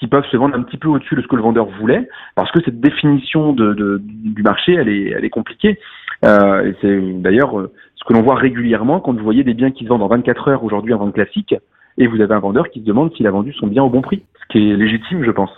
qui 0.00 0.08
peuvent 0.08 0.24
se 0.32 0.36
vendre 0.36 0.56
un 0.56 0.62
petit 0.62 0.78
peu 0.78 0.88
au-dessus 0.88 1.14
de 1.14 1.20
ce 1.20 1.28
que 1.28 1.36
le 1.36 1.42
vendeur 1.42 1.66
voulait, 1.78 2.08
parce 2.34 2.50
que 2.50 2.60
cette 2.64 2.80
définition 2.80 3.52
de, 3.52 3.74
de- 3.74 4.00
du 4.02 4.42
marché, 4.42 4.72
elle 4.74 4.88
est, 4.88 5.10
elle 5.10 5.24
est 5.24 5.30
compliquée. 5.30 5.78
Euh, 6.24 6.66
et 6.66 6.74
c'est 6.80 7.00
d'ailleurs 7.20 7.58
euh, 7.60 7.70
ce 7.96 8.04
que 8.04 8.14
l'on 8.14 8.22
voit 8.22 8.34
régulièrement 8.34 9.00
quand 9.00 9.12
vous 9.12 9.22
voyez 9.22 9.44
des 9.44 9.54
biens 9.54 9.70
qui 9.70 9.84
se 9.84 9.88
vendent 9.90 10.02
en 10.02 10.08
24 10.08 10.48
heures 10.48 10.64
aujourd'hui 10.64 10.94
en 10.94 10.98
vente 10.98 11.14
classique, 11.14 11.54
et 11.98 12.06
vous 12.06 12.20
avez 12.22 12.34
un 12.34 12.38
vendeur 12.40 12.70
qui 12.70 12.80
se 12.80 12.84
demande 12.86 13.14
s'il 13.14 13.26
a 13.26 13.30
vendu 13.30 13.52
son 13.52 13.66
bien 13.66 13.82
au 13.84 13.90
bon 13.90 14.00
prix, 14.00 14.22
ce 14.42 14.52
qui 14.52 14.70
est 14.70 14.76
légitime, 14.76 15.22
je 15.22 15.30
pense. 15.30 15.50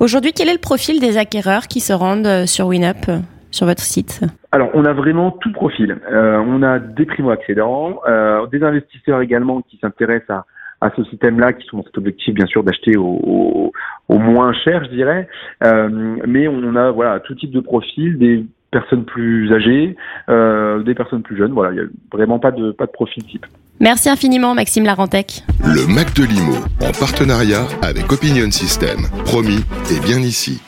Aujourd'hui, 0.00 0.32
quel 0.34 0.48
est 0.48 0.54
le 0.54 0.58
profil 0.58 0.98
des 0.98 1.18
acquéreurs 1.18 1.66
qui 1.68 1.80
se 1.80 1.92
rendent 1.92 2.26
euh, 2.26 2.46
sur 2.46 2.66
WinUp, 2.68 3.10
sur 3.50 3.66
votre 3.66 3.82
site? 3.82 4.22
Alors, 4.50 4.70
on 4.72 4.84
a 4.86 4.94
vraiment 4.94 5.30
tout 5.30 5.52
profil. 5.52 5.98
Euh, 6.10 6.42
on 6.46 6.62
a 6.62 6.78
des 6.78 7.04
primo-accédants, 7.04 8.00
euh, 8.08 8.46
des 8.46 8.62
investisseurs 8.62 9.20
également 9.20 9.60
qui 9.62 9.76
s'intéressent 9.78 10.30
à, 10.30 10.44
à 10.84 10.90
ce 10.96 11.02
système-là, 11.04 11.54
qui 11.54 11.66
sont 11.66 11.78
dans 11.78 11.84
cet 11.84 11.96
objectif, 11.96 12.34
bien 12.34 12.44
sûr, 12.46 12.62
d'acheter 12.62 12.96
au, 12.96 13.18
au, 13.22 13.72
au 14.08 14.18
moins 14.18 14.52
cher, 14.52 14.84
je 14.84 14.90
dirais. 14.90 15.26
Euh, 15.64 16.16
mais 16.26 16.46
on 16.46 16.76
a 16.76 16.90
voilà 16.90 17.20
tout 17.20 17.34
type 17.34 17.52
de 17.52 17.60
profil, 17.60 18.18
des 18.18 18.44
personnes 18.70 19.04
plus 19.04 19.50
âgées, 19.52 19.96
euh, 20.28 20.82
des 20.82 20.94
personnes 20.94 21.22
plus 21.22 21.38
jeunes. 21.38 21.52
Voilà, 21.52 21.72
il 21.72 21.76
n'y 21.76 21.86
a 21.86 21.88
vraiment 22.12 22.38
pas 22.38 22.50
de 22.50 22.72
pas 22.72 22.84
de 22.84 22.90
profil 22.90 23.24
type. 23.24 23.46
Merci 23.80 24.10
infiniment, 24.10 24.54
Maxime 24.54 24.84
Larentec. 24.84 25.42
Le 25.64 25.92
Mac 25.92 26.14
de 26.14 26.24
l'IMO, 26.24 26.56
en 26.82 26.92
partenariat 26.92 27.64
avec 27.82 28.12
Opinion 28.12 28.50
System. 28.50 28.98
Promis, 29.24 29.64
et 29.90 30.00
bien 30.04 30.18
ici. 30.18 30.60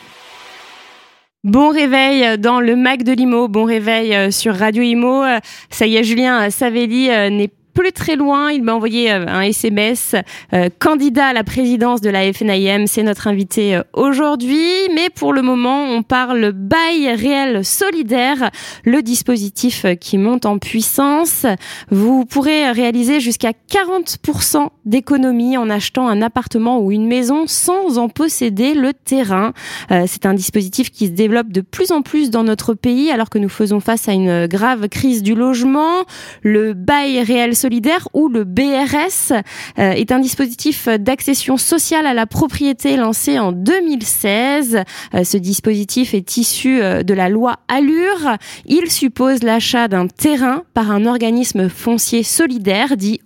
Bon 1.43 1.69
réveil 1.69 2.39
dans 2.39 2.59
le 2.59 2.75
Mac 2.75 3.03
de 3.03 3.13
Limo, 3.13 3.47
bon 3.47 3.65
réveil 3.65 4.13
euh, 4.15 4.31
sur 4.31 4.55
Radio 4.55 4.81
Imo. 4.81 5.23
Ça 5.69 5.85
y 5.85 5.95
est, 5.95 6.03
Julien 6.03 6.49
Savelli 6.49 7.07
n'est 7.07 7.51
plus 7.77 7.91
très 7.91 8.15
loin. 8.15 8.51
Il 8.51 8.63
m'a 8.63 8.73
envoyé 8.73 9.11
euh, 9.11 9.25
un 9.27 9.41
SMS. 9.41 10.15
Euh, 10.53 10.69
candidat 10.79 11.27
à 11.27 11.33
la 11.33 11.43
présidence 11.43 12.01
de 12.01 12.09
la 12.09 12.33
FNIM, 12.33 12.87
c'est 12.87 13.03
notre 13.03 13.27
invité 13.27 13.75
euh, 13.75 13.83
aujourd'hui. 13.93 14.65
Mais 14.95 15.09
pour 15.13 15.31
le 15.31 15.43
moment, 15.43 15.83
on 15.83 16.01
parle 16.01 16.53
bail 16.53 17.13
réel 17.13 17.63
solidaire, 17.63 18.49
le 18.83 19.03
dispositif 19.03 19.85
euh, 19.85 19.93
qui 19.93 20.17
monte 20.17 20.47
en 20.47 20.57
puissance. 20.57 21.45
Vous 21.91 22.25
pourrez 22.25 22.71
réaliser 22.71 23.19
jusqu'à 23.19 23.51
40% 23.51 24.69
d'économie 24.85 25.55
en 25.57 25.69
achetant 25.69 26.07
un 26.07 26.23
appartement 26.23 26.79
ou 26.79 26.91
une 26.91 27.05
maison 27.05 27.45
sans 27.45 27.99
en 27.99 28.09
posséder 28.09 28.73
le 28.73 28.93
terrain. 28.93 29.53
Euh, 29.91 30.05
c'est 30.07 30.25
un 30.25 30.33
dispositif 30.33 30.89
qui 30.89 31.05
se 31.07 31.11
développe 31.11 31.49
de 31.49 31.61
plus 31.61 31.91
en 31.91 32.01
plus 32.01 32.31
dans 32.31 32.43
notre 32.43 32.73
pays 32.73 33.11
alors 33.11 33.29
que 33.29 33.37
nous 33.37 33.49
faisons 33.49 33.79
face 33.79 34.09
à 34.09 34.13
une 34.13 34.47
grave 34.47 34.89
crise 34.89 35.21
du 35.21 35.35
logement. 35.35 36.05
Le 36.41 36.73
bail 36.73 37.21
réel 37.21 37.55
solidaire 37.55 37.66
ou 38.13 38.29
le 38.29 38.43
BRS 38.43 39.31
euh, 39.31 39.91
est 39.91 40.11
un 40.11 40.19
dispositif 40.19 40.87
d'accession 40.87 41.57
sociale 41.57 42.05
à 42.05 42.13
la 42.13 42.25
propriété 42.25 42.97
lancé 42.97 43.39
en 43.39 43.51
2016. 43.51 44.83
Euh, 45.13 45.23
ce 45.23 45.37
dispositif 45.37 46.13
est 46.13 46.37
issu 46.37 46.81
euh, 46.81 47.03
de 47.03 47.13
la 47.13 47.29
loi 47.29 47.57
Allure. 47.67 48.37
Il 48.65 48.89
suppose 48.89 49.43
l'achat 49.43 49.87
d'un 49.87 50.07
terrain 50.07 50.63
par 50.73 50.91
un 50.91 51.05
organisme 51.05 51.69
foncier 51.69 52.23
solidaire 52.23 52.97
dit 52.97 53.19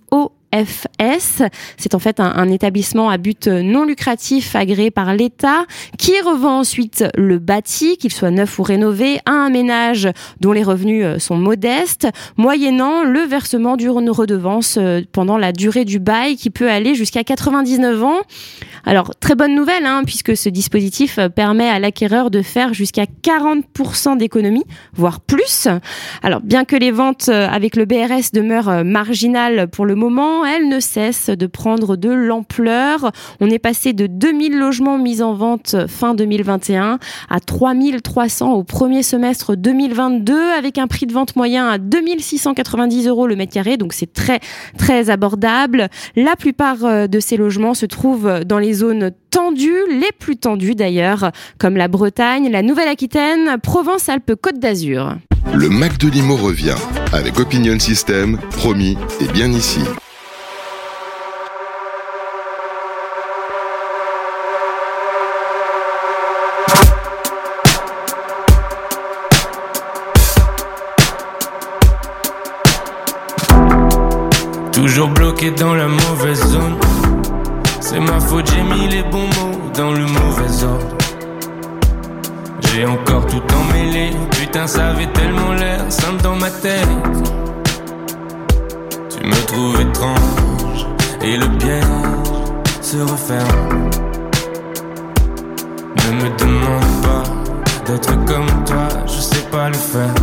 EFS. 0.52 1.42
C'est 1.76 1.94
en 1.94 1.98
fait 1.98 2.20
un, 2.20 2.32
un 2.36 2.48
établissement 2.48 3.10
à 3.10 3.18
but 3.18 3.48
non 3.48 3.84
lucratif 3.84 4.54
agréé 4.54 4.90
par 4.90 5.14
l'État 5.14 5.64
qui 5.98 6.12
revend 6.20 6.60
ensuite 6.60 7.04
le 7.16 7.38
bâti, 7.38 7.96
qu'il 7.96 8.12
soit 8.12 8.30
neuf 8.30 8.58
ou 8.58 8.62
rénové, 8.62 9.18
à 9.26 9.32
un 9.32 9.50
ménage 9.50 10.08
dont 10.40 10.52
les 10.52 10.62
revenus 10.62 11.04
euh, 11.04 11.18
sont 11.18 11.36
modestes, 11.36 12.08
moyennant 12.36 13.04
le 13.04 13.20
versement 13.20 13.76
d'une 13.76 14.10
redevance 14.10 14.78
euh, 14.80 15.00
pendant 15.12 15.38
la 15.38 15.52
durée 15.52 15.84
du 15.84 15.98
bail 15.98 16.36
qui 16.36 16.50
peut 16.50 16.70
aller 16.70 16.94
jusqu'à 16.94 17.24
99 17.24 18.02
ans. 18.02 18.20
Alors, 18.84 19.14
très 19.20 19.34
bonne 19.34 19.54
nouvelle, 19.54 19.86
hein, 19.86 20.02
puisque 20.04 20.36
ce 20.36 20.48
dispositif 20.48 21.18
euh, 21.18 21.28
permet 21.28 21.68
à 21.68 21.78
l'acquéreur 21.78 22.30
de 22.30 22.42
faire 22.42 22.74
jusqu'à 22.74 23.04
40% 23.04 24.16
d'économie, 24.16 24.64
voire 24.94 25.20
plus. 25.20 25.68
Alors, 26.22 26.40
bien 26.40 26.64
que 26.64 26.76
les 26.76 26.90
ventes 26.90 27.28
avec 27.28 27.76
le 27.76 27.84
BRS 27.84 28.32
demeurent 28.32 28.84
marginales 28.84 29.68
pour 29.68 29.86
le 29.86 29.94
moment, 29.94 30.41
elles 30.44 30.68
ne 30.68 30.80
cessent 30.80 31.30
de 31.30 31.46
prendre 31.46 31.96
de 31.96 32.10
l'ampleur. 32.10 33.12
On 33.40 33.50
est 33.50 33.58
passé 33.58 33.92
de 33.92 34.06
2000 34.06 34.58
logements 34.58 34.98
mis 34.98 35.22
en 35.22 35.34
vente 35.34 35.76
fin 35.88 36.14
2021 36.14 36.98
à 37.30 37.40
3300 37.40 38.52
au 38.52 38.64
premier 38.64 39.02
semestre 39.02 39.56
2022, 39.56 40.34
avec 40.56 40.78
un 40.78 40.86
prix 40.86 41.06
de 41.06 41.12
vente 41.12 41.36
moyen 41.36 41.68
à 41.68 41.78
2690 41.78 43.08
euros 43.08 43.26
le 43.26 43.36
mètre 43.36 43.52
carré, 43.52 43.76
donc 43.76 43.92
c'est 43.92 44.12
très, 44.12 44.40
très 44.78 45.10
abordable. 45.10 45.88
La 46.16 46.36
plupart 46.36 46.84
euh, 46.84 47.06
de 47.06 47.20
ces 47.20 47.36
logements 47.36 47.74
se 47.74 47.86
trouvent 47.86 48.44
dans 48.44 48.58
les 48.58 48.74
zones 48.74 49.12
tendues, 49.30 49.84
les 49.90 50.12
plus 50.18 50.36
tendues 50.36 50.74
d'ailleurs, 50.74 51.32
comme 51.58 51.76
la 51.76 51.88
Bretagne, 51.88 52.50
la 52.50 52.62
Nouvelle-Aquitaine, 52.62 53.56
Provence-Alpes-Côte 53.62 54.58
d'Azur. 54.58 55.16
Le 55.54 55.68
Mac 55.68 55.98
de 55.98 56.08
revient 56.32 56.76
avec 57.12 57.38
Opinion 57.38 57.78
System, 57.78 58.38
promis 58.50 58.96
et 59.20 59.28
bien 59.32 59.50
ici. 59.50 59.80
Dans 75.50 75.74
la 75.74 75.88
mauvaise 75.88 76.40
zone. 76.46 76.76
C'est 77.80 77.98
ma 77.98 78.20
faute, 78.20 78.48
j'ai 78.54 78.62
mis 78.62 78.88
les 78.88 79.02
bons 79.02 79.26
mots 79.26 79.70
dans 79.74 79.90
le 79.90 80.06
mauvais 80.06 80.64
ordre. 80.64 80.96
J'ai 82.60 82.86
encore 82.86 83.26
tout 83.26 83.42
emmêlé. 83.54 84.10
Putain, 84.30 84.66
ça 84.66 84.88
avait 84.88 85.08
tellement 85.08 85.52
l'air 85.52 85.80
simple 85.90 86.22
dans 86.22 86.36
ma 86.36 86.48
tête. 86.48 86.86
Tu 89.10 89.26
me 89.26 89.46
trouves 89.46 89.80
étrange 89.80 90.86
et 91.22 91.36
le 91.36 91.48
piège 91.58 91.84
se 92.80 92.98
referme. 92.98 93.90
Ne 95.96 96.22
me 96.22 96.36
demande 96.38 97.02
pas 97.02 97.24
d'être 97.86 98.24
comme 98.26 98.64
toi, 98.64 98.88
je 99.06 99.20
sais 99.20 99.44
pas 99.50 99.68
le 99.68 99.74
faire. 99.74 100.14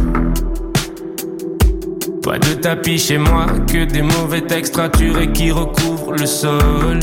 Pas 2.23 2.37
de 2.37 2.53
tapis 2.53 2.97
chez 2.97 3.17
moi, 3.17 3.45
que 3.71 3.85
des 3.85 4.01
mauvais 4.01 4.41
textes 4.41 4.75
raturés 4.75 5.31
qui 5.31 5.51
recouvrent 5.51 6.11
le 6.11 6.25
sol. 6.25 6.99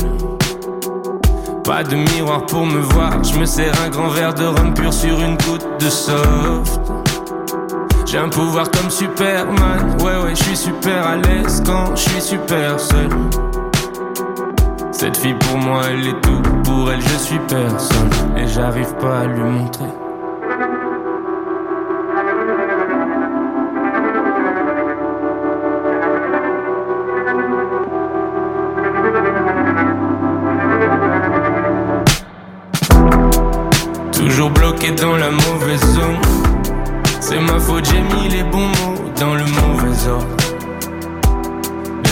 Pas 1.64 1.82
de 1.82 1.96
miroir 1.96 2.44
pour 2.46 2.66
me 2.66 2.80
voir, 2.80 3.24
je 3.24 3.38
me 3.38 3.46
sers 3.46 3.72
un 3.82 3.88
grand 3.88 4.08
verre 4.08 4.34
de 4.34 4.44
rhum 4.44 4.74
pur 4.74 4.92
sur 4.92 5.18
une 5.20 5.36
goutte 5.36 5.66
de 5.80 5.88
soft. 5.88 6.80
J'ai 8.04 8.18
un 8.18 8.28
pouvoir 8.28 8.70
comme 8.70 8.90
Superman, 8.90 9.96
ouais 10.00 10.24
ouais, 10.24 10.34
je 10.34 10.42
suis 10.44 10.56
super 10.56 11.06
à 11.06 11.16
l'aise 11.16 11.62
quand 11.64 11.96
je 11.96 12.08
suis 12.08 12.20
super 12.20 12.78
seul. 12.78 13.08
Cette 14.92 15.16
fille 15.16 15.34
pour 15.34 15.58
moi, 15.58 15.82
elle 15.90 16.08
est 16.08 16.20
tout, 16.20 16.42
pour 16.62 16.92
elle 16.92 17.00
je 17.00 17.18
suis 17.18 17.40
personne 17.48 18.10
et 18.36 18.46
j'arrive 18.46 18.94
pas 19.00 19.20
à 19.20 19.26
lui 19.26 19.42
montrer. 19.42 20.05
Dans 34.94 35.16
la 35.16 35.30
mauvaise 35.30 35.84
zone. 35.94 36.16
C'est 37.20 37.40
ma 37.40 37.58
faute, 37.58 37.84
j'ai 37.84 38.00
mis 38.00 38.28
les 38.28 38.44
bons 38.44 38.68
mots 38.68 39.10
dans 39.18 39.34
le 39.34 39.44
mauvais 39.44 40.08
ordre. 40.08 40.36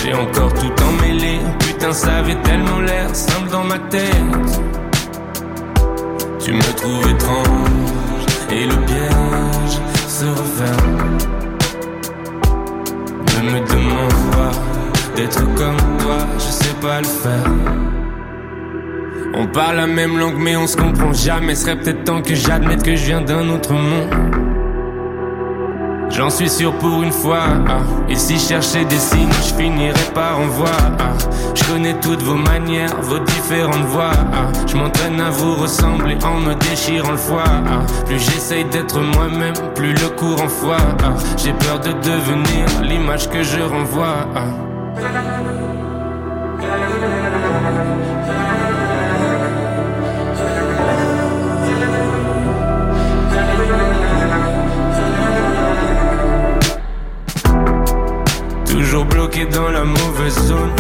J'ai 0.03 0.12
encore 0.12 0.53
tout 0.55 0.72
emmêlé. 0.83 1.39
Putain, 1.61 1.93
ça 1.93 2.16
avait 2.16 2.35
tellement 2.43 2.81
l'air 2.81 3.14
simple 3.14 3.49
dans 3.51 3.62
ma 3.62 3.79
tête. 3.79 4.61
Tu 6.41 6.53
me 6.53 6.77
trouves 6.77 7.09
étrange 7.09 8.27
et 8.51 8.66
le 8.66 8.77
piège 8.87 9.81
se 10.09 10.27
referme. 10.27 11.18
Ne 13.37 13.51
me 13.51 13.61
demande 13.61 14.31
pas 14.33 15.14
d'être 15.16 15.45
comme 15.55 15.97
toi, 16.01 16.18
je 16.39 16.51
sais 16.51 16.75
pas 16.83 17.01
le 17.01 17.07
faire. 17.07 18.03
On 19.37 19.47
parle 19.47 19.76
la 19.76 19.87
même 19.87 20.16
langue 20.16 20.37
mais 20.39 20.57
on 20.57 20.66
se 20.66 20.76
comprend 20.76 21.12
jamais 21.12 21.55
Serait 21.55 21.76
peut-être 21.76 22.05
temps 22.05 22.22
que 22.22 22.35
j'admette 22.35 22.82
que 22.82 22.95
je 22.95 23.07
viens 23.07 23.20
d'un 23.20 23.49
autre 23.49 23.72
monde 23.72 24.09
J'en 26.11 26.30
suis 26.30 26.49
sûr 26.49 26.72
pour 26.74 27.03
une 27.03 27.11
fois 27.11 27.43
ah. 27.66 27.80
Et 28.09 28.14
si 28.14 28.39
je 28.39 28.49
cherchais 28.49 28.85
des 28.85 28.99
signes 28.99 29.32
je 29.32 29.55
finirais 29.55 30.12
par 30.14 30.39
en 30.39 30.47
voir 30.47 30.78
ah. 31.01 31.12
Je 31.55 31.64
connais 31.64 31.95
toutes 32.01 32.22
vos 32.22 32.37
manières, 32.37 32.95
vos 33.01 33.18
différentes 33.18 33.87
voix 33.87 34.12
ah. 34.32 34.53
Je 34.68 34.76
m'entraîne 34.76 35.20
à 35.20 35.30
vous 35.30 35.57
ressembler 35.57 36.16
en 36.24 36.39
me 36.39 36.55
déchirant 36.55 37.11
le 37.11 37.16
foie. 37.16 37.45
Plus 38.07 38.20
j'essaye 38.20 38.64
d'être 38.66 39.01
moi-même, 39.01 39.55
plus 39.74 39.95
le 39.95 40.09
courant 40.11 40.49
foie 40.49 40.76
ah. 41.03 41.14
J'ai 41.37 41.53
peur 41.55 41.80
de 41.80 41.91
devenir 41.93 42.82
l'image 42.82 43.28
que 43.28 43.43
je 43.43 43.61
renvoie 43.61 44.28
dans 59.47 59.68
la 59.68 59.84
mauvaise 59.84 60.38
zone. 60.47 60.72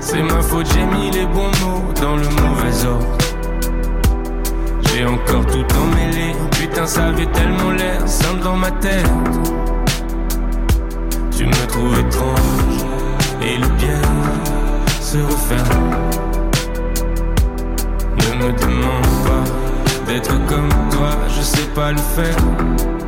C'est 0.00 0.22
ma 0.22 0.40
faute, 0.40 0.66
j'ai 0.72 0.84
mis 0.84 1.10
les 1.10 1.26
bons 1.26 1.50
mots 1.62 1.92
dans 2.00 2.16
le 2.16 2.28
mauvais 2.28 2.86
ordre. 2.86 3.18
J'ai 4.82 5.04
encore 5.04 5.46
tout 5.46 5.66
emmêlé. 5.76 6.34
Putain, 6.52 6.86
ça 6.86 7.06
avait 7.06 7.26
tellement 7.26 7.70
l'air 7.70 8.06
simple 8.06 8.40
dans 8.42 8.56
ma 8.56 8.70
tête. 8.70 9.10
Tu 11.36 11.46
me 11.46 11.66
trouves 11.66 11.98
étrange 11.98 12.84
et 13.42 13.56
le 13.56 13.68
piège 13.78 15.00
se 15.00 15.18
referme. 15.18 15.90
Ne 18.16 18.46
me 18.46 18.52
demande 18.52 19.10
pas 19.24 20.06
d'être 20.06 20.46
comme 20.46 20.68
toi, 20.90 21.10
je 21.28 21.42
sais 21.42 21.68
pas 21.74 21.92
le 21.92 21.98
faire. 21.98 22.99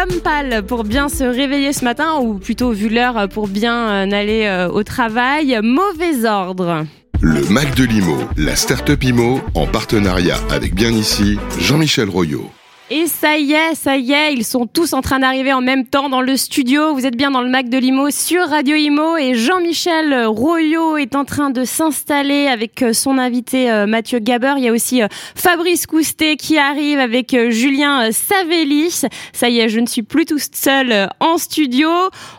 L'homme 0.00 0.20
pâle 0.20 0.62
pour 0.62 0.84
bien 0.84 1.08
se 1.08 1.24
réveiller 1.24 1.72
ce 1.72 1.84
matin, 1.84 2.18
ou 2.20 2.34
plutôt 2.34 2.72
vu 2.72 2.88
l'heure 2.88 3.28
pour 3.28 3.48
bien 3.48 3.90
euh, 3.90 4.10
aller 4.12 4.44
euh, 4.46 4.68
au 4.68 4.82
travail. 4.82 5.58
Mauvais 5.62 6.24
ordre. 6.26 6.86
Le 7.20 7.42
Mac 7.50 7.74
de 7.74 7.84
Limo, 7.84 8.16
la 8.36 8.56
start-up 8.56 9.02
IMO, 9.02 9.40
en 9.54 9.66
partenariat 9.66 10.38
avec 10.50 10.74
Bien 10.74 10.90
Ici, 10.90 11.38
Jean-Michel 11.58 12.08
Royot. 12.08 12.50
Et 12.92 13.06
ça 13.06 13.38
y 13.38 13.52
est, 13.52 13.76
ça 13.76 13.96
y 13.96 14.10
est, 14.10 14.32
ils 14.32 14.44
sont 14.44 14.66
tous 14.66 14.94
en 14.94 15.00
train 15.00 15.20
d'arriver 15.20 15.52
en 15.52 15.60
même 15.60 15.86
temps 15.86 16.08
dans 16.08 16.22
le 16.22 16.36
studio. 16.36 16.92
Vous 16.92 17.06
êtes 17.06 17.14
bien 17.14 17.30
dans 17.30 17.40
le 17.40 17.48
Mac 17.48 17.68
de 17.68 17.78
Limo 17.78 18.10
sur 18.10 18.48
Radio 18.48 18.74
Imo 18.74 19.16
et 19.16 19.36
Jean-Michel 19.36 20.26
Royot 20.26 20.96
est 20.96 21.14
en 21.14 21.24
train 21.24 21.50
de 21.50 21.62
s'installer 21.62 22.48
avec 22.48 22.82
euh, 22.82 22.92
son 22.92 23.16
invité 23.16 23.70
euh, 23.70 23.86
Mathieu 23.86 24.18
Gaber. 24.18 24.54
Il 24.56 24.64
y 24.64 24.68
a 24.68 24.72
aussi 24.72 25.04
euh, 25.04 25.06
Fabrice 25.36 25.86
Coustet 25.86 26.34
qui 26.34 26.58
arrive 26.58 26.98
avec 26.98 27.30
Julien 27.50 28.10
Savelli. 28.10 28.90
Ça 29.32 29.48
y 29.48 29.60
est, 29.60 29.68
je 29.68 29.78
ne 29.78 29.86
suis 29.86 30.02
plus 30.02 30.24
toute 30.24 30.56
seule 30.56 31.10
en 31.20 31.38
studio. 31.38 31.88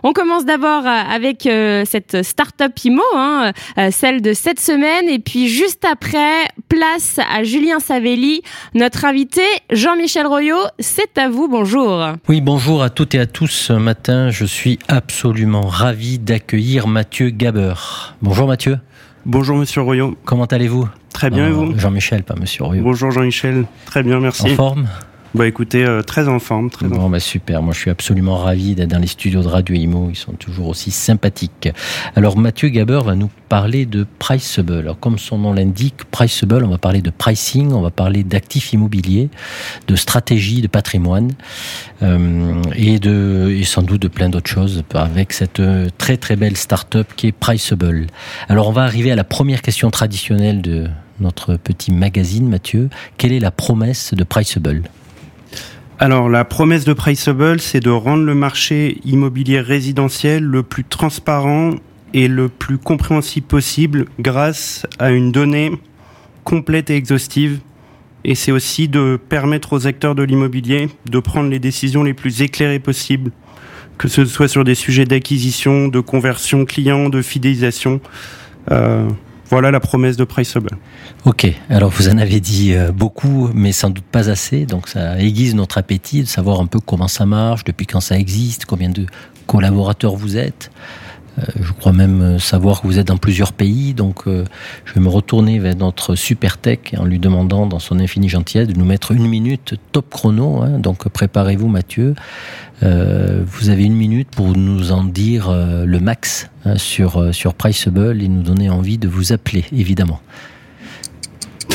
On 0.04 0.12
commence 0.12 0.44
d'abord 0.44 0.86
avec 0.86 1.44
cette 1.44 2.24
start-up 2.24 2.74
Imo, 2.84 3.02
hein, 3.16 3.54
celle 3.90 4.22
de 4.22 4.34
cette 4.34 4.60
semaine. 4.60 5.08
Et 5.08 5.20
puis 5.20 5.48
juste 5.48 5.86
après, 5.86 6.44
place 6.68 7.20
à 7.34 7.44
Julien 7.44 7.80
Savelli, 7.80 8.42
notre 8.74 9.06
invité 9.06 9.44
Jean-Michel 9.72 10.28
Royot 10.28 10.41
c'est 10.80 11.18
à 11.18 11.30
vous, 11.30 11.48
bonjour. 11.48 12.04
Oui, 12.28 12.42
bonjour 12.42 12.82
à 12.84 12.90
toutes 12.90 13.16
et 13.16 13.20
à 13.20 13.26
tous. 13.26 13.48
Ce 13.48 13.74
matin, 13.74 14.32
je 14.32 14.46
suis 14.46 14.80
absolument 14.88 15.62
ravi 15.62 16.20
d'accueillir 16.20 16.88
Mathieu 16.88 17.30
Gaber. 17.30 17.74
Bonjour 18.22 18.48
Mathieu. 18.48 18.80
Bonjour 19.26 19.58
Monsieur 19.58 19.82
Royot. 19.82 20.18
Comment 20.26 20.46
allez-vous? 20.46 20.90
Très 21.14 21.30
bien 21.30 21.48
et 21.48 21.52
vous? 21.52 21.78
Jean-Michel, 21.78 22.24
pas 22.24 22.36
Monsieur 22.36 22.64
Royot. 22.64 22.84
Bonjour 22.84 23.12
Jean-Michel, 23.12 23.66
très 23.86 24.02
bien, 24.02 24.20
merci. 24.20 24.52
En 24.52 24.56
forme? 24.56 24.88
Bah 25.34 25.48
écoutez, 25.48 25.86
euh, 25.86 26.02
très 26.02 26.28
en 26.28 26.40
forme. 26.40 26.70
Très 26.70 26.88
bon, 26.88 27.10
bah 27.10 27.22
super. 27.22 27.62
Moi, 27.62 27.74
je 27.74 27.80
suis 27.80 27.90
absolument 27.90 28.36
ravi 28.36 28.76
d'être 28.76 28.90
dans 28.90 29.00
les 29.00 29.08
studios 29.08 29.42
de 29.42 29.48
Radio 29.48 29.76
Imo. 29.76 30.10
Ils 30.10 30.18
sont 30.18 30.34
toujours 30.34 30.68
aussi 30.68 30.92
sympathiques. 30.92 31.70
Alors, 32.18 32.38
Mathieu 32.38 32.68
Gaber 32.68 33.00
va 33.06 33.16
nous 33.16 33.30
parler 33.48 33.86
de 33.86 34.06
Priceable. 34.20 34.80
Alors, 34.80 35.00
comme 35.00 35.18
son 35.18 35.38
nom 35.38 35.54
l'indique, 35.54 36.04
Priceable, 36.12 36.66
on 36.66 36.70
va 36.70 36.78
parler 36.78 37.02
de 37.02 37.12
pricing, 37.12 37.72
on 37.72 37.82
va 37.82 37.92
parler 37.92 38.24
d'actifs 38.24 38.74
immobiliers, 38.74 39.30
de 39.88 39.96
stratégie, 39.96 40.62
de 40.62 40.68
patrimoine, 40.68 41.32
euh, 42.04 42.62
et 42.76 43.00
de, 43.00 43.56
et 43.58 43.64
sans 43.64 43.84
doute 43.84 44.02
de 44.02 44.10
plein 44.10 44.28
d'autres 44.28 44.50
choses 44.50 44.84
avec 44.94 45.32
cette 45.32 45.62
euh, 45.62 45.88
très 45.98 46.18
très 46.18 46.36
belle 46.36 46.58
start-up 46.58 47.08
qui 47.16 47.28
est 47.28 47.32
Priceable. 47.32 48.08
Alors, 48.50 48.68
on 48.68 48.74
va 48.74 48.84
arriver 48.84 49.14
à 49.14 49.16
la 49.16 49.24
première 49.24 49.62
question 49.62 49.92
traditionnelle 49.92 50.62
de 50.62 50.90
notre 51.22 51.56
petit 51.56 51.94
magazine, 51.94 52.50
Mathieu. 52.50 52.90
Quelle 53.18 53.32
est 53.32 53.40
la 53.40 53.52
promesse 53.52 54.14
de 54.14 54.26
Priceable? 54.26 54.84
Alors 56.02 56.30
la 56.30 56.46
promesse 56.46 56.84
de 56.84 56.94
Priceable, 56.94 57.60
c'est 57.60 57.80
de 57.80 57.92
rendre 57.92 58.24
le 58.24 58.34
marché 58.34 58.98
immobilier 59.06 59.60
résidentiel 59.60 60.44
le 60.44 60.64
plus 60.64 60.84
transparent 60.84 61.76
et 62.16 62.28
le 62.28 62.50
plus 62.50 62.80
compréhensible 62.80 63.46
possible 63.46 64.06
grâce 64.20 64.88
à 64.98 65.12
une 65.12 65.32
donnée 65.32 65.72
complète 66.44 66.90
et 66.90 66.96
exhaustive. 66.96 67.60
Et 68.24 68.34
c'est 68.34 68.52
aussi 68.52 68.88
de 68.88 69.20
permettre 69.30 69.74
aux 69.74 69.86
acteurs 69.86 70.16
de 70.16 70.24
l'immobilier 70.24 70.90
de 71.08 71.20
prendre 71.20 71.52
les 71.52 71.60
décisions 71.60 72.02
les 72.02 72.16
plus 72.16 72.42
éclairées 72.42 72.80
possibles, 72.80 73.30
que 74.00 74.08
ce 74.08 74.26
soit 74.26 74.48
sur 74.48 74.64
des 74.64 74.74
sujets 74.74 75.06
d'acquisition, 75.06 75.88
de 75.88 76.00
conversion 76.00 76.66
client, 76.66 77.10
de 77.10 77.22
fidélisation. 77.22 78.02
Euh, 78.72 79.08
voilà 79.52 79.70
la 79.70 79.82
promesse 79.82 80.16
de 80.16 80.24
Priceable. 80.24 80.70
Ok, 81.26 81.46
alors 81.70 81.90
vous 81.92 82.08
en 82.08 82.18
avez 82.18 82.40
dit 82.40 82.74
euh, 82.74 82.92
beaucoup, 82.92 83.50
mais 83.54 83.74
sans 83.74 83.90
doute 83.90 84.06
pas 84.06 84.30
assez, 84.30 84.66
donc 84.66 84.88
ça 84.88 85.20
aiguise 85.20 85.54
notre 85.56 85.78
appétit 85.78 86.22
de 86.22 86.28
savoir 86.28 86.62
un 86.62 86.66
peu 86.66 86.80
comment 86.80 87.10
ça 87.10 87.26
marche, 87.26 87.66
depuis 87.66 87.86
quand 87.86 88.00
ça 88.00 88.18
existe, 88.18 88.66
combien 88.66 88.90
de 88.90 89.06
collaborateurs 89.48 90.16
vous 90.16 90.38
êtes. 90.38 90.72
Euh, 91.40 91.44
je 91.62 91.72
crois 91.72 91.94
même 91.94 92.22
euh, 92.22 92.40
savoir 92.40 92.82
que 92.82 92.88
vous 92.88 93.00
êtes 93.00 93.08
dans 93.08 93.18
plusieurs 93.18 93.54
pays, 93.54 93.94
donc 93.94 94.26
je 94.26 94.94
vais 94.94 95.02
me 95.02 95.10
retourner 95.10 95.60
vers 95.60 95.76
notre 95.76 96.16
super 96.16 96.58
tech 96.58 96.80
en 96.98 97.06
lui 97.06 97.20
demandant 97.20 97.66
dans 97.66 97.80
son 97.80 98.00
infinie 98.00 98.30
gentillesse 98.30 98.68
de 98.68 98.78
nous 98.78 98.86
mettre 98.86 99.12
une 99.12 99.28
minute 99.28 99.76
top 99.92 100.10
chrono. 100.10 100.62
Hein. 100.62 100.80
donc 100.80 101.08
préparez-vous 101.08 101.68
Mathieu. 101.68 102.16
Euh, 102.84 103.44
vous 103.46 103.70
avez 103.70 103.84
une 103.84 103.96
minute 103.96 104.30
pour 104.30 104.56
nous 104.58 104.92
en 104.92 105.04
dire 105.04 105.50
euh, 105.50 105.86
le 105.86 106.00
max 106.00 106.50
hein, 106.66 106.78
sur, 106.78 107.22
euh, 107.22 107.32
sur 107.32 107.54
Priceable 107.54 108.22
et 108.22 108.28
nous 108.28 108.42
donner 108.42 108.70
envie 108.70 108.98
de 108.98 109.08
vous 109.08 109.34
appeler, 109.34 109.66
évidemment. 109.72 110.20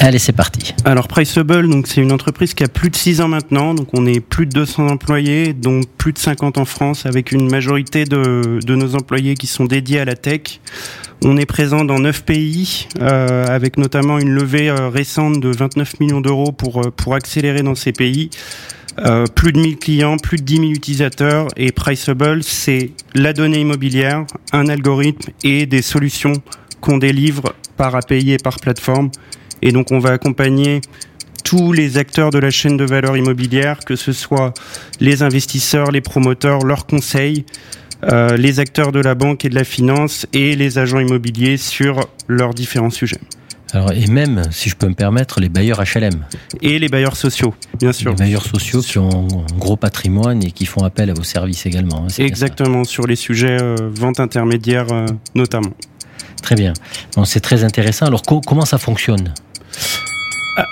Allez, 0.01 0.19
c'est 0.19 0.33
parti. 0.33 0.75
Alors 0.85 1.09
Priceable, 1.09 1.69
donc 1.69 1.87
c'est 1.87 2.01
une 2.01 2.13
entreprise 2.13 2.55
qui 2.55 2.63
a 2.63 2.69
plus 2.69 2.91
de 2.91 2.97
6 2.97 3.23
ans 3.23 3.29
maintenant, 3.29 3.75
donc 3.75 3.89
on 3.95 4.07
est 4.07 4.21
plus 4.21 4.47
de 4.47 4.53
200 4.53 4.89
employés, 4.89 5.53
dont 5.53 5.81
plus 5.97 6.13
de 6.13 6.19
50 6.19 6.59
en 6.59 6.65
France, 6.65 7.07
avec 7.07 7.33
une 7.33 7.51
majorité 7.51 8.05
de, 8.05 8.61
de 8.65 8.75
nos 8.75 8.95
employés 8.95 9.35
qui 9.35 9.47
sont 9.47 9.65
dédiés 9.65 10.01
à 10.01 10.05
la 10.05 10.15
tech. 10.15 10.61
On 11.25 11.37
est 11.39 11.47
présent 11.47 11.85
dans 11.85 11.99
9 11.99 12.25
pays, 12.25 12.89
euh, 13.01 13.47
avec 13.47 13.79
notamment 13.79 14.19
une 14.19 14.31
levée 14.31 14.71
récente 14.71 15.41
de 15.41 15.49
29 15.49 15.99
millions 16.01 16.21
d'euros 16.21 16.53
pour, 16.53 16.83
pour 16.95 17.15
accélérer 17.15 17.63
dans 17.63 17.75
ces 17.75 17.93
pays. 17.93 18.31
Euh, 19.05 19.27
plus 19.27 19.53
de 19.53 19.59
1000 19.59 19.77
clients, 19.77 20.17
plus 20.17 20.39
de 20.39 20.43
10 20.43 20.57
000 20.57 20.67
utilisateurs 20.71 21.49
et 21.57 21.71
Priceable, 21.71 22.43
c'est 22.43 22.93
la 23.15 23.33
donnée 23.33 23.61
immobilière, 23.61 24.25
un 24.53 24.69
algorithme 24.69 25.33
et 25.45 25.67
des 25.67 25.83
solutions 25.83 26.33
qu'on 26.81 26.97
délivre 26.97 27.55
par 27.77 27.95
API 27.95 28.33
et 28.33 28.39
par 28.39 28.59
plateforme. 28.59 29.11
Et 29.63 29.73
donc 29.73 29.93
on 29.93 29.99
va 29.99 30.11
accompagner 30.11 30.81
tous 31.45 31.73
les 31.73 31.97
acteurs 31.97 32.31
de 32.31 32.39
la 32.39 32.51
chaîne 32.51 32.77
de 32.77 32.85
valeur 32.85 33.17
immobilière, 33.17 33.79
que 33.85 33.95
ce 33.95 34.13
soit 34.13 34.53
les 35.01 35.23
investisseurs, 35.23 35.93
les 35.93 36.01
promoteurs, 36.01 36.65
leurs 36.65 36.87
conseils, 36.87 37.45
euh, 38.05 38.37
les 38.37 38.61
acteurs 38.61 38.93
de 38.93 39.01
la 39.01 39.15
banque 39.15 39.45
et 39.45 39.49
de 39.49 39.55
la 39.55 39.65
finance 39.65 40.27
et 40.33 40.57
les 40.57 40.79
agents 40.79 40.99
immobiliers 40.99 41.57
sur 41.57 42.01
leurs 42.27 42.53
différents 42.53 42.91
sujets. 42.91 43.21
Alors, 43.73 43.93
et 43.93 44.07
même, 44.07 44.43
si 44.51 44.69
je 44.69 44.77
peux 44.77 44.89
me 44.89 44.95
permettre, 44.95 45.41
les 45.41 45.49
bailleurs 45.49 45.83
HLM. 45.83 46.25
Et 46.63 46.79
les 46.79 46.89
bailleurs 46.89 47.17
sociaux, 47.17 47.55
bien 47.79 47.93
sûr. 47.93 48.13
Les 48.13 48.17
bailleurs 48.17 48.45
sociaux 48.45 48.81
qui 48.81 48.99
ont 48.99 49.29
un 49.29 49.59
gros 49.59 49.77
patrimoine 49.77 50.43
et 50.45 50.53
qui 50.53 50.67
font 50.67 50.85
appel 50.85 51.11
à 51.11 51.15
vos 51.15 51.25
services 51.25 51.67
également. 51.67 52.05
Hein, 52.05 52.09
Exactement, 52.19 52.85
sur 52.85 53.07
les 53.07 53.17
sujets 53.17 53.61
euh, 53.61 53.77
vente 53.93 54.21
intermédiaire 54.21 54.87
euh, 54.93 55.07
notamment. 55.35 55.73
Très 56.43 56.55
bien. 56.55 56.73
Bon, 57.17 57.25
c'est 57.25 57.41
très 57.41 57.65
intéressant. 57.65 58.07
Alors, 58.07 58.23
comment 58.23 58.65
ça 58.65 58.79
fonctionne? 58.79 59.33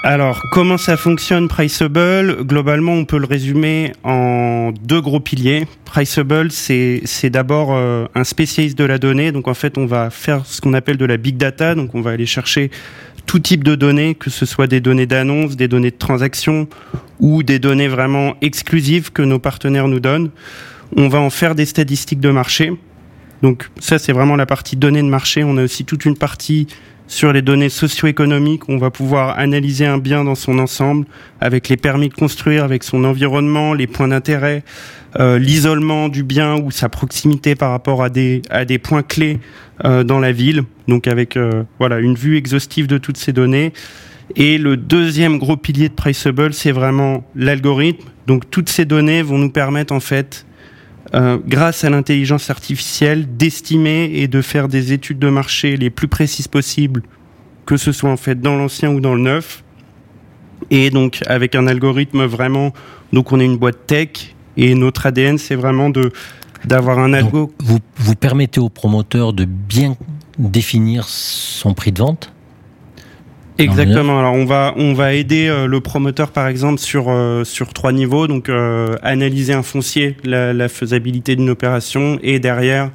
Alors, 0.03 0.43
comment 0.51 0.79
ça 0.79 0.97
fonctionne 0.97 1.47
Priceable? 1.47 2.43
Globalement, 2.45 2.93
on 2.93 3.05
peut 3.05 3.19
le 3.19 3.27
résumer 3.27 3.93
en 4.03 4.73
deux 4.83 5.03
gros 5.03 5.21
piliers. 5.21 5.67
Priceable, 5.85 6.51
c'est 6.51 7.31
d'abord 7.31 7.69
euh, 7.73 8.07
un 8.15 8.25
spécialiste 8.25 8.79
de 8.79 8.85
la 8.85 8.97
donnée. 8.97 9.31
Donc, 9.31 9.47
en 9.47 9.53
fait, 9.53 9.77
on 9.77 9.85
va 9.85 10.09
faire 10.09 10.47
ce 10.47 10.63
qu'on 10.63 10.73
appelle 10.73 10.97
de 10.97 11.05
la 11.05 11.19
big 11.19 11.37
data. 11.37 11.75
Donc, 11.75 11.95
on 11.95 12.01
va 12.01 12.13
aller 12.13 12.25
chercher 12.25 12.71
tout 13.27 13.39
type 13.41 13.63
de 13.63 13.75
données, 13.75 14.15
que 14.15 14.31
ce 14.31 14.47
soit 14.47 14.67
des 14.67 14.81
données 14.81 15.07
d'annonce, 15.07 15.57
des 15.57 15.69
données 15.69 15.91
de 15.91 15.99
transaction 15.99 16.67
ou 17.21 17.43
des 17.43 17.59
données 17.59 17.89
vraiment 17.89 18.37
exclusives 18.41 19.13
que 19.13 19.23
nos 19.23 19.39
partenaires 19.39 19.89
nous 19.89 20.01
donnent. 20.01 20.31
On 20.97 21.09
va 21.09 21.21
en 21.21 21.31
faire 21.31 21.55
des 21.55 21.67
statistiques 21.67 22.21
de 22.21 22.31
marché. 22.31 22.73
Donc, 23.45 23.69
ça, 23.79 23.99
c'est 23.99 24.15
vraiment 24.15 24.37
la 24.37 24.47
partie 24.47 24.75
données 24.75 25.03
de 25.03 25.07
marché. 25.07 25.45
On 25.45 25.59
a 25.59 25.65
aussi 25.65 25.85
toute 25.85 26.07
une 26.07 26.17
partie 26.17 26.67
sur 27.07 27.31
les 27.31 27.43
données 27.43 27.69
socio-économiques, 27.69 28.71
on 28.71 28.79
va 28.79 28.91
pouvoir 28.91 29.39
analyser 29.39 29.85
un 29.85 29.99
bien 29.99 30.25
dans 30.25 30.35
son 30.35 30.59
ensemble, 30.59 31.05
avec 31.43 31.69
les 31.69 31.77
permis 31.77 32.09
de 32.09 32.15
construire, 32.15 32.65
avec 32.65 32.85
son 32.85 33.05
environnement, 33.05 33.75
les 33.75 33.87
points 33.87 34.09
d'intérêt, 34.09 34.65
euh, 35.21 35.39
l'isolement 35.39 36.09
du 36.09 36.23
bien 36.23 36.57
ou 36.57 36.71
sa 36.71 36.89
proximité 36.89 37.55
par 37.55 37.71
rapport 37.71 38.03
à 38.03 38.09
des, 38.09 38.41
points 38.83 39.03
clés 39.03 39.41
euh, 39.85 40.05
dans 40.05 40.21
la 40.21 40.33
ville. 40.33 40.63
Donc 40.89 41.07
avec 41.07 41.37
euh, 41.37 41.65
voilà 41.79 41.99
une 41.99 42.15
vue 42.15 42.39
exhaustive 42.39 42.87
de 42.87 42.97
toutes 42.97 43.19
ces 43.19 43.35
données. 43.35 43.75
Et 44.37 44.57
le 44.57 44.79
deuxième 44.79 45.37
gros 45.37 45.59
pilier 45.59 45.91
de 45.91 45.95
Priceable, 45.95 46.55
c'est 46.55 46.73
vraiment 46.73 47.27
l'algorithme. 47.37 48.09
Donc 48.27 48.49
toutes 48.51 48.71
ces 48.71 48.87
données 48.87 49.21
vont 49.21 49.37
nous 49.37 49.51
permettre 49.51 49.93
en 49.93 50.01
fait 50.01 50.47
euh, 51.15 51.39
grâce 51.47 51.85
à 51.85 51.91
l'intelligence 51.91 52.51
artificielle, 52.51 53.37
d'estimer 53.37 54.11
et 54.15 54.27
de 54.27 54.43
faire 54.43 54.67
des 54.67 54.93
études 54.93 55.21
de 55.21 55.29
marché 55.29 55.77
les 55.77 55.91
plus 55.91 56.09
précises 56.09 56.49
possibles, 56.49 57.03
que 57.67 57.77
ce 57.77 57.93
soit 57.93 58.11
en 58.11 58.17
fait 58.17 58.41
dans 58.41 58.57
l'ancien 58.57 58.91
ou 58.91 59.01
dans 59.01 59.15
le 59.15 59.23
neuf. 59.23 59.63
Et 60.71 60.91
donc 60.91 61.21
avec 61.27 61.55
un 61.55 61.67
algorithme 61.69 62.25
vraiment, 62.25 62.73
donc 63.13 63.31
on 63.33 63.39
est 63.39 63.45
une 63.45 63.59
boîte 63.59 63.87
tech 63.87 64.35
et 64.57 64.75
notre 64.75 65.07
ADN 65.07 65.39
c'est 65.39 65.55
vraiment 65.55 65.89
de 65.89 66.13
d'avoir 66.65 66.99
un 66.99 67.13
algo. 67.13 67.53
vous, 67.59 67.79
vous 67.97 68.15
permettez 68.15 68.59
au 68.59 68.71
promoteur 68.71 69.33
de 69.33 69.45
bien 69.45 69.97
définir 70.39 71.05
son 71.07 71.75
prix 71.75 71.93
de 71.93 71.99
vente? 71.99 72.34
Exactement. 73.59 74.19
Alors 74.19 74.35
on 74.35 74.45
va 74.45 74.75
on 74.77 74.95
va 74.95 75.15
aider 75.15 75.47
euh, 75.47 75.67
le 75.67 75.81
promoteur 75.81 76.31
par 76.31 76.49
exemple 76.49 76.81
sur 76.81 77.07
euh, 77.09 77.45
sur 77.45 77.73
trois 77.73 77.93
niveaux. 77.93 78.27
Donc 78.27 78.49
euh, 78.49 78.97
analyser 79.03 79.53
un 79.53 79.63
foncier, 79.63 80.17
la, 80.25 80.53
la 80.53 80.69
faisabilité 80.69 81.37
d'une 81.37 81.51
opération 81.51 82.19
et 82.23 82.39
derrière 82.39 82.91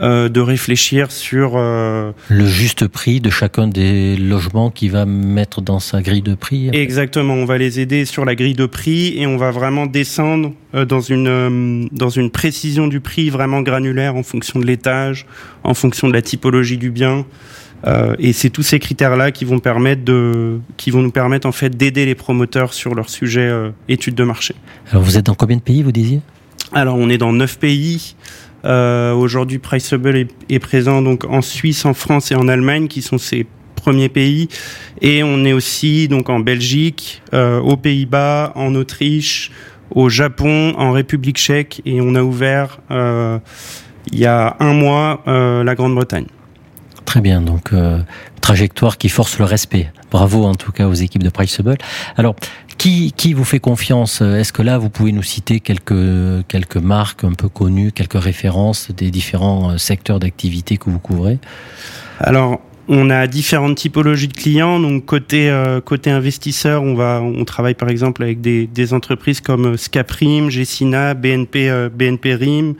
de 0.00 0.40
réfléchir 0.40 1.10
sur 1.10 1.58
le 1.58 2.46
juste 2.46 2.86
prix 2.86 3.20
de 3.20 3.30
chacun 3.30 3.66
des 3.66 4.16
logements 4.16 4.70
qu'il 4.70 4.92
va 4.92 5.06
mettre 5.06 5.60
dans 5.60 5.80
sa 5.80 6.02
grille 6.02 6.22
de 6.22 6.36
prix. 6.36 6.70
Exactement. 6.72 7.34
On 7.34 7.44
va 7.44 7.58
les 7.58 7.80
aider 7.80 8.04
sur 8.04 8.24
la 8.24 8.36
grille 8.36 8.54
de 8.54 8.66
prix 8.66 9.20
et 9.20 9.26
on 9.26 9.36
va 9.36 9.50
vraiment 9.50 9.86
descendre 9.86 10.52
dans 10.72 11.00
une 11.00 11.88
dans 11.90 12.10
une 12.10 12.30
précision 12.30 12.86
du 12.86 13.00
prix 13.00 13.28
vraiment 13.28 13.62
granulaire 13.62 14.14
en 14.14 14.22
fonction 14.22 14.60
de 14.60 14.66
l'étage, 14.66 15.26
en 15.64 15.74
fonction 15.74 16.06
de 16.06 16.12
la 16.12 16.22
typologie 16.22 16.78
du 16.78 16.92
bien. 16.92 17.24
Euh, 17.86 18.14
et 18.18 18.32
c'est 18.32 18.50
tous 18.50 18.62
ces 18.62 18.78
critères-là 18.78 19.30
qui 19.30 19.44
vont 19.44 19.60
permettre 19.60 20.04
de, 20.04 20.58
qui 20.76 20.90
vont 20.90 21.00
nous 21.00 21.12
permettre 21.12 21.46
en 21.46 21.52
fait 21.52 21.76
d'aider 21.76 22.06
les 22.06 22.14
promoteurs 22.14 22.74
sur 22.74 22.94
leur 22.94 23.08
sujet 23.08 23.48
euh, 23.48 23.70
études 23.88 24.16
de 24.16 24.24
marché. 24.24 24.54
Alors 24.90 25.02
vous 25.02 25.16
êtes 25.16 25.26
dans 25.26 25.34
combien 25.34 25.56
de 25.56 25.62
pays, 25.62 25.82
vous 25.82 25.92
disiez? 25.92 26.20
Alors 26.72 26.96
on 26.96 27.08
est 27.08 27.18
dans 27.18 27.32
neuf 27.32 27.58
pays. 27.58 28.16
Euh, 28.64 29.12
Aujourd'hui, 29.14 29.58
Priceable 29.58 30.16
est, 30.16 30.28
est, 30.48 30.58
présent 30.58 31.02
donc 31.02 31.24
en 31.24 31.42
Suisse, 31.42 31.84
en 31.84 31.94
France 31.94 32.32
et 32.32 32.34
en 32.34 32.48
Allemagne, 32.48 32.88
qui 32.88 33.02
sont 33.02 33.18
ses 33.18 33.46
premiers 33.76 34.08
pays. 34.08 34.48
Et 35.00 35.22
on 35.22 35.44
est 35.44 35.52
aussi 35.52 36.08
donc 36.08 36.28
en 36.28 36.40
Belgique, 36.40 37.22
euh, 37.32 37.60
aux 37.60 37.76
Pays-Bas, 37.76 38.52
en 38.56 38.74
Autriche, 38.74 39.52
au 39.90 40.08
Japon, 40.08 40.74
en 40.76 40.92
République 40.92 41.38
tchèque, 41.38 41.80
et 41.86 42.00
on 42.00 42.14
a 42.14 42.22
ouvert 42.22 42.80
euh, 42.90 43.38
il 44.12 44.18
y 44.18 44.26
a 44.26 44.56
un 44.60 44.74
mois 44.74 45.22
euh, 45.28 45.62
la 45.64 45.74
Grande-Bretagne. 45.74 46.26
Très 47.08 47.22
bien, 47.22 47.40
donc 47.40 47.72
euh, 47.72 48.00
trajectoire 48.42 48.98
qui 48.98 49.08
force 49.08 49.38
le 49.38 49.46
respect. 49.46 49.90
Bravo 50.10 50.44
en 50.44 50.54
tout 50.54 50.72
cas 50.72 50.86
aux 50.86 50.92
équipes 50.92 51.22
de 51.22 51.30
Priceable. 51.30 51.78
Alors, 52.18 52.36
qui, 52.76 53.32
vous 53.32 53.44
fait 53.44 53.60
confiance? 53.60 54.20
Est-ce 54.20 54.52
que 54.52 54.60
là, 54.60 54.76
vous 54.76 54.90
pouvez 54.90 55.12
nous 55.12 55.22
citer 55.22 55.60
quelques, 55.60 56.76
marques 56.76 57.24
un 57.24 57.32
peu 57.32 57.48
connues, 57.48 57.92
quelques 57.92 58.22
références 58.22 58.90
des 58.90 59.10
différents 59.10 59.70
euh, 59.70 59.78
secteurs 59.78 60.20
d'activité 60.20 60.76
que 60.76 60.90
vous 60.90 60.98
couvrez? 60.98 61.38
Alors, 62.20 62.60
on 62.88 63.08
a 63.08 63.26
différentes 63.26 63.78
typologies 63.78 64.28
de 64.28 64.34
clients. 64.34 64.78
Donc 64.78 65.06
côté 65.06 65.48
euh, 65.48 65.80
investisseur, 66.04 66.82
on 66.82 66.94
va 66.94 67.22
on 67.22 67.46
travaille 67.46 67.72
par 67.72 67.88
exemple 67.88 68.22
avec 68.22 68.42
des, 68.42 68.92
entreprises 68.92 69.40
comme 69.40 69.78
Scaprim, 69.78 70.50
Gessina, 70.50 71.14
BNP 71.14 72.34
Rim 72.34 72.74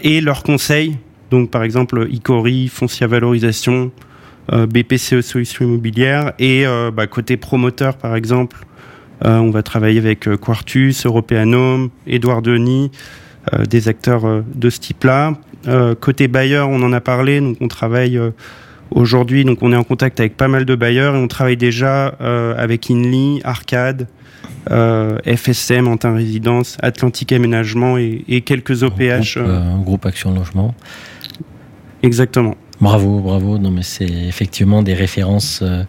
et 0.00 0.20
leurs 0.20 0.42
conseils. 0.42 0.96
Donc 1.30 1.50
par 1.50 1.62
exemple 1.62 2.06
Icori, 2.10 2.68
Foncia 2.68 3.06
Valorisation, 3.06 3.90
euh, 4.52 4.66
BPCE 4.66 5.20
Solutions 5.20 5.64
Immobilières 5.64 6.32
et 6.38 6.66
euh, 6.66 6.90
bah, 6.90 7.06
côté 7.06 7.36
promoteur 7.36 7.96
par 7.96 8.16
exemple, 8.16 8.64
on 9.22 9.50
va 9.50 9.62
travailler 9.62 9.98
avec 9.98 10.34
Quartus, 10.36 11.04
Europeanum, 11.04 11.90
Edouard 12.06 12.40
Denis, 12.40 12.90
des 13.68 13.88
acteurs 13.88 14.22
de 14.54 14.70
ce 14.70 14.80
type-là. 14.80 15.34
côté 16.00 16.26
bailleur, 16.26 16.70
on 16.70 16.82
en 16.82 16.90
a 16.94 17.02
parlé, 17.02 17.38
donc 17.38 17.58
on 17.60 17.68
travaille 17.68 18.18
Aujourd'hui, 18.90 19.44
donc 19.44 19.58
on 19.62 19.72
est 19.72 19.76
en 19.76 19.84
contact 19.84 20.18
avec 20.18 20.36
pas 20.36 20.48
mal 20.48 20.64
de 20.64 20.74
bailleurs 20.74 21.14
et 21.14 21.18
on 21.18 21.28
travaille 21.28 21.56
déjà 21.56 22.14
euh, 22.20 22.54
avec 22.56 22.90
Inly, 22.90 23.40
Arcade, 23.44 24.08
euh, 24.70 25.18
FSM, 25.24 25.86
Antin 25.86 26.14
Résidence, 26.14 26.76
Atlantique 26.82 27.32
Aménagement 27.32 27.98
et, 27.98 28.24
et 28.28 28.40
quelques 28.40 28.82
OPH. 28.82 29.36
Groupe, 29.36 29.48
euh, 29.48 29.76
groupe 29.76 30.06
Action 30.06 30.34
Logement. 30.34 30.74
Exactement. 32.02 32.56
Bravo, 32.80 33.20
bravo. 33.20 33.58
Non, 33.58 33.70
mais 33.70 33.82
c'est 33.82 34.08
effectivement 34.08 34.82
des 34.82 34.94
références 34.94 35.60
euh, 35.62 35.84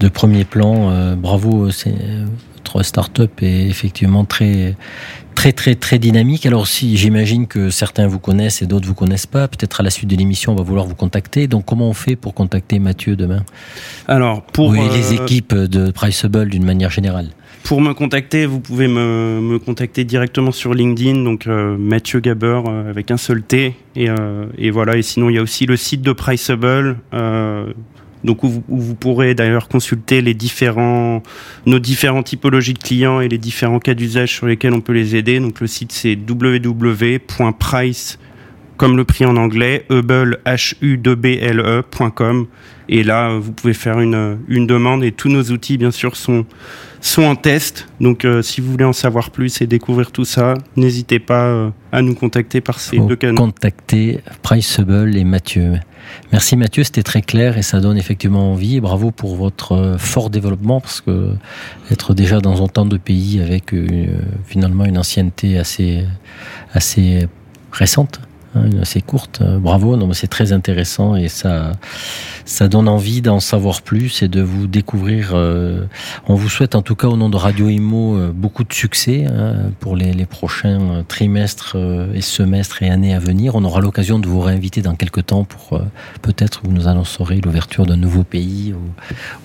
de 0.00 0.08
premier 0.08 0.44
plan. 0.44 0.90
Euh, 0.90 1.16
bravo, 1.16 1.70
c'est 1.70 1.94
votre 2.68 2.82
start-up 2.82 3.30
est 3.42 3.66
effectivement 3.68 4.24
très 4.24 4.76
très 5.34 5.52
très 5.52 5.74
très 5.74 5.98
dynamique. 5.98 6.44
Alors 6.46 6.66
si 6.66 6.96
j'imagine 6.96 7.46
que 7.46 7.70
certains 7.70 8.06
vous 8.06 8.18
connaissent 8.18 8.60
et 8.60 8.66
d'autres 8.66 8.86
vous 8.86 8.94
connaissent 8.94 9.26
pas, 9.26 9.48
peut-être 9.48 9.80
à 9.80 9.82
la 9.82 9.90
suite 9.90 10.10
de 10.10 10.16
l'émission 10.16 10.52
on 10.52 10.56
va 10.56 10.62
vouloir 10.62 10.84
vous 10.84 10.94
contacter. 10.94 11.46
Donc 11.46 11.64
comment 11.64 11.88
on 11.88 11.94
fait 11.94 12.16
pour 12.16 12.34
contacter 12.34 12.78
Mathieu 12.78 13.16
demain? 13.16 13.44
Alors 14.06 14.42
pour 14.42 14.68
oui, 14.68 14.80
les 14.92 15.14
équipes 15.14 15.54
de 15.54 15.90
Priceable 15.90 16.50
d'une 16.50 16.64
manière 16.64 16.90
générale. 16.90 17.28
Pour 17.68 17.82
me 17.82 17.92
contacter, 17.92 18.46
vous 18.46 18.60
pouvez 18.60 18.88
me, 18.88 19.58
contacter 19.58 20.04
directement 20.04 20.52
sur 20.52 20.72
LinkedIn, 20.72 21.22
donc 21.22 21.46
euh, 21.46 21.76
Mathieu 21.76 22.18
Gaber 22.18 22.62
euh, 22.66 22.88
avec 22.88 23.10
un 23.10 23.18
seul 23.18 23.42
T. 23.42 23.74
Et, 23.94 24.08
euh, 24.08 24.46
et, 24.56 24.70
voilà. 24.70 24.96
Et 24.96 25.02
sinon, 25.02 25.28
il 25.28 25.34
y 25.34 25.38
a 25.38 25.42
aussi 25.42 25.66
le 25.66 25.76
site 25.76 26.00
de 26.00 26.12
Priceable, 26.12 26.96
donc 28.24 28.42
où 28.42 28.64
vous, 28.66 28.94
pourrez 28.94 29.34
d'ailleurs 29.34 29.68
consulter 29.68 30.22
les 30.22 30.32
différents, 30.32 31.22
nos 31.66 31.78
différentes 31.78 32.24
typologies 32.24 32.72
de 32.72 32.78
clients 32.78 33.20
et 33.20 33.28
les 33.28 33.36
différents 33.36 33.80
cas 33.80 33.92
d'usage 33.92 34.34
sur 34.34 34.46
lesquels 34.46 34.72
on 34.72 34.80
peut 34.80 34.94
les 34.94 35.14
aider. 35.14 35.38
Donc 35.38 35.60
le 35.60 35.66
site 35.66 35.92
c'est 35.92 36.16
www.price 36.16 38.18
comme 38.78 38.96
le 38.96 39.04
prix 39.04 39.26
en 39.26 39.36
anglais, 39.36 39.84
hubble, 39.90 40.38
h 40.46 40.74
u 40.80 40.96
2 40.96 41.14
b 41.14 41.26
l 41.26 41.60
e.com 41.60 42.46
et 42.88 43.02
là 43.02 43.36
vous 43.38 43.52
pouvez 43.52 43.74
faire 43.74 44.00
une, 44.00 44.38
une 44.48 44.66
demande 44.66 45.04
et 45.04 45.12
tous 45.12 45.28
nos 45.28 45.42
outils 45.50 45.76
bien 45.76 45.90
sûr 45.90 46.16
sont 46.16 46.46
sont 47.00 47.22
en 47.22 47.36
test. 47.36 47.88
Donc 48.00 48.24
euh, 48.24 48.42
si 48.42 48.60
vous 48.60 48.70
voulez 48.70 48.84
en 48.84 48.92
savoir 48.92 49.30
plus 49.30 49.60
et 49.60 49.66
découvrir 49.66 50.10
tout 50.10 50.24
ça, 50.24 50.54
n'hésitez 50.76 51.18
pas 51.18 51.44
euh, 51.44 51.70
à 51.92 52.02
nous 52.02 52.14
contacter 52.14 52.60
par 52.60 52.80
ces 52.80 52.96
Faut 52.96 53.06
deux 53.06 53.16
canaux. 53.16 53.36
Contacter 53.36 54.20
Priceable 54.42 55.16
et 55.16 55.24
Mathieu. 55.24 55.74
Merci 56.32 56.56
Mathieu, 56.56 56.84
c'était 56.84 57.02
très 57.02 57.22
clair 57.22 57.58
et 57.58 57.62
ça 57.62 57.80
donne 57.80 57.98
effectivement 57.98 58.52
envie. 58.52 58.76
Et 58.76 58.80
bravo 58.80 59.10
pour 59.10 59.36
votre 59.36 59.72
euh, 59.72 59.98
fort 59.98 60.30
développement 60.30 60.80
parce 60.80 61.00
que 61.00 61.34
être 61.90 62.14
déjà 62.14 62.40
dans 62.40 62.60
autant 62.60 62.86
de 62.86 62.96
pays 62.96 63.40
avec 63.40 63.74
finalement 64.46 64.84
une 64.84 64.98
ancienneté 64.98 65.58
assez 65.58 66.04
assez 66.72 67.28
récente, 67.72 68.20
hein, 68.54 68.68
assez 68.80 69.00
courte. 69.00 69.40
euh, 69.42 69.58
Bravo, 69.58 69.96
non 69.96 70.12
c'est 70.12 70.26
très 70.26 70.52
intéressant 70.52 71.16
et 71.16 71.28
ça 71.28 71.72
ça 72.44 72.68
donne 72.68 72.88
envie 72.88 73.20
d'en 73.20 73.40
savoir 73.40 73.82
plus 73.82 74.22
et 74.22 74.28
de 74.28 74.40
vous 74.40 74.66
découvrir. 74.66 75.32
euh, 75.34 75.84
on 76.26 76.34
vous 76.34 76.48
souhaite 76.48 76.74
en 76.74 76.82
tout 76.82 76.94
cas 76.94 77.08
au 77.08 77.16
nom 77.16 77.28
de 77.28 77.36
Radio 77.36 77.68
Imo 77.68 78.16
euh, 78.16 78.32
beaucoup 78.32 78.64
de 78.64 78.72
succès 78.72 79.26
hein, 79.26 79.70
pour 79.80 79.96
les, 79.96 80.26
prochains 80.26 81.04
trimestres 81.06 81.76
et 82.14 82.20
semestres 82.20 82.82
et 82.82 82.90
années 82.90 83.14
à 83.14 83.18
venir. 83.18 83.54
On 83.54 83.64
aura 83.64 83.80
l'occasion 83.80 84.18
de 84.18 84.26
vous 84.26 84.40
réinviter 84.40 84.82
dans 84.82 84.94
quelques 84.94 85.26
temps 85.26 85.44
pour 85.44 85.80
peut-être 86.22 86.60
vous 86.64 86.72
nous 86.72 86.86
annoncerez 86.86 87.40
l'ouverture 87.40 87.86
d'un 87.86 87.96
nouveau 87.96 88.24
pays 88.24 88.74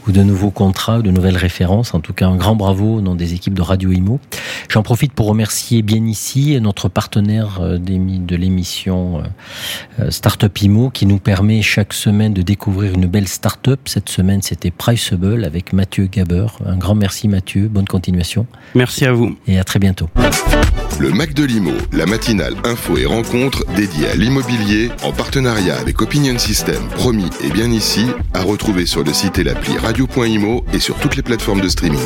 ou, 0.08 0.12
de 0.12 0.24
nouveaux 0.24 0.52
contrats 0.52 1.02
de 1.02 1.10
nouvelles 1.10 1.38
références. 1.38 1.94
En 1.94 2.00
tout 2.00 2.14
cas, 2.14 2.28
un 2.28 2.36
grand 2.36 2.56
bravo 2.56 2.96
au 2.96 3.02
nom 3.02 3.16
des 3.16 3.34
équipes 3.34 3.54
de 3.54 3.62
Radio 3.62 3.92
Imo. 3.92 4.20
J'en 4.70 4.84
profite 4.84 5.14
pour 5.14 5.28
remercier 5.28 5.84
bien 5.84 6.06
ici 6.06 6.60
notre 6.60 6.90
partenaire 6.90 7.62
de 7.62 8.36
l'émission 8.36 8.93
euh, 8.94 9.22
euh, 10.00 10.12
Startup 10.12 10.56
Imo 10.62 10.90
qui 10.90 11.06
nous 11.06 11.20
permet 11.20 11.62
chaque 11.62 11.94
semaine 11.94 12.34
de 12.34 12.42
découvrir 12.42 12.94
une 12.94 13.06
belle 13.06 13.28
start-up. 13.28 13.82
Cette 13.86 14.10
semaine, 14.10 14.42
c'était 14.42 14.72
Priceable 14.72 15.44
avec 15.46 15.74
Mathieu 15.74 16.08
Gaber. 16.08 16.48
Un 16.66 16.78
grand 16.78 16.96
merci 16.96 17.28
Mathieu, 17.28 17.68
bonne 17.68 17.88
continuation 17.88 18.46
Merci 18.76 19.06
à 19.06 19.14
vous. 19.14 19.36
et 19.48 19.60
à 19.60 19.64
très 19.64 19.80
bientôt. 19.80 20.10
Le 21.00 21.10
Mac 21.12 21.34
de 21.34 21.44
l'Imo, 21.44 21.72
la 21.92 22.06
matinale 22.06 22.54
info 22.64 22.98
et 22.98 23.06
rencontre 23.06 23.66
dédiée 23.76 24.08
à 24.08 24.16
l'immobilier 24.16 24.90
en 25.04 25.12
partenariat 25.12 25.76
avec 25.80 26.02
Opinion 26.02 26.38
System, 26.38 26.82
promis 26.96 27.30
et 27.44 27.50
bien 27.50 27.72
ici, 27.72 28.06
à 28.34 28.42
retrouver 28.42 28.86
sur 28.86 29.04
le 29.04 29.12
site 29.12 29.40
et 29.40 29.44
l'appli 29.44 29.76
radio.imo 29.78 30.64
et 30.72 30.80
sur 30.80 30.96
toutes 30.98 31.16
les 31.16 31.24
plateformes 31.24 31.62
de 31.62 31.70
streaming. 31.70 32.00